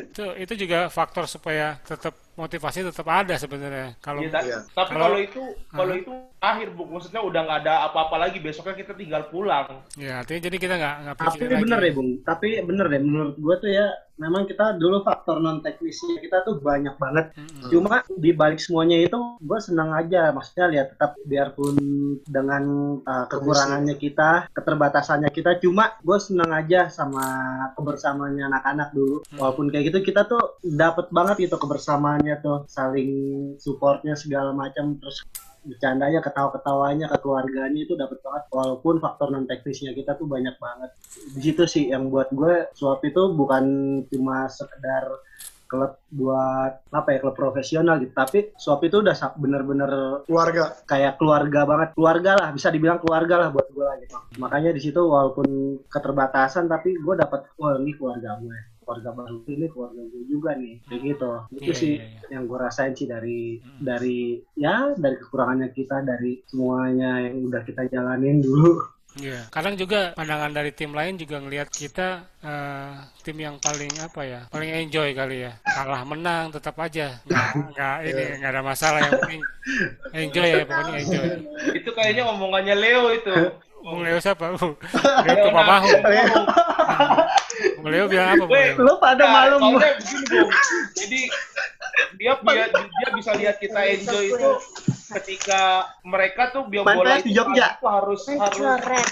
itu. 0.01 0.25
Itu 0.35 0.53
juga 0.57 0.79
faktor 0.89 1.25
supaya 1.25 1.77
tetap 1.79 2.13
motivasi 2.33 2.83
tetap 2.83 3.07
ada 3.07 3.35
sebenarnya. 3.35 3.95
Kalau 3.99 4.19
Iya, 4.19 4.39
Iya. 4.41 4.59
Tapi 4.67 4.89
Kalau- 4.91 5.05
kalau 5.05 5.17
itu 5.19 5.41
kalau 5.69 5.93
itu 5.93 6.11
akhir 6.39 6.67
Bung, 6.71 6.89
maksudnya 6.91 7.21
udah 7.21 7.41
nggak 7.41 7.59
ada 7.61 7.73
apa-apa 7.85 8.15
lagi 8.19 8.37
besoknya 8.39 8.75
kita 8.75 8.93
tinggal 8.93 9.23
pulang. 9.27 9.81
ya 9.95 10.19
artinya 10.19 10.41
jadi 10.43 10.57
kita 10.57 10.73
nggak 10.75 10.95
nggak 11.01 11.15
Tapi 11.15 11.37
bener 11.39 11.77
lagi. 11.77 11.83
deh 11.83 11.93
Bung, 11.93 12.09
tapi 12.21 12.47
bener 12.61 12.85
deh 12.87 12.99
menurut 12.99 13.35
gue 13.35 13.55
tuh 13.57 13.69
ya 13.69 13.87
memang 14.15 14.47
kita 14.47 14.79
dulu 14.79 15.03
faktor 15.03 15.43
non 15.43 15.59
teknisnya 15.59 16.19
kita 16.23 16.43
tuh 16.47 16.59
banyak 16.63 16.95
banget. 16.95 17.35
Mm-mm. 17.35 17.69
Cuma 17.71 18.01
di 18.07 18.31
balik 18.31 18.59
semuanya 18.63 18.99
itu 19.03 19.19
gue 19.43 19.59
senang 19.59 19.91
aja, 19.91 20.31
maksudnya 20.31 20.65
lihat 20.71 20.87
tetap 20.95 21.19
biarpun 21.27 21.75
dengan 22.23 22.63
uh, 23.03 23.25
kekurangannya 23.27 23.95
kita, 23.99 24.47
keterbatasannya 24.55 25.29
kita, 25.31 25.59
cuma 25.59 25.99
gue 25.99 26.17
senang 26.19 26.51
aja 26.55 26.87
sama 26.87 27.23
kebersamaannya 27.75 28.43
anak-anak 28.51 28.89
dulu. 28.95 29.21
Hmm. 29.31 29.37
Walaupun 29.43 29.67
kayak 29.71 29.91
gitu 29.91 29.99
kita 30.11 30.27
tuh 30.27 30.59
dapat 30.63 31.11
banget 31.11 31.51
gitu 31.51 31.59
kebersamaannya 31.59 32.39
tuh, 32.39 32.63
saling 32.71 33.11
supportnya 33.59 34.15
segala 34.15 34.55
macam 34.55 34.95
terus 34.99 35.23
bercandanya 35.65 36.21
ketawa-ketawanya 36.21 37.09
ke 37.09 37.17
keluarganya 37.19 37.79
itu 37.81 37.97
dapat 37.97 38.21
banget. 38.21 38.43
Walaupun 38.53 39.01
faktor 39.01 39.33
non 39.33 39.49
teknisnya 39.49 39.91
kita 39.97 40.15
tuh 40.15 40.29
banyak 40.29 40.55
banget. 40.61 40.93
Di 41.33 41.41
situ 41.41 41.63
sih 41.65 41.89
yang 41.89 42.13
buat 42.13 42.29
gue 42.31 42.69
suap 42.77 43.01
itu 43.03 43.33
bukan 43.33 43.65
cuma 44.13 44.45
sekedar 44.47 45.09
klub 45.65 45.97
buat 46.13 46.85
apa 46.93 47.09
ya 47.17 47.19
klub 47.25 47.35
profesional 47.35 47.97
gitu. 47.97 48.13
Tapi 48.13 48.53
suap 48.55 48.85
itu 48.85 49.01
udah 49.01 49.15
bener-bener 49.35 50.21
keluarga. 50.29 50.77
kayak 50.85 51.17
keluarga 51.17 51.65
banget. 51.65 51.89
Keluarga 51.97 52.31
lah 52.37 52.49
bisa 52.53 52.69
dibilang 52.69 53.01
keluarga 53.01 53.35
lah 53.41 53.49
buat 53.49 53.67
gue 53.73 53.89
gitu. 54.05 54.15
Makanya 54.37 54.71
di 54.71 54.81
situ 54.81 55.01
walaupun 55.01 55.81
keterbatasan 55.89 56.69
tapi 56.69 56.95
gue 56.95 57.15
dapat 57.17 57.49
wah 57.57 57.75
ini 57.81 57.97
keluarga 57.97 58.37
gue 58.37 58.74
keluarga 58.85 59.09
baru 59.11 59.41
ini 59.43 59.65
keluarga 59.67 60.01
gue 60.05 60.23
juga 60.25 60.53
nih 60.53 60.75
kayak 60.85 61.01
gitu 61.03 61.31
itu 61.51 61.61
Iya, 61.65 61.73
sih 61.73 61.93
iya, 61.97 62.05
iya. 62.05 62.27
yang 62.31 62.43
gue 62.45 62.57
rasain 62.57 62.93
sih 62.93 63.05
dari 63.05 63.57
Hmm. 63.57 63.81
dari 63.81 64.19
ya 64.53 64.93
dari 64.93 65.17
kekurangannya 65.17 65.69
kita 65.69 65.99
dari 65.99 66.45
semuanya 66.45 67.19
yang 67.19 67.43
udah 67.43 67.61
kita 67.61 67.89
jalanin 67.89 68.39
dulu 68.39 68.77
Iya, 69.15 69.47
kadang 69.47 69.79
juga 69.79 70.11
pandangan 70.11 70.51
dari 70.51 70.75
tim 70.75 70.91
lain 70.91 71.15
juga 71.15 71.39
ngelihat 71.39 71.71
kita 71.71 72.27
eh, 72.43 72.91
tim 73.23 73.39
yang 73.39 73.55
paling 73.63 73.87
apa 73.95 74.21
ya, 74.21 74.43
paling 74.51 74.67
enjoy 74.67 75.15
kali 75.15 75.47
ya. 75.47 75.55
Kalah 75.63 76.03
menang 76.03 76.51
tetap 76.51 76.75
aja, 76.75 77.23
nggak 77.23 77.95
ini 78.11 78.43
nggak 78.43 78.51
ada 78.51 78.59
masalah 78.59 78.99
yang 78.99 79.15
penting 79.15 79.41
enjoy 80.11 80.47
ya 80.51 80.67
pokoknya 80.67 80.93
enjoy. 80.99 81.27
Itu 81.71 81.89
kayaknya 81.95 82.27
omongannya 82.27 82.75
Leo 82.75 83.07
itu. 83.15 83.35
Bung 83.87 84.03
Leo 84.03 84.19
siapa? 84.19 84.51
Bung 84.51 84.75
Leo 85.31 85.47
Tuh 85.47 85.51
Bung 87.75 87.87
Leo 87.87 88.05
bilang 88.05 88.27
apa? 88.31 88.37
Bung 88.41 88.51
Weh, 88.51 88.65
Leo? 88.71 88.81
lu 88.81 88.93
pada 88.97 89.23
Nah, 89.23 89.33
malu. 89.55 89.57
Jadi 90.93 91.21
dia 92.15 92.33
dia, 92.35 92.65
dia 92.71 93.09
bisa 93.13 93.31
lihat 93.33 93.55
kita 93.57 93.79
enjoy 93.81 94.23
itu 94.29 94.51
ketika 95.15 95.61
mereka 96.01 96.49
tuh 96.51 96.65
biar 96.65 96.83
bola 96.83 97.19
itu 97.19 97.31
Jogja. 97.31 97.77
itu 97.77 97.87
harus 97.87 98.21
harus 98.27 98.57
Coret. 98.57 99.07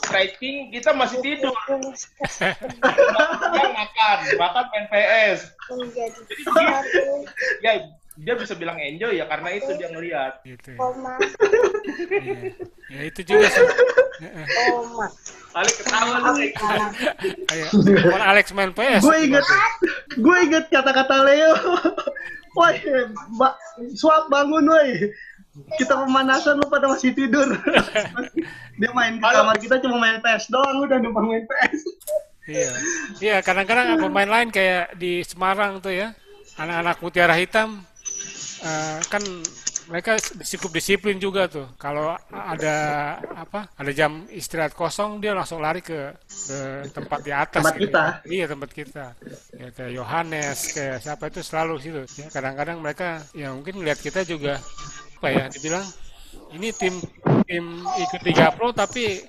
stretching 0.00 0.70
kita 0.70 0.90
masih 0.92 1.18
tidur 1.18 1.54
Dia 1.66 3.66
makan 3.70 4.16
makan 4.36 4.64
main 4.70 4.86
PS 4.86 5.38
menjadi 5.68 6.20
satu 6.44 7.04
ya 7.58 7.72
dia 8.16 8.34
bisa 8.36 8.52
bilang 8.52 8.76
enjoy 8.76 9.16
ya 9.16 9.24
karena 9.24 9.48
itu 9.50 9.70
dia 9.74 9.88
ngelihat 9.88 10.32
Gitu 10.44 10.68
ya. 10.70 10.78
Iya. 12.10 12.52
Ya 12.90 13.00
itu 13.06 13.20
juga 13.24 13.46
sih. 13.48 13.64
Heeh. 14.20 14.44
koma 14.68 15.06
kali 15.50 15.70
ketawa 15.80 16.16
lu 16.20 16.32
kayak 17.48 17.68
kalau 18.04 18.26
Alex 18.28 18.46
main 18.54 18.70
PS. 18.70 19.02
gue 19.02 19.16
inget 19.26 19.44
gue 20.14 20.36
inget 20.46 20.64
kata-kata 20.70 21.16
Leo 21.26 21.52
woi 22.58 22.76
mbak 23.34 23.54
suap 23.96 24.28
bangun 24.28 24.68
woi 24.68 25.10
kita 25.80 25.98
pemanasan 25.98 26.60
lu 26.60 26.66
pada 26.70 26.86
masih 26.86 27.10
tidur 27.16 27.48
dia 28.80 28.90
main 28.94 29.18
ke 29.18 29.24
Halo. 29.26 29.42
kamar 29.42 29.56
kita 29.58 29.82
cuma 29.82 29.96
main 29.98 30.22
PS 30.22 30.52
doang 30.52 30.84
udah 30.84 30.98
numpang 31.00 31.26
main 31.26 31.44
PS 31.48 31.80
Iya. 32.50 32.72
Iya, 33.22 33.36
kadang-kadang 33.46 34.00
pemain 34.00 34.26
lain 34.26 34.50
kayak 34.50 34.98
di 34.98 35.22
Semarang 35.22 35.78
tuh 35.78 35.94
ya. 35.94 36.18
Anak-anak 36.58 36.98
mutiara 36.98 37.38
hitam 37.38 37.86
eh, 38.66 38.98
kan 39.06 39.22
mereka 39.90 40.14
cukup 40.22 40.70
disiplin 40.78 41.18
juga 41.18 41.50
tuh. 41.50 41.66
Kalau 41.74 42.14
ada 42.30 42.76
apa? 43.34 43.66
Ada 43.74 43.90
jam 43.90 44.24
istirahat 44.30 44.72
kosong 44.78 45.18
dia 45.18 45.34
langsung 45.34 45.58
lari 45.58 45.82
ke, 45.82 46.14
ke 46.46 46.58
tempat 46.94 47.18
di 47.26 47.32
atas 47.34 47.58
Tempat 47.58 47.74
gitu. 47.74 47.84
kita. 47.90 48.04
Iya, 48.22 48.44
tempat 48.46 48.70
kita. 48.70 49.06
Ya 49.58 49.68
kayak 49.74 49.92
Yohanes, 49.92 50.58
kayak 50.72 50.98
siapa 51.02 51.24
itu 51.26 51.40
selalu 51.42 51.74
situ. 51.82 52.02
Ya, 52.22 52.30
kadang-kadang 52.30 52.78
mereka 52.78 53.18
ya 53.34 53.50
mungkin 53.50 53.82
lihat 53.82 53.98
kita 53.98 54.22
juga 54.22 54.62
apa 55.20 55.28
ya 55.28 55.44
dibilang 55.52 55.84
ini 56.54 56.70
tim 56.72 56.94
tim 57.44 57.64
ikut 57.84 58.22
Liga 58.24 58.54
Pro 58.54 58.70
tapi 58.72 59.20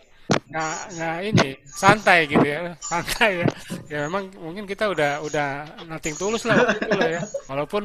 nggak 0.51 0.77
nggak 0.99 1.17
ini 1.31 1.49
santai 1.63 2.27
gitu 2.27 2.43
ya 2.43 2.75
santai 2.83 3.43
ya. 3.43 3.47
Ya 3.87 3.97
memang 4.11 4.27
mungkin 4.35 4.67
kita 4.67 4.91
udah 4.91 5.23
udah 5.23 5.79
nothing 5.87 6.15
tulus 6.19 6.43
lah 6.43 6.59
waktu 6.59 6.77
itu 6.83 6.91
lah 6.99 7.09
ya. 7.09 7.21
Walaupun 7.47 7.83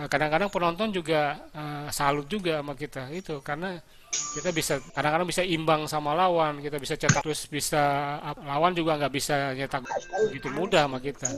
eh, 0.00 0.08
kadang-kadang 0.08 0.48
penonton 0.48 0.88
juga 0.96 1.36
eh, 1.52 1.86
salut 1.92 2.24
juga 2.24 2.64
sama 2.64 2.72
kita 2.72 3.12
itu 3.12 3.44
karena 3.44 3.76
kita 4.10 4.50
bisa 4.50 4.80
kadang-kadang 4.96 5.28
bisa 5.28 5.44
imbang 5.44 5.86
sama 5.86 6.16
lawan 6.16 6.58
kita 6.64 6.80
bisa 6.80 6.96
cetak 6.98 7.22
terus 7.22 7.46
bisa 7.46 8.16
lawan 8.42 8.72
juga 8.74 8.96
nggak 8.96 9.12
bisa 9.12 9.52
nyetak 9.52 9.84
gitu 10.32 10.48
mudah 10.50 10.88
sama 10.88 10.98
kita. 10.98 11.28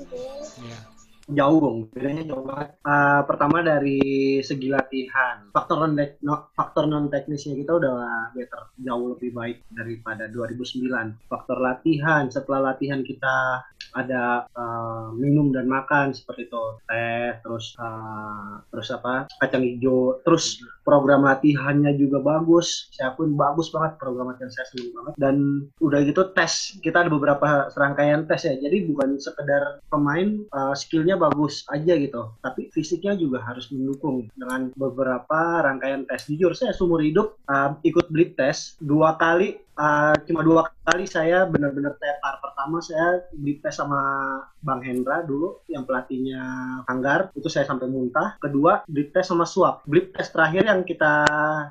Ya 0.63 1.02
jauh 1.31 1.59
dong 1.62 1.79
bedanya 1.95 2.23
jauh 2.27 2.45
banget. 2.45 2.68
Ah, 2.83 3.23
pertama 3.23 3.62
dari 3.62 4.41
segi 4.43 4.68
latihan 4.70 5.47
faktor 5.55 5.87
non 5.87 5.95
no- 6.25 6.51
faktor 6.57 6.91
non 6.91 7.07
teknisnya 7.07 7.55
kita 7.55 7.79
udah 7.79 8.33
better 8.35 8.73
jauh 8.83 9.14
lebih 9.14 9.31
baik 9.31 9.59
daripada 9.70 10.27
2009 10.31 11.31
faktor 11.31 11.59
latihan 11.62 12.27
setelah 12.27 12.75
latihan 12.75 13.05
kita 13.07 13.62
ada 13.93 14.49
eh, 14.51 15.07
minum 15.14 15.53
dan 15.53 15.68
makan 15.68 16.16
seperti 16.16 16.49
itu 16.49 16.64
teh 16.89 17.39
terus 17.45 17.77
eh, 17.79 18.53
terus 18.73 18.89
apa 18.91 19.29
kacang 19.39 19.62
hijau 19.62 20.18
terus 20.27 20.59
program 20.83 21.25
latihannya 21.27 21.95
juga 21.97 22.18
bagus. 22.20 22.91
Saya 22.93 23.14
pun 23.14 23.35
bagus 23.39 23.70
banget 23.70 23.99
program 23.99 24.35
latihan 24.35 24.51
saya 24.51 24.66
seneng 24.70 24.91
banget. 24.95 25.12
Dan 25.18 25.37
udah 25.79 26.01
gitu 26.03 26.23
tes 26.35 26.77
kita 26.83 27.07
ada 27.07 27.11
beberapa 27.11 27.70
serangkaian 27.73 28.27
tes 28.27 28.43
ya. 28.47 28.55
Jadi 28.59 28.91
bukan 28.91 29.16
sekedar 29.18 29.83
pemain 29.89 30.43
uh, 30.53 30.75
skillnya 30.75 31.12
bagus 31.17 31.65
aja 31.69 31.95
gitu. 31.97 32.33
Tapi 32.41 32.69
fisiknya 32.73 33.17
juga 33.17 33.43
harus 33.43 33.69
mendukung 33.73 34.29
dengan 34.37 34.71
beberapa 34.75 35.65
rangkaian 35.65 36.05
tes. 36.09 36.29
Jujur 36.29 36.53
saya 36.53 36.73
seumur 36.77 37.01
hidup 37.03 37.41
uh, 37.49 37.77
ikut 37.83 38.09
blip 38.13 38.37
tes 38.37 38.77
dua 38.79 39.17
kali 39.17 39.59
uh, 39.79 40.14
cuma 40.27 40.41
dua 40.43 40.68
kali 40.83 41.07
saya 41.07 41.47
benar-benar 41.47 41.95
tepar 41.97 42.43
pertama 42.43 42.83
saya 42.83 43.23
blip 43.35 43.62
tes 43.62 43.79
sama 43.79 44.01
Bang 44.62 44.83
Hendra 44.83 45.23
dulu 45.27 45.62
yang 45.70 45.87
pelatihnya 45.87 46.43
Anggar 46.87 47.31
itu 47.35 47.47
saya 47.51 47.66
sampai 47.66 47.87
muntah. 47.91 48.39
Kedua 48.39 48.83
blip 48.87 49.14
tes 49.14 49.27
sama 49.27 49.47
suap. 49.47 49.87
Blip 49.87 50.14
tes 50.14 50.31
terakhir 50.31 50.66
yang 50.66 50.83
kita 50.83 51.27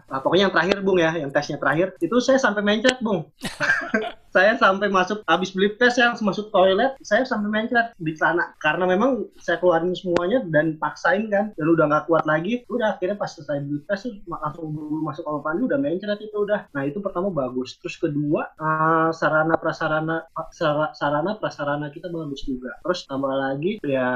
ah, 0.07 0.19
pokoknya 0.23 0.51
yang 0.51 0.55
terakhir 0.55 0.77
Bung 0.83 0.99
ya 0.99 1.11
yang 1.15 1.31
tesnya 1.31 1.59
terakhir 1.59 1.95
itu 1.99 2.15
saya 2.23 2.39
sampai 2.39 2.63
mencret 2.63 2.99
Bung. 3.03 3.27
Saya 4.31 4.55
sampai 4.55 4.87
masuk 4.87 5.27
habis 5.27 5.51
blip 5.51 5.75
tes 5.75 5.99
saya 5.99 6.15
langsung 6.15 6.31
masuk 6.31 6.55
toilet 6.55 6.95
saya 7.03 7.27
sampai 7.27 7.51
mencret 7.51 7.91
di 7.99 8.15
sana. 8.15 8.55
Karena 8.63 8.87
memang 8.87 9.27
saya 9.35 9.59
keluarin 9.59 9.91
semuanya 9.91 10.39
dan 10.47 10.79
paksain 10.79 11.27
kan. 11.27 11.51
Dan 11.59 11.67
udah 11.67 11.91
nggak 11.91 12.07
kuat 12.07 12.23
lagi 12.23 12.63
udah 12.71 12.95
akhirnya 12.95 13.19
pas 13.19 13.27
selesai 13.27 13.59
blip 13.67 13.83
tes 13.91 14.07
langsung 14.31 14.71
masuk 15.03 15.27
kamar 15.27 15.51
mandi 15.51 15.61
udah 15.67 15.79
mencret 15.83 16.19
itu 16.23 16.37
udah. 16.47 16.63
Nah 16.71 16.87
itu 16.87 17.03
pertama 17.03 17.27
bagus. 17.27 17.75
Terus 17.83 17.90
kedua 17.97 18.51
eh, 18.53 19.09
sarana 19.11 19.55
prasarana 19.55 20.23
sara- 20.51 20.93
sarana 20.93 21.35
prasarana 21.35 21.87
kita 21.89 22.07
bagus 22.07 22.43
juga 22.43 22.75
terus 22.79 23.03
tambah 23.03 23.31
lagi 23.31 23.81
ya 23.81 24.09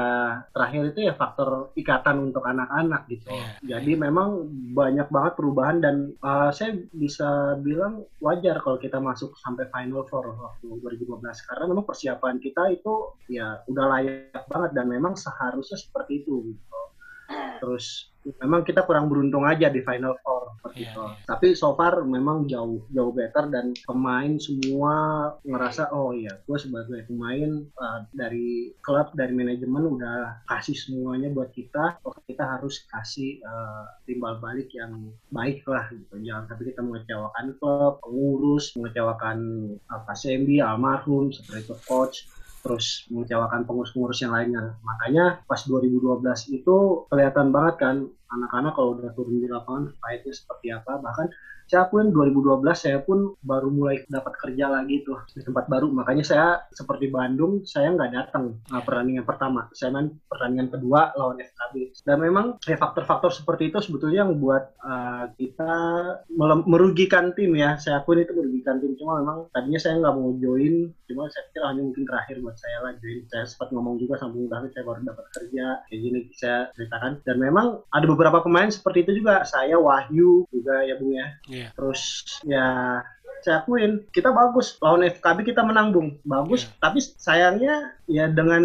terakhir 0.52 0.94
itu 0.94 1.00
ya 1.04 1.12
faktor 1.12 1.74
ikatan 1.74 2.30
untuk 2.30 2.44
anak-anak 2.44 3.04
gitu 3.08 3.28
Iya. 3.28 3.76
jadi 3.76 3.92
memang 3.98 4.28
banyak 4.72 5.08
banget 5.08 5.32
perubahan 5.34 5.82
dan 5.82 5.96
uh, 6.20 6.48
saya 6.48 6.72
bisa 6.92 7.26
bilang 7.58 8.04
wajar 8.20 8.60
kalau 8.60 8.76
kita 8.76 8.96
masuk 8.96 9.34
sampai 9.40 9.66
final 9.68 10.06
four 10.06 10.24
waktu 10.30 10.66
2012 10.78 11.20
karena 11.48 11.64
memang 11.66 11.84
persiapan 11.84 12.36
kita 12.38 12.62
itu 12.70 12.94
ya 13.26 13.60
udah 13.66 13.84
layak 13.90 14.44
banget 14.46 14.70
dan 14.72 14.86
memang 14.86 15.16
seharusnya 15.16 15.74
seperti 15.74 16.22
itu 16.22 16.52
gitu. 16.52 16.78
Terus 17.60 18.12
memang 18.42 18.66
kita 18.66 18.82
kurang 18.82 19.06
beruntung 19.06 19.46
aja 19.46 19.70
di 19.70 19.80
final 19.86 20.18
four 20.20 20.58
vertikal. 20.66 21.14
Iya, 21.14 21.22
iya. 21.22 21.26
Tapi 21.26 21.46
so 21.54 21.78
far 21.78 22.02
memang 22.02 22.50
jauh 22.50 22.82
jauh 22.90 23.12
better 23.14 23.46
dan 23.48 23.70
pemain 23.86 24.34
semua 24.36 24.94
ngerasa 25.46 25.94
oh 25.94 26.10
iya 26.10 26.34
gue 26.44 26.58
sebagai 26.58 27.06
pemain 27.06 27.62
uh, 27.78 28.00
dari 28.10 28.74
klub 28.82 29.14
dari 29.14 29.30
manajemen 29.30 29.98
udah 29.98 30.42
kasih 30.50 30.74
semuanya 30.74 31.30
buat 31.30 31.54
kita, 31.54 32.02
oh 32.02 32.14
kita 32.26 32.44
harus 32.44 32.82
kasih 32.90 33.38
uh, 33.46 33.86
timbal 34.04 34.42
balik 34.42 34.70
yang 34.74 35.14
baik 35.30 35.62
lah 35.70 35.86
gitu. 35.94 36.18
Jangan 36.18 36.50
sampai 36.50 36.64
kita 36.74 36.82
mengecewakan 36.82 37.46
klub, 37.62 37.94
pengurus, 38.02 38.74
mengecewakan 38.74 39.38
uh, 39.86 40.00
Pak 40.02 40.16
Sembi, 40.18 40.58
almarhum, 40.58 41.30
seperti 41.30 41.70
itu 41.70 41.76
coach 41.86 42.26
terus 42.64 43.06
mengecewakan 43.12 43.64
pengurus-pengurus 43.66 44.22
yang 44.24 44.32
lainnya. 44.34 44.76
Makanya 44.82 45.44
pas 45.46 45.60
2012 45.64 46.22
itu 46.56 46.76
kelihatan 47.08 47.54
banget 47.54 47.74
kan 47.78 47.96
anak-anak 48.32 48.72
kalau 48.74 48.98
udah 48.98 49.12
turun 49.14 49.38
di 49.38 49.48
lapangan 49.48 49.92
fightnya 50.02 50.32
seperti 50.34 50.74
apa. 50.74 50.98
Bahkan 50.98 51.26
saya 51.66 51.90
akuin 51.90 52.14
2012 52.14 52.62
saya 52.78 52.98
pun 53.02 53.34
baru 53.42 53.74
mulai 53.74 54.06
dapat 54.06 54.38
kerja 54.38 54.70
lagi 54.70 55.02
tuh 55.02 55.18
di 55.34 55.42
tempat 55.42 55.66
baru. 55.66 55.90
Makanya 55.90 56.22
saya 56.22 56.46
seperti 56.70 57.10
Bandung 57.10 57.66
saya 57.66 57.90
nggak 57.90 58.12
datang 58.14 58.62
uh, 58.70 58.82
pertandingan 58.86 59.26
pertama. 59.26 59.66
Saya 59.74 59.90
main 59.90 60.14
pertandingan 60.30 60.70
kedua 60.70 61.10
lawan 61.18 61.42
FKB. 61.42 61.98
Dan 62.06 62.22
memang 62.22 62.62
ya 62.62 62.78
faktor-faktor 62.78 63.34
seperti 63.34 63.74
itu 63.74 63.82
sebetulnya 63.82 64.22
yang 64.22 64.38
membuat 64.38 64.78
uh, 64.78 65.26
kita 65.34 65.74
merugikan 66.70 67.34
tim 67.34 67.58
ya. 67.58 67.74
Saya 67.82 67.98
akuin 67.98 68.22
itu 68.22 68.30
merugikan 68.30 68.78
tim. 68.78 68.94
Cuma 68.94 69.18
memang 69.18 69.50
tadinya 69.50 69.80
saya 69.82 69.98
nggak 69.98 70.14
mau 70.14 70.30
join. 70.38 70.94
Cuma 71.10 71.26
saya 71.34 71.50
pikir 71.50 71.62
hanya 71.66 71.82
mungkin 71.82 72.04
terakhir 72.06 72.36
buat 72.46 72.56
saya 72.62 72.78
lah 72.86 72.92
join. 73.02 73.26
Saya 73.26 73.42
sempat 73.42 73.74
ngomong 73.74 73.98
juga 73.98 74.14
sama 74.22 74.38
Bung 74.38 74.46
saya 74.50 74.84
baru 74.86 75.00
dapat 75.02 75.26
kerja 75.34 75.66
kayak 75.90 75.98
gini 75.98 76.20
saya 76.30 76.70
ceritakan. 76.78 77.26
Dan 77.26 77.42
memang 77.42 77.82
ada 77.90 78.06
beberapa 78.06 78.38
pemain 78.38 78.70
seperti 78.70 79.02
itu 79.02 79.18
juga. 79.18 79.42
Saya 79.42 79.82
Wahyu 79.82 80.46
juga 80.54 80.86
ya 80.86 80.94
Bung 80.94 81.10
ya. 81.10 81.26
Iya. 81.56 81.68
Terus 81.72 82.02
ya 82.44 82.66
saya 83.46 83.62
akuin 83.62 84.02
kita 84.10 84.34
bagus 84.34 84.74
lawan 84.82 85.06
FKB 85.06 85.54
kita 85.54 85.62
menang 85.62 85.94
bung. 85.94 86.18
Bagus 86.26 86.66
Iya. 86.66 86.74
tapi 86.82 86.98
sayangnya 86.98 87.94
ya 88.10 88.26
dengan 88.26 88.64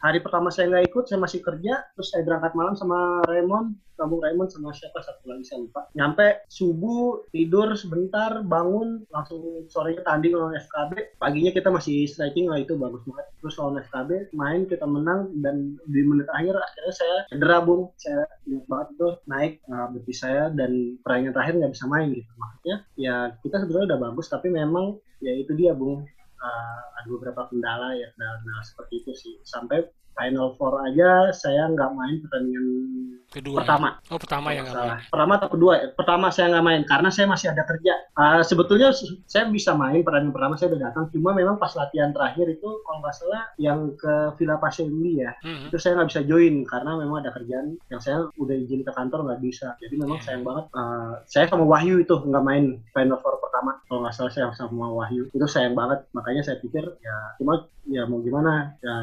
hari 0.00 0.24
pertama 0.24 0.48
saya 0.48 0.72
nggak 0.72 0.88
ikut 0.88 1.04
saya 1.04 1.20
masih 1.20 1.44
kerja 1.44 1.84
terus 1.92 2.08
saya 2.08 2.24
berangkat 2.24 2.56
malam 2.56 2.72
sama 2.72 3.20
Raymond 3.28 3.76
kampung 3.96 4.20
Raymond 4.20 4.52
sama 4.52 4.70
siapa 4.76 5.00
satu 5.00 5.32
lagi 5.32 5.44
saya 5.48 5.64
lupa. 5.64 5.88
Nyampe 5.96 6.46
subuh 6.52 7.24
tidur 7.32 7.72
sebentar 7.74 8.44
bangun 8.44 9.08
langsung 9.08 9.66
sorenya 9.72 10.04
tanding 10.04 10.36
lawan 10.36 10.54
FKB 10.60 11.16
paginya 11.16 11.50
kita 11.56 11.68
masih 11.72 12.04
striking 12.06 12.46
lah 12.46 12.60
itu 12.60 12.76
bagus 12.76 13.02
banget. 13.08 13.26
Terus 13.40 13.56
lawan 13.58 13.80
FKB 13.82 14.10
main 14.36 14.68
kita 14.68 14.84
menang 14.84 15.32
dan 15.40 15.80
di 15.88 16.00
menit 16.04 16.28
akhir 16.30 16.54
akhirnya 16.54 16.94
saya 16.94 17.16
cedera 17.32 17.58
bung. 17.64 17.90
Saya 17.96 18.28
lihat 18.46 18.64
banget 18.68 18.88
tuh 19.00 19.12
naik 19.26 19.52
uh, 19.72 19.88
betis 19.90 20.20
saya 20.20 20.52
dan 20.52 21.00
pertandingan 21.00 21.34
terakhir 21.34 21.54
nggak 21.58 21.72
bisa 21.72 21.84
main 21.88 22.08
gitu. 22.12 22.32
Maksudnya 22.36 22.76
ya 23.00 23.16
kita 23.40 23.56
sebetulnya 23.64 23.96
udah 23.96 24.00
bagus 24.06 24.30
tapi 24.30 24.48
memang 24.48 24.96
ya 25.18 25.32
itu 25.34 25.52
dia 25.58 25.74
bung. 25.74 26.06
Uh, 26.36 26.82
ada 27.00 27.08
beberapa 27.08 27.48
kendala 27.48 27.96
ya 27.96 28.12
kendala 28.14 28.62
seperti 28.62 29.02
itu 29.02 29.12
sih. 29.16 29.34
Sampai 29.42 29.88
Final 30.16 30.56
Four 30.56 30.80
aja 30.82 31.28
saya 31.30 31.68
nggak 31.68 31.90
main 31.92 32.16
pertandingan 32.18 32.66
Kedua. 33.26 33.58
pertama 33.60 34.00
Oh, 34.06 34.16
pertama 34.16 34.48
yang 34.48 34.64
nggak 34.64 34.72
salah. 34.72 34.96
main. 34.96 35.10
Pertama 35.10 35.32
atau 35.36 35.48
kedua? 35.50 35.72
ya? 35.76 35.86
Pertama 35.92 36.26
saya 36.30 36.46
nggak 36.48 36.64
main 36.64 36.82
karena 36.84 37.08
saya 37.10 37.26
masih 37.26 37.46
ada 37.50 37.62
kerja. 37.62 37.92
Ah, 38.14 38.40
sebetulnya 38.40 38.94
saya 39.26 39.44
bisa 39.46 39.74
main 39.74 40.00
pertandingan 40.00 40.32
pertama 40.32 40.54
saya 40.54 40.72
udah 40.72 40.82
datang. 40.88 41.04
Cuma 41.10 41.30
memang 41.32 41.56
pas 41.56 41.68
latihan 41.70 42.10
terakhir 42.10 42.46
itu 42.48 42.64
kalau 42.80 42.98
nggak 42.98 43.12
salah 43.12 43.44
yang 43.56 43.92
ke 43.94 44.14
Villa 44.36 44.56
Pacelli 44.56 45.20
ya 45.20 45.36
Mhm. 45.42 45.68
itu 45.68 45.76
saya 45.76 45.92
nggak 45.96 46.08
bisa 46.08 46.22
join 46.22 46.54
karena 46.64 46.90
memang 46.96 47.16
ada 47.20 47.30
kerjaan 47.30 47.66
yang 47.86 48.00
saya 48.00 48.16
udah 48.32 48.56
izin 48.56 48.80
ke 48.80 48.90
kantor 48.90 49.20
nggak 49.22 49.42
bisa. 49.42 49.76
Jadi 49.76 49.94
memang 49.96 50.16
Iya. 50.16 50.24
sayang 50.24 50.42
banget. 50.42 50.64
Ah, 50.72 51.12
saya 51.26 51.44
sama 51.46 51.64
Wahyu 51.66 52.00
itu 52.00 52.14
nggak 52.16 52.40
main 52.42 52.64
Final 52.90 53.20
Four 53.20 53.36
pertama. 53.38 53.76
Kalau 53.84 54.00
nggak 54.00 54.14
salah 54.14 54.32
saya 54.32 54.48
sama 54.54 54.86
Wahyu 54.88 55.28
itu 55.28 55.46
sayang 55.46 55.74
banget. 55.74 56.08
Makanya 56.10 56.40
saya 56.40 56.56
pikir 56.56 56.88
ya 56.96 57.16
cuma 57.36 57.58
ya 57.84 58.02
mau 58.02 58.18
gimana 58.18 58.72
ya 58.80 58.94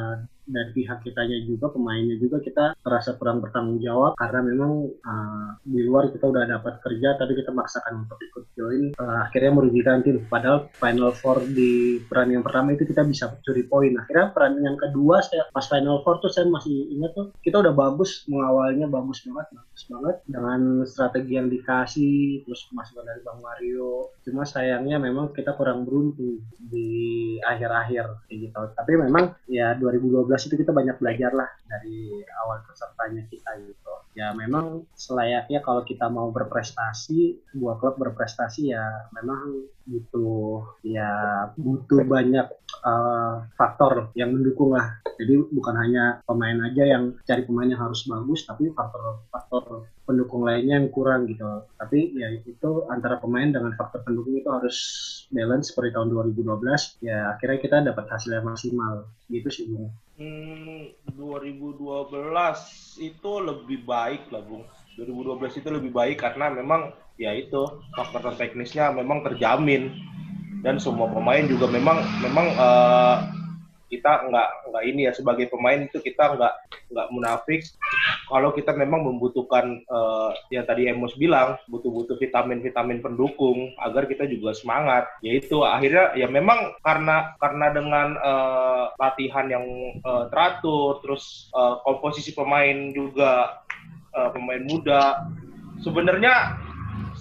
dari 0.47 0.71
pihak 0.75 1.03
kitanya 1.03 1.39
juga 1.47 1.71
pemainnya 1.71 2.19
juga 2.19 2.43
kita 2.43 2.75
merasa 2.83 3.15
kurang 3.15 3.39
bertanggung 3.39 3.79
jawab 3.79 4.19
karena 4.19 4.39
memang 4.43 4.71
uh, 5.03 5.49
di 5.63 5.81
luar 5.83 6.11
kita 6.11 6.27
udah 6.27 6.43
dapat 6.47 6.83
kerja 6.83 7.15
tapi 7.15 7.37
kita 7.39 7.51
maksakan 7.55 8.07
untuk 8.07 8.19
ikut 8.19 8.43
join 8.55 8.83
Uh, 8.93 9.25
akhirnya 9.25 9.51
merugikan 9.51 10.05
tim. 10.05 10.21
Padahal 10.29 10.69
final 10.77 11.11
four 11.15 11.41
di 11.49 11.97
perandingan 12.05 12.45
pertama 12.45 12.77
itu 12.77 12.85
kita 12.85 13.01
bisa 13.03 13.31
curi 13.41 13.65
poin. 13.65 13.93
Akhirnya 13.97 14.31
perandingan 14.31 14.75
kedua 14.77 15.23
saya 15.23 15.49
pas 15.49 15.65
final 15.65 16.05
four 16.05 16.21
tuh 16.21 16.29
saya 16.29 16.45
masih 16.47 16.93
ingat 16.93 17.15
tuh 17.17 17.33
kita 17.41 17.63
udah 17.63 17.73
bagus 17.73 18.23
mengawalnya 18.29 18.85
bagus 18.85 19.25
banget 19.25 19.47
bagus 19.55 19.83
banget. 19.89 20.15
Dengan 20.29 20.59
strategi 20.85 21.33
yang 21.35 21.49
dikasih 21.49 22.45
terus 22.45 22.69
masukan 22.75 23.05
dari 23.07 23.21
Bang 23.25 23.39
Mario. 23.41 24.13
Cuma 24.21 24.45
sayangnya 24.45 25.01
memang 25.01 25.33
kita 25.33 25.57
kurang 25.57 25.83
beruntung 25.83 26.43
di 26.57 26.93
akhir-akhir 27.41 28.29
gitu 28.29 28.61
tapi 28.73 28.93
memang 28.97 29.35
ya 29.49 29.75
2012 29.77 30.32
itu 30.41 30.55
kita 30.57 30.73
banyak 30.73 30.97
belajar 30.97 31.31
lah 31.33 31.49
dari 31.69 32.25
awal 32.41 32.65
pesertanya 32.65 33.23
kita 33.29 33.51
gitu. 33.61 33.93
Ya 34.13 34.29
memang 34.33 34.85
selayaknya 34.93 35.65
kalau 35.65 35.81
kita 35.81 36.05
mau 36.09 36.29
berprestasi 36.29 37.49
sebuah 37.49 37.81
klub 37.81 37.95
berprestasi 37.97 38.73
ya 38.73 39.09
memang 39.17 39.65
butuh 39.83 40.79
ya 40.85 41.09
butuh 41.57 42.05
banyak 42.05 42.47
uh, 42.85 43.45
faktor 43.57 44.13
yang 44.13 44.33
mendukung 44.37 44.77
lah. 44.77 45.01
Jadi 45.17 45.49
bukan 45.49 45.75
hanya 45.77 46.21
pemain 46.29 46.57
aja 46.61 46.83
yang 46.85 47.17
cari 47.25 47.41
pemain 47.45 47.69
yang 47.69 47.81
harus 47.81 48.05
bagus 48.05 48.45
tapi 48.45 48.69
faktor-faktor 48.73 49.89
pendukung 50.05 50.45
lainnya 50.45 50.77
yang 50.77 50.93
kurang 50.93 51.25
gitu. 51.25 51.65
Tapi 51.77 52.13
ya 52.13 52.29
itu 52.37 52.85
antara 52.93 53.17
pemain 53.17 53.49
dengan 53.49 53.73
faktor 53.73 54.05
pendukung 54.05 54.37
itu 54.37 54.49
harus 54.49 54.77
balance 55.33 55.73
seperti 55.73 55.97
tahun 55.97 56.13
2012 56.13 57.01
ya 57.01 57.33
akhirnya 57.33 57.59
kita 57.61 57.77
dapat 57.81 58.05
hasil 58.13 58.29
yang 58.29 58.45
maksimal. 58.45 59.09
Gitu 59.25 59.49
sih 59.49 59.65
Hmm, 60.13 60.93
2012 61.17 63.01
itu 63.01 63.31
lebih 63.41 63.81
baik 63.81 64.29
lah, 64.29 64.45
Bung. 64.45 64.61
2012 64.93 65.57
itu 65.57 65.69
lebih 65.73 65.89
baik 65.89 66.21
karena 66.21 66.53
memang 66.53 66.93
ya 67.17 67.33
itu 67.33 67.81
faktor 67.97 68.33
teknisnya 68.37 68.93
memang 68.93 69.25
terjamin 69.25 69.89
dan 70.61 70.77
semua 70.77 71.09
pemain 71.09 71.41
juga 71.49 71.65
memang 71.65 71.97
memang 72.21 72.47
eh, 72.53 73.17
kita 73.93 74.25
nggak 74.25 74.49
nggak 74.73 74.83
ini 74.89 75.01
ya 75.05 75.13
sebagai 75.13 75.53
pemain 75.53 75.85
itu 75.85 76.01
kita 76.01 76.33
nggak 76.33 76.53
nggak 76.89 77.07
munafik. 77.13 77.61
Kalau 78.25 78.49
kita 78.55 78.73
memang 78.73 79.05
membutuhkan 79.05 79.85
eh, 79.85 80.31
yang 80.49 80.65
tadi 80.65 80.89
Emos 80.89 81.13
bilang 81.13 81.61
butuh-butuh 81.69 82.17
vitamin-vitamin 82.17 83.05
pendukung 83.05 83.73
agar 83.77 84.09
kita 84.09 84.25
juga 84.25 84.57
semangat. 84.57 85.05
Yaitu 85.21 85.61
akhirnya 85.61 86.17
ya 86.17 86.25
memang 86.25 86.73
karena 86.81 87.37
karena 87.37 87.69
dengan 87.69 88.07
eh, 88.17 88.85
latihan 88.97 89.45
yang 89.45 89.65
eh, 90.01 90.25
teratur 90.33 91.03
terus 91.05 91.53
eh, 91.53 91.75
komposisi 91.85 92.33
pemain 92.33 92.89
juga 92.89 93.61
eh, 94.17 94.29
pemain 94.33 94.63
muda 94.65 95.29
sebenarnya 95.83 96.62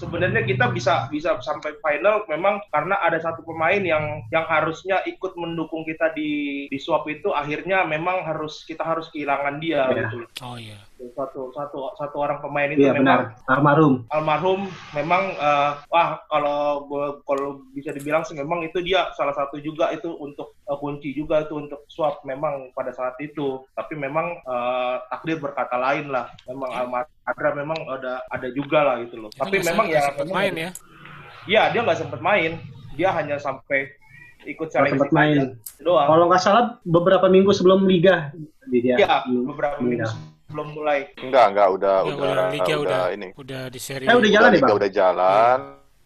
sebenarnya 0.02 0.42
kita 0.42 0.74
bisa 0.74 1.06
bisa 1.06 1.38
sampai 1.38 1.78
final 1.78 2.26
memang 2.26 2.58
karena 2.74 2.98
ada 2.98 3.22
satu 3.22 3.46
pemain 3.46 3.78
yang 3.78 4.26
yang 4.34 4.42
harusnya 4.50 4.98
ikut 5.06 5.38
mendukung 5.38 5.86
kita 5.86 6.10
di 6.10 6.66
di 6.66 6.78
swap 6.82 7.06
itu 7.06 7.30
akhirnya 7.30 7.86
memang 7.86 8.26
harus 8.26 8.66
kita 8.66 8.82
harus 8.82 9.06
kehilangan 9.14 9.62
dia 9.62 9.86
Iya. 9.86 9.94
gitu. 10.10 10.18
Oh 10.42 10.58
iya. 10.58 10.78
Satu 11.12 11.50
satu 11.50 11.90
satu 11.98 12.16
orang 12.16 12.38
pemain 12.38 12.70
itu 12.70 12.86
iya 12.86 12.94
memang 12.94 13.02
benar. 13.02 13.20
Almarhum. 13.50 13.94
Almarhum 14.06 14.60
memang 14.94 15.34
eh, 15.34 15.70
wah 15.90 16.22
kalau 16.30 16.86
kalau 17.26 17.66
bisa 17.74 17.90
dibilang 17.90 18.22
sih 18.22 18.38
memang 18.38 18.62
itu 18.62 18.78
dia 18.80 19.10
salah 19.12 19.34
satu 19.34 19.58
juga 19.58 19.90
itu 19.90 20.14
untuk 20.14 20.54
eh, 20.62 20.78
kunci 20.78 21.10
juga 21.10 21.42
itu 21.42 21.58
untuk 21.58 21.82
swap 21.90 22.22
memang 22.22 22.70
pada 22.72 22.94
saat 22.94 23.18
itu. 23.18 23.66
Tapi 23.74 23.98
memang 23.98 24.38
eh, 24.38 24.94
takdir 25.10 25.42
berkata 25.42 25.74
lain 25.74 26.06
lah. 26.08 26.30
Memang 26.46 26.70
almarhum 26.70 27.10
Adra 27.22 27.50
memang 27.54 27.78
ada 27.86 28.22
ada 28.30 28.48
juga 28.50 28.82
lah 28.82 28.96
gitu 29.02 29.26
loh. 29.26 29.30
Itu 29.30 29.42
tapi 29.42 29.58
memang 29.58 29.86
ya 29.90 30.06
sempat 30.06 30.26
memang- 30.26 30.38
main 30.38 30.54
ya. 30.54 30.70
Iya, 31.42 31.62
dia 31.74 31.80
nggak 31.82 31.98
sempat 31.98 32.20
main. 32.22 32.52
Dia 32.94 33.08
hanya 33.10 33.36
sampai 33.42 33.90
ikut 34.46 34.70
seleksi 34.70 34.94
sempat 34.98 35.10
main. 35.10 35.58
doang. 35.82 36.06
Kalau 36.06 36.24
nggak 36.30 36.42
salah 36.42 36.64
beberapa 36.86 37.26
minggu 37.26 37.50
sebelum 37.50 37.86
liga 37.86 38.30
di 38.70 38.78
dia. 38.82 38.96
Iya, 39.02 39.14
belum- 39.26 39.46
beberapa 39.50 39.76
minggu 39.82 40.06
dah. 40.52 40.54
sebelum 40.54 40.68
mulai 40.76 40.98
Enggak, 41.16 41.46
enggak 41.56 41.68
udah 41.72 41.96
Udah, 42.04 42.12
udah 42.12 42.28
udah, 42.28 42.46
liga 42.52 42.74
udah, 42.76 42.80
udah, 42.84 43.02
ini. 43.10 43.28
udah 43.32 43.62
di 43.66 43.80
seri. 43.80 44.04
Eh, 44.04 44.12
udah 44.12 44.30
jalan 44.30 44.50
ya, 44.52 44.56
liga 44.60 44.66
Bang? 44.68 44.76
udah 44.76 44.90
jalan. 44.92 45.58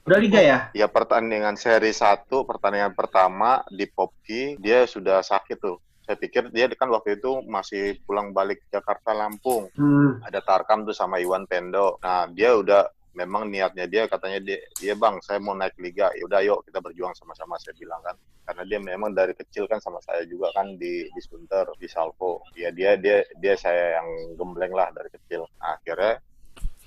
udah 0.06 0.18
liga 0.22 0.38
ya 0.40 0.58
Ya 0.70 0.86
pertandingan 0.86 1.58
seri 1.58 1.90
1, 1.90 2.30
pertandingan 2.30 2.94
pertama 2.94 3.66
di 3.66 3.90
Popki, 3.90 4.54
dia 4.56 4.86
sudah 4.86 5.18
sakit 5.18 5.58
tuh. 5.58 5.82
Saya 6.06 6.14
pikir 6.14 6.54
dia 6.54 6.70
kan 6.70 6.86
waktu 6.86 7.18
itu 7.18 7.42
masih 7.42 7.98
pulang 8.06 8.30
balik 8.30 8.62
Jakarta 8.70 9.10
Lampung. 9.10 9.66
hmm. 9.74 10.22
Ada 10.22 10.38
Tarkam 10.38 10.86
tuh 10.86 10.94
sama 10.94 11.18
Iwan 11.18 11.50
Pendo. 11.50 11.98
Nah, 11.98 12.30
dia 12.30 12.54
udah 12.54 12.86
memang 13.16 13.48
niatnya 13.48 13.88
dia 13.88 14.04
katanya 14.04 14.38
dia, 14.44 14.60
dia 14.76 14.92
bang 14.92 15.16
saya 15.24 15.40
mau 15.40 15.56
naik 15.56 15.74
liga 15.80 16.12
ya 16.12 16.22
udah 16.28 16.40
yuk 16.44 16.68
kita 16.68 16.78
berjuang 16.84 17.16
sama-sama 17.16 17.56
saya 17.56 17.72
bilang 17.80 17.98
kan. 18.04 18.16
Karena 18.46 18.62
dia 18.68 18.78
memang 18.78 19.10
dari 19.10 19.34
kecil 19.34 19.66
kan 19.66 19.82
sama 19.82 19.98
saya 20.04 20.22
juga 20.28 20.52
kan 20.54 20.78
di 20.78 21.08
di 21.10 21.20
Sunter 21.24 21.66
di 21.80 21.88
Salvo. 21.90 22.44
Ya 22.54 22.70
dia 22.70 22.94
dia 22.94 23.24
dia 23.40 23.56
saya 23.58 23.98
yang 23.98 24.38
gembleng 24.38 24.70
lah 24.70 24.92
dari 24.94 25.10
kecil. 25.10 25.48
Nah, 25.58 25.80
akhirnya 25.80 26.22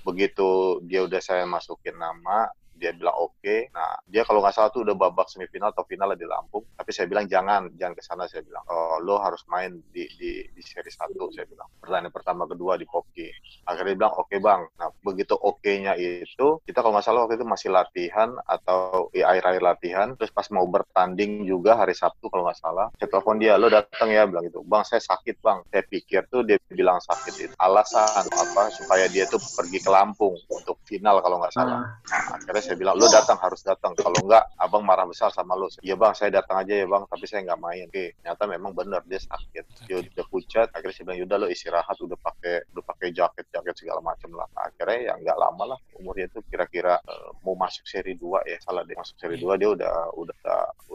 begitu 0.00 0.80
dia 0.88 1.04
udah 1.04 1.20
saya 1.20 1.44
masukin 1.44 1.98
nama 2.00 2.48
dia 2.80 2.96
bilang 2.96 3.12
oke. 3.20 3.68
Nah, 3.76 4.00
dia 4.08 4.24
kalau 4.24 4.40
nggak 4.40 4.56
salah 4.56 4.72
tuh 4.72 4.88
udah 4.88 4.96
babak 4.96 5.28
semifinal 5.28 5.76
atau 5.76 5.84
final 5.84 6.16
di 6.16 6.24
Lampung. 6.24 6.64
Tapi 6.72 6.90
saya 6.96 7.04
bilang 7.04 7.28
jangan, 7.28 7.68
jangan 7.76 7.92
ke 7.92 8.02
sana. 8.02 8.24
Saya 8.24 8.40
bilang, 8.40 8.64
oh, 8.72 8.96
lo 9.04 9.20
harus 9.20 9.44
main 9.52 9.76
di 9.92 10.08
di 10.16 10.48
di 10.48 10.62
seri 10.64 10.88
satu. 10.88 11.28
Saya 11.36 11.44
bilang 11.44 11.68
pertandingan 11.76 12.14
pertama 12.16 12.48
kedua 12.48 12.80
di 12.80 12.88
Popki. 12.88 13.28
Akhirnya 13.68 13.92
dia 13.92 13.98
bilang 14.00 14.14
oke 14.16 14.36
bang. 14.40 14.60
Nah, 14.80 14.88
begitu 15.04 15.34
oke-nya 15.36 15.92
itu 16.00 16.62
kita 16.64 16.80
kalau 16.80 16.96
nggak 16.96 17.04
salah 17.04 17.28
waktu 17.28 17.36
itu 17.36 17.46
masih 17.46 17.68
latihan 17.68 18.32
atau 18.48 19.12
ya, 19.12 19.28
air-air 19.36 19.60
latihan. 19.60 20.16
Terus 20.16 20.32
pas 20.32 20.48
mau 20.48 20.64
bertanding 20.64 21.44
juga 21.44 21.76
hari 21.76 21.92
Sabtu 21.92 22.32
kalau 22.32 22.48
nggak 22.48 22.60
salah, 22.62 22.88
saya 22.96 23.08
telepon 23.12 23.36
dia, 23.36 23.60
lo 23.60 23.68
datang 23.68 24.08
ya 24.08 24.24
bilang 24.24 24.48
gitu. 24.48 24.64
Bang, 24.64 24.86
saya 24.88 25.02
sakit 25.02 25.42
bang. 25.44 25.60
Saya 25.68 25.82
pikir 25.84 26.30
tuh 26.32 26.46
dia 26.46 26.56
bilang 26.72 27.02
sakit 27.02 27.34
itu 27.36 27.54
alasan 27.58 28.24
apa 28.30 28.70
supaya 28.72 29.10
dia 29.10 29.26
tuh 29.26 29.42
pergi 29.42 29.82
ke 29.82 29.90
Lampung 29.90 30.38
untuk 30.46 30.78
final 30.86 31.18
kalau 31.18 31.42
nggak 31.42 31.52
salah. 31.52 31.98
Nah, 31.98 32.22
akhirnya 32.38 32.62
saya 32.62 32.69
bilang 32.76 32.98
lo 32.98 33.06
datang 33.08 33.38
harus 33.40 33.60
datang. 33.64 33.92
Kalau 33.96 34.18
enggak 34.22 34.44
abang 34.58 34.82
marah 34.84 35.06
besar 35.06 35.30
sama 35.30 35.54
lo 35.56 35.70
iya 35.80 35.94
bang 35.94 36.12
saya 36.12 36.42
datang 36.42 36.60
aja 36.60 36.74
ya 36.74 36.86
bang 36.86 37.02
tapi 37.06 37.24
saya 37.26 37.40
nggak 37.46 37.60
main. 37.60 37.86
Oke 37.90 38.14
ternyata 38.20 38.42
memang 38.50 38.72
benar 38.74 39.00
dia 39.06 39.20
sakit. 39.22 39.64
Dia 39.86 39.96
udah 40.02 40.26
pucat 40.28 40.68
akhirnya 40.74 40.94
saya 40.94 41.04
bilang 41.10 41.18
yaudah 41.24 41.38
lo 41.40 41.46
istirahat 41.48 41.96
udah 41.98 42.18
pakai 42.18 42.54
udah 42.74 42.84
pakai 42.84 43.08
jaket 43.14 43.46
jaket 43.50 43.74
segala 43.74 44.00
macam 44.02 44.30
lah. 44.36 44.46
Nah, 44.54 44.68
akhirnya 44.70 44.98
ya 45.00 45.12
nggak 45.18 45.38
lama 45.38 45.64
lah 45.76 45.78
umurnya 46.00 46.26
itu 46.32 46.40
kira-kira 46.48 46.96
uh, 47.00 47.30
mau 47.44 47.54
masuk 47.54 47.84
seri 47.84 48.16
2 48.16 48.48
ya 48.48 48.56
salah 48.64 48.82
deh 48.88 48.96
masuk 48.96 49.16
seri 49.20 49.36
2 49.36 49.60
dia 49.60 49.70
udah 49.70 49.94
udah 50.16 50.36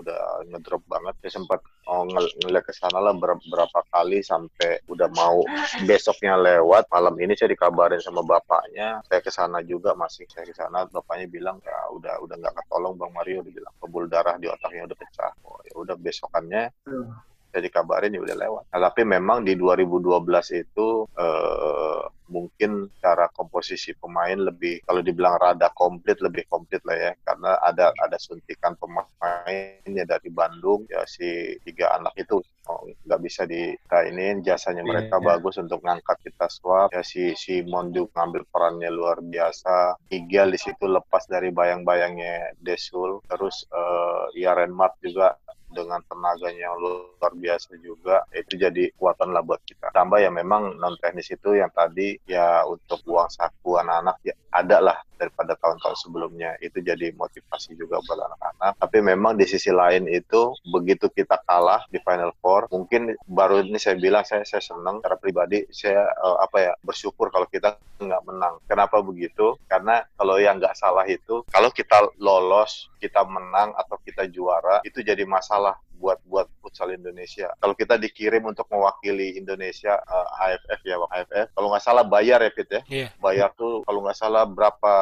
udah 0.06 0.46
ngedrop 0.54 0.86
banget 0.86 1.18
dia 1.26 1.34
sempat 1.34 1.66
oh, 1.90 2.06
ng 2.06 2.46
ngeliat 2.46 2.62
ke 2.62 2.74
sana 2.78 3.02
lah 3.02 3.18
beberapa 3.18 3.82
kali 3.90 4.22
sampai 4.22 4.86
udah 4.86 5.10
mau 5.18 5.42
besoknya 5.90 6.38
lewat. 6.38 6.86
Malam 6.94 7.18
ini 7.18 7.34
saya 7.34 7.50
dikabarin 7.50 7.98
sama 7.98 8.22
bapaknya 8.22 9.02
saya 9.10 9.20
ke 9.26 9.34
sana 9.34 9.66
juga 9.66 9.98
masih 9.98 10.30
saya 10.30 10.46
ke 10.46 10.54
sana. 10.54 10.86
Bapaknya 10.86 11.26
bilang 11.26 11.58
ya 11.66 11.90
udah 11.90 12.22
udah 12.22 12.36
nggak 12.38 12.54
ketolong 12.62 12.94
bang 13.02 13.12
Mario 13.18 13.42
dibilang 13.42 13.74
pembuluh 13.82 14.06
darah 14.06 14.38
di 14.38 14.46
otaknya 14.46 14.86
udah 14.86 14.98
pecah. 15.02 15.34
Oh, 15.50 15.58
ya 15.66 15.74
udah 15.74 15.96
besokannya 15.98 16.70
hmm. 16.86 17.10
saya 17.50 17.62
dikabarin 17.66 18.14
ya 18.14 18.22
udah 18.22 18.38
lewat. 18.38 18.64
Nah, 18.70 18.80
tapi 18.86 19.02
memang 19.10 19.42
di 19.42 19.58
2012 19.58 20.62
itu 20.62 20.88
eh, 21.18 22.04
mungkin 22.30 22.90
cara 23.02 23.30
komposisi 23.34 23.94
pemain 23.98 24.38
lebih 24.38 24.82
kalau 24.86 25.02
dibilang 25.02 25.38
rada 25.38 25.70
komplit 25.74 26.18
lebih 26.22 26.46
komplit 26.50 26.82
lah 26.84 26.98
ya. 26.98 27.12
Karena 27.24 27.58
ada 27.62 27.92
ada 28.02 28.18
suntikan 28.18 28.74
pemainnya 28.78 30.04
dari 30.06 30.30
Bandung 30.30 30.86
ya 30.90 31.04
si 31.06 31.58
tiga 31.64 31.96
anak 31.98 32.14
itu. 32.18 32.42
Oh, 32.66 32.82
nggak 33.06 33.22
bisa 33.22 33.46
dikainin 33.46 34.42
jasanya 34.42 34.82
iya, 34.82 34.90
mereka 34.90 35.22
yeah, 35.22 35.26
bagus 35.38 35.62
untuk 35.62 35.86
ngangkat 35.86 36.18
kita 36.26 36.50
swap. 36.50 36.90
Ya 36.90 37.06
si 37.06 37.38
si 37.38 37.62
Mondu 37.62 38.10
ngambil 38.18 38.42
perannya 38.50 38.90
luar 38.90 39.22
biasa. 39.22 40.02
Igel 40.10 40.50
di 40.50 40.58
situ 40.58 40.90
lepas 40.90 41.30
dari 41.30 41.54
bayang-bayangnya 41.54 42.58
Desul. 42.58 43.22
Terus 43.30 43.70
uh, 43.70 44.34
Yaren 44.34 44.74
Mart 44.74 44.98
juga 45.06 45.38
dengan 45.76 46.00
tenaganya 46.08 46.72
yang 46.72 46.80
luar 46.80 47.32
biasa 47.36 47.76
juga 47.84 48.24
itu 48.32 48.56
jadi 48.56 48.96
kekuatan 48.96 49.36
lah 49.36 49.44
buat 49.44 49.60
kita. 49.68 49.92
Tambah 49.92 50.24
ya 50.24 50.32
memang 50.32 50.80
non 50.80 50.96
teknis 51.04 51.28
itu 51.28 51.60
yang 51.60 51.70
tadi 51.76 52.16
ya 52.24 52.64
untuk 52.64 53.04
uang 53.04 53.28
saku 53.28 53.76
anak-anak 53.76 54.18
ya 54.24 54.34
ada 54.56 54.78
lah 54.80 54.98
daripada 55.18 55.58
tahun-tahun 55.60 55.98
sebelumnya. 56.00 56.56
Itu 56.60 56.80
jadi 56.84 57.12
motivasi 57.16 57.76
juga 57.80 58.00
buat 58.04 58.20
anak-anak. 58.20 58.72
Tapi 58.80 58.98
memang 59.02 59.36
di 59.40 59.46
sisi 59.48 59.72
lain 59.72 60.08
itu 60.12 60.54
begitu 60.70 61.08
kita 61.12 61.42
kalah 61.48 61.84
di 61.90 62.00
Final 62.04 62.32
Four 62.40 62.68
mungkin 62.72 63.16
baru 63.30 63.64
ini 63.64 63.80
saya 63.80 63.96
bilang 63.98 64.28
saya 64.28 64.44
saya 64.44 64.62
senang 64.62 65.00
secara 65.00 65.18
pribadi 65.20 65.64
saya 65.72 66.06
uh, 66.22 66.38
apa 66.42 66.58
ya 66.60 66.72
bersyukur 66.84 67.32
kalau 67.32 67.48
kita 67.50 67.78
nggak 68.00 68.24
menang. 68.28 68.60
Kenapa 68.68 69.00
begitu? 69.00 69.56
Karena 69.72 70.04
kalau 70.20 70.36
yang 70.38 70.60
nggak 70.60 70.76
salah 70.76 71.08
itu 71.08 71.44
kalau 71.50 71.72
kita 71.72 72.12
lolos 72.20 72.92
kita 73.00 73.22
menang 73.24 73.72
atau 73.78 74.02
kita 74.02 74.28
juara 74.28 74.82
itu 74.84 75.00
jadi 75.06 75.24
masalah 75.24 75.78
buat 75.98 76.20
buat 76.28 76.48
futsal 76.60 76.92
Indonesia. 76.94 77.52
Kalau 77.60 77.74
kita 77.74 77.96
dikirim 77.96 78.44
untuk 78.46 78.68
mewakili 78.70 79.40
Indonesia 79.40 79.96
uh, 79.96 80.28
eh, 80.48 80.60
AFF 80.60 80.82
ya, 80.86 80.96
AFF. 81.00 81.48
Kalau 81.56 81.68
nggak 81.72 81.84
salah 81.84 82.04
bayar 82.06 82.40
ya 82.44 82.52
Fit 82.52 82.70
ya. 82.70 82.82
Yeah. 82.88 83.10
Bayar 83.20 83.56
tuh 83.56 83.84
kalau 83.88 84.04
nggak 84.04 84.18
salah 84.18 84.44
berapa 84.46 84.94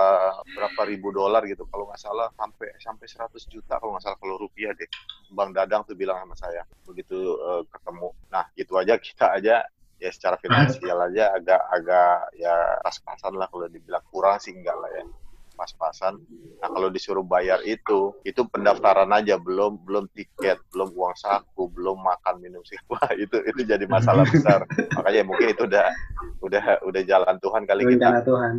berapa 0.54 0.82
ribu 0.88 1.10
dolar 1.12 1.44
gitu. 1.50 1.66
Kalau 1.68 1.90
nggak 1.90 2.02
salah 2.02 2.30
sampai 2.38 2.70
sampai 2.80 3.06
100 3.10 3.54
juta 3.54 3.78
kalau 3.78 3.98
nggak 3.98 4.06
salah 4.06 4.18
kalau 4.22 4.36
rupiah 4.38 4.72
deh. 4.74 4.90
Bang 5.34 5.50
Dadang 5.52 5.84
tuh 5.86 5.98
bilang 5.98 6.22
sama 6.24 6.36
saya 6.38 6.62
begitu 6.86 7.38
uh, 7.42 7.66
ketemu. 7.68 8.10
Nah 8.30 8.46
itu 8.54 8.74
aja 8.78 8.94
kita 9.02 9.34
aja 9.34 9.66
ya 10.04 10.10
secara 10.12 10.36
finansial 10.36 11.00
aja 11.00 11.32
agak-agak 11.32 12.36
ya 12.36 12.54
pas-pasan 12.84 13.40
lah 13.40 13.48
kalau 13.48 13.72
dibilang 13.72 14.04
kurang 14.12 14.36
sih 14.36 14.52
enggak 14.52 14.76
lah 14.76 14.92
ya 14.92 15.04
pas-pasan. 15.54 16.20
Nah 16.60 16.70
kalau 16.70 16.90
disuruh 16.90 17.24
bayar 17.24 17.62
itu, 17.64 18.14
itu 18.26 18.42
pendaftaran 18.50 19.10
aja, 19.14 19.38
belum 19.40 19.82
belum 19.86 20.10
tiket, 20.14 20.60
belum 20.74 20.92
uang 20.94 21.16
saku, 21.18 21.70
belum 21.72 22.02
makan 22.02 22.42
minum 22.42 22.62
sih. 22.68 22.78
Wah 22.92 23.10
itu 23.16 23.40
itu 23.46 23.62
jadi 23.64 23.86
masalah 23.88 24.28
besar. 24.28 24.66
Makanya 24.98 25.22
mungkin 25.26 25.48
itu 25.54 25.64
udah 25.66 25.88
udah 26.44 26.64
udah 26.84 27.02
jalan 27.08 27.36
Tuhan 27.40 27.64
kali 27.64 27.82
kita. 27.96 28.02
Jalan 28.10 28.24
Tuhan. 28.26 28.54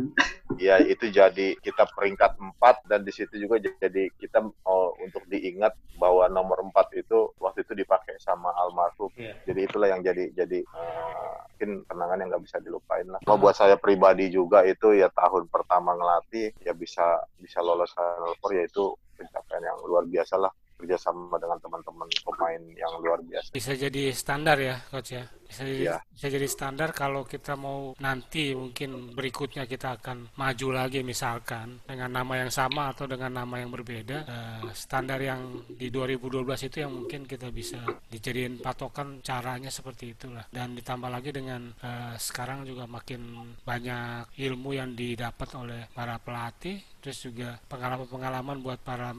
Ya 0.61 0.77
itu 0.77 1.09
jadi 1.09 1.57
kita 1.57 1.89
peringkat 1.97 2.37
empat 2.37 2.85
dan 2.85 3.01
di 3.01 3.09
situ 3.09 3.33
juga 3.41 3.57
jadi 3.57 4.13
kita 4.21 4.45
oh, 4.69 4.93
untuk 5.01 5.25
diingat 5.25 5.73
bahwa 5.97 6.29
nomor 6.29 6.61
empat 6.61 6.93
itu 6.93 7.33
waktu 7.41 7.65
itu 7.65 7.73
dipakai 7.73 8.21
sama 8.21 8.53
almarhum. 8.53 9.09
Yeah. 9.17 9.33
Jadi 9.49 9.59
itulah 9.65 9.89
yang 9.89 10.05
jadi 10.05 10.29
jadi 10.37 10.61
uh, 10.69 11.49
mungkin 11.49 11.81
kenangan 11.89 12.17
yang 12.21 12.29
nggak 12.29 12.45
bisa 12.45 12.57
dilupain 12.61 13.09
lah. 13.09 13.19
Mau 13.25 13.41
buat 13.41 13.57
saya 13.57 13.73
pribadi 13.81 14.29
juga 14.29 14.61
itu 14.61 14.93
ya 14.93 15.09
tahun 15.09 15.49
pertama 15.49 15.97
ngelatih 15.97 16.53
ya 16.61 16.77
bisa 16.77 17.25
bisa 17.41 17.65
lolos 17.65 17.89
Final 17.97 18.37
Four 18.37 18.53
yaitu 18.53 18.93
pencapaian 19.17 19.65
yang 19.65 19.79
luar 19.81 20.05
biasa 20.05 20.37
lah 20.37 20.53
kerjasama 20.75 21.39
dengan 21.39 21.57
teman-teman 21.63 22.07
pemain 22.23 22.61
yang 22.75 22.91
luar 23.01 23.19
biasa. 23.23 23.49
Bisa 23.55 23.71
jadi 23.73 24.11
standar 24.11 24.57
ya, 24.59 24.75
coach 24.91 25.15
ya. 25.15 25.25
Bisa, 25.45 25.61
ya. 25.61 26.01
bisa 26.09 26.27
jadi 26.27 26.47
standar 26.49 26.89
kalau 26.89 27.21
kita 27.21 27.53
mau 27.53 27.93
nanti 28.01 28.57
mungkin 28.57 29.13
berikutnya 29.13 29.69
kita 29.69 30.01
akan 30.01 30.33
maju 30.35 30.67
lagi 30.73 31.05
misalkan 31.05 31.85
dengan 31.85 32.09
nama 32.17 32.41
yang 32.41 32.51
sama 32.51 32.91
atau 32.91 33.05
dengan 33.05 33.45
nama 33.45 33.61
yang 33.61 33.69
berbeda. 33.69 34.17
Uh, 34.25 34.61
standar 34.73 35.21
yang 35.21 35.63
di 35.69 35.93
2012 35.93 36.67
itu 36.67 36.77
yang 36.81 36.91
mungkin 36.91 37.29
kita 37.29 37.53
bisa 37.53 37.77
dijadiin 38.09 38.59
patokan 38.59 39.21
caranya 39.21 39.69
seperti 39.69 40.17
itulah. 40.17 40.49
Dan 40.49 40.73
ditambah 40.73 41.07
lagi 41.07 41.29
dengan 41.29 41.71
uh, 41.79 42.17
sekarang 42.17 42.65
juga 42.65 42.89
makin 42.89 43.53
banyak 43.61 44.33
ilmu 44.41 44.75
yang 44.75 44.97
didapat 44.97 45.49
oleh 45.55 45.81
para 45.93 46.17
pelatih, 46.17 46.81
terus 46.99 47.21
juga 47.21 47.61
pengalaman-pengalaman 47.69 48.65
buat 48.65 48.81
para 48.81 49.13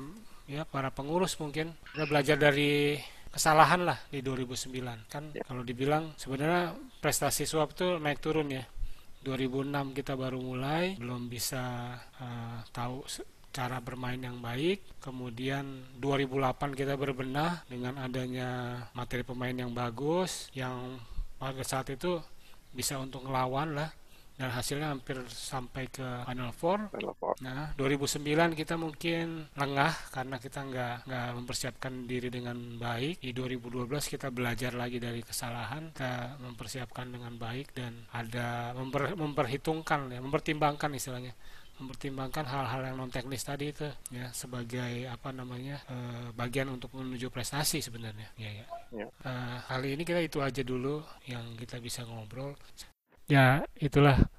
ya 0.47 0.63
para 0.67 0.91
pengurus 0.95 1.39
mungkin. 1.39 1.75
Kita 1.93 2.07
belajar 2.07 2.37
dari 2.39 2.99
kesalahan 3.31 3.85
lah 3.85 3.99
di 4.09 4.25
2009 4.25 5.13
kan 5.13 5.29
ya. 5.37 5.45
kalau 5.45 5.61
dibilang 5.61 6.17
sebenarnya 6.17 6.73
prestasi 7.05 7.45
suap 7.45 7.77
tuh 7.77 8.01
naik 8.01 8.23
turun 8.23 8.49
ya. 8.51 8.65
2006 9.27 9.91
kita 9.93 10.15
baru 10.15 10.39
mulai 10.39 10.95
belum 11.03 11.27
bisa 11.27 11.99
uh, 11.99 12.63
tahu 12.71 13.03
cara 13.51 13.83
bermain 13.83 14.21
yang 14.21 14.39
baik. 14.39 15.03
Kemudian 15.03 15.97
2008 15.99 16.79
kita 16.79 16.95
berbenah 16.95 17.67
dengan 17.67 17.99
adanya 17.99 18.81
materi 18.95 19.27
pemain 19.27 19.53
yang 19.53 19.75
bagus 19.75 20.53
yang 20.55 21.01
pada 21.37 21.65
saat 21.67 21.91
itu 21.93 22.23
bisa 22.77 23.01
untuk 23.01 23.25
ngelawan 23.25 23.73
lah 23.73 23.89
dan 24.37 24.53
hasilnya 24.53 24.93
hampir 24.93 25.17
sampai 25.33 25.89
ke 25.89 26.05
Final 26.29 26.53
Four. 26.53 26.93
Final 26.93 27.17
Four. 27.17 27.35
Nah, 27.41 27.73
2009 27.81 28.53
kita 28.53 28.77
mungkin 28.77 29.49
lengah 29.57 29.93
karena 30.13 30.37
kita 30.37 30.61
nggak 30.61 30.97
nggak 31.09 31.29
mempersiapkan 31.41 31.93
diri 32.05 32.29
dengan 32.29 32.77
baik. 32.77 33.25
Di 33.25 33.33
2012 33.33 33.89
kita 34.13 34.29
belajar 34.29 34.77
lagi 34.77 35.01
dari 35.01 35.25
kesalahan, 35.25 35.97
kita 35.97 36.37
mempersiapkan 36.37 37.09
dengan 37.09 37.33
baik 37.41 37.73
dan 37.73 38.05
ada 38.13 38.77
memper, 38.77 39.17
memperhitungkan 39.17 40.13
ya, 40.13 40.21
mempertimbangkan 40.21 40.93
istilahnya 40.93 41.33
mempertimbangkan 41.77 42.49
hal-hal 42.49 42.89
yang 42.89 42.97
non 42.97 43.13
teknis 43.13 43.45
tadi 43.45 43.69
itu 43.69 43.85
ya 44.09 44.33
sebagai 44.33 45.05
apa 45.13 45.29
namanya 45.29 45.77
e, 45.85 45.97
bagian 46.33 46.73
untuk 46.73 46.97
menuju 46.97 47.29
prestasi 47.29 47.85
sebenarnya 47.85 48.33
ya 48.41 48.49
ya, 48.49 48.67
ya. 48.97 49.07
E, 49.13 49.33
kali 49.69 49.89
ini 49.93 50.03
kita 50.09 50.25
itu 50.25 50.41
aja 50.41 50.65
dulu 50.65 51.05
yang 51.29 51.53
kita 51.61 51.77
bisa 51.77 52.09
ngobrol 52.09 52.57
ya 53.27 53.67
itulah 53.75 54.31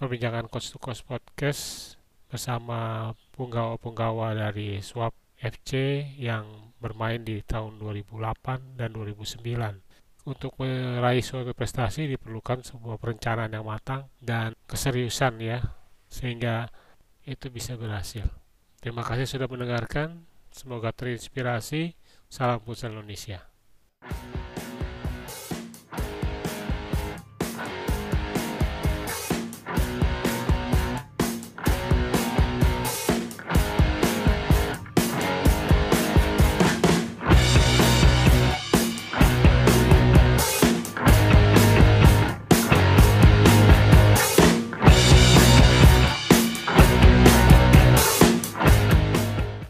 perbincangan 0.00 0.48
Coach 0.48 0.72
to 0.72 0.80
Coach 0.80 1.04
Podcast 1.04 1.94
bersama 2.32 3.12
punggawa-punggawa 3.36 4.32
dari 4.32 4.80
Swap 4.80 5.12
FC 5.36 6.00
yang 6.16 6.72
bermain 6.80 7.20
di 7.20 7.44
tahun 7.44 7.76
2008 7.76 8.80
dan 8.80 8.96
2009. 8.96 10.24
Untuk 10.26 10.54
meraih 10.62 11.20
suatu 11.20 11.52
prestasi 11.52 12.06
diperlukan 12.08 12.62
sebuah 12.62 12.96
perencanaan 12.96 13.52
yang 13.52 13.66
matang 13.66 14.06
dan 14.22 14.54
keseriusan 14.70 15.42
ya, 15.42 15.58
sehingga 16.06 16.70
itu 17.26 17.50
bisa 17.50 17.74
berhasil. 17.74 18.26
Terima 18.78 19.02
kasih 19.02 19.26
sudah 19.26 19.50
mendengarkan. 19.50 20.24
Semoga 20.50 20.94
terinspirasi. 20.94 21.98
Salam 22.32 22.62
Futsal 22.64 22.96
Indonesia. 22.96 23.44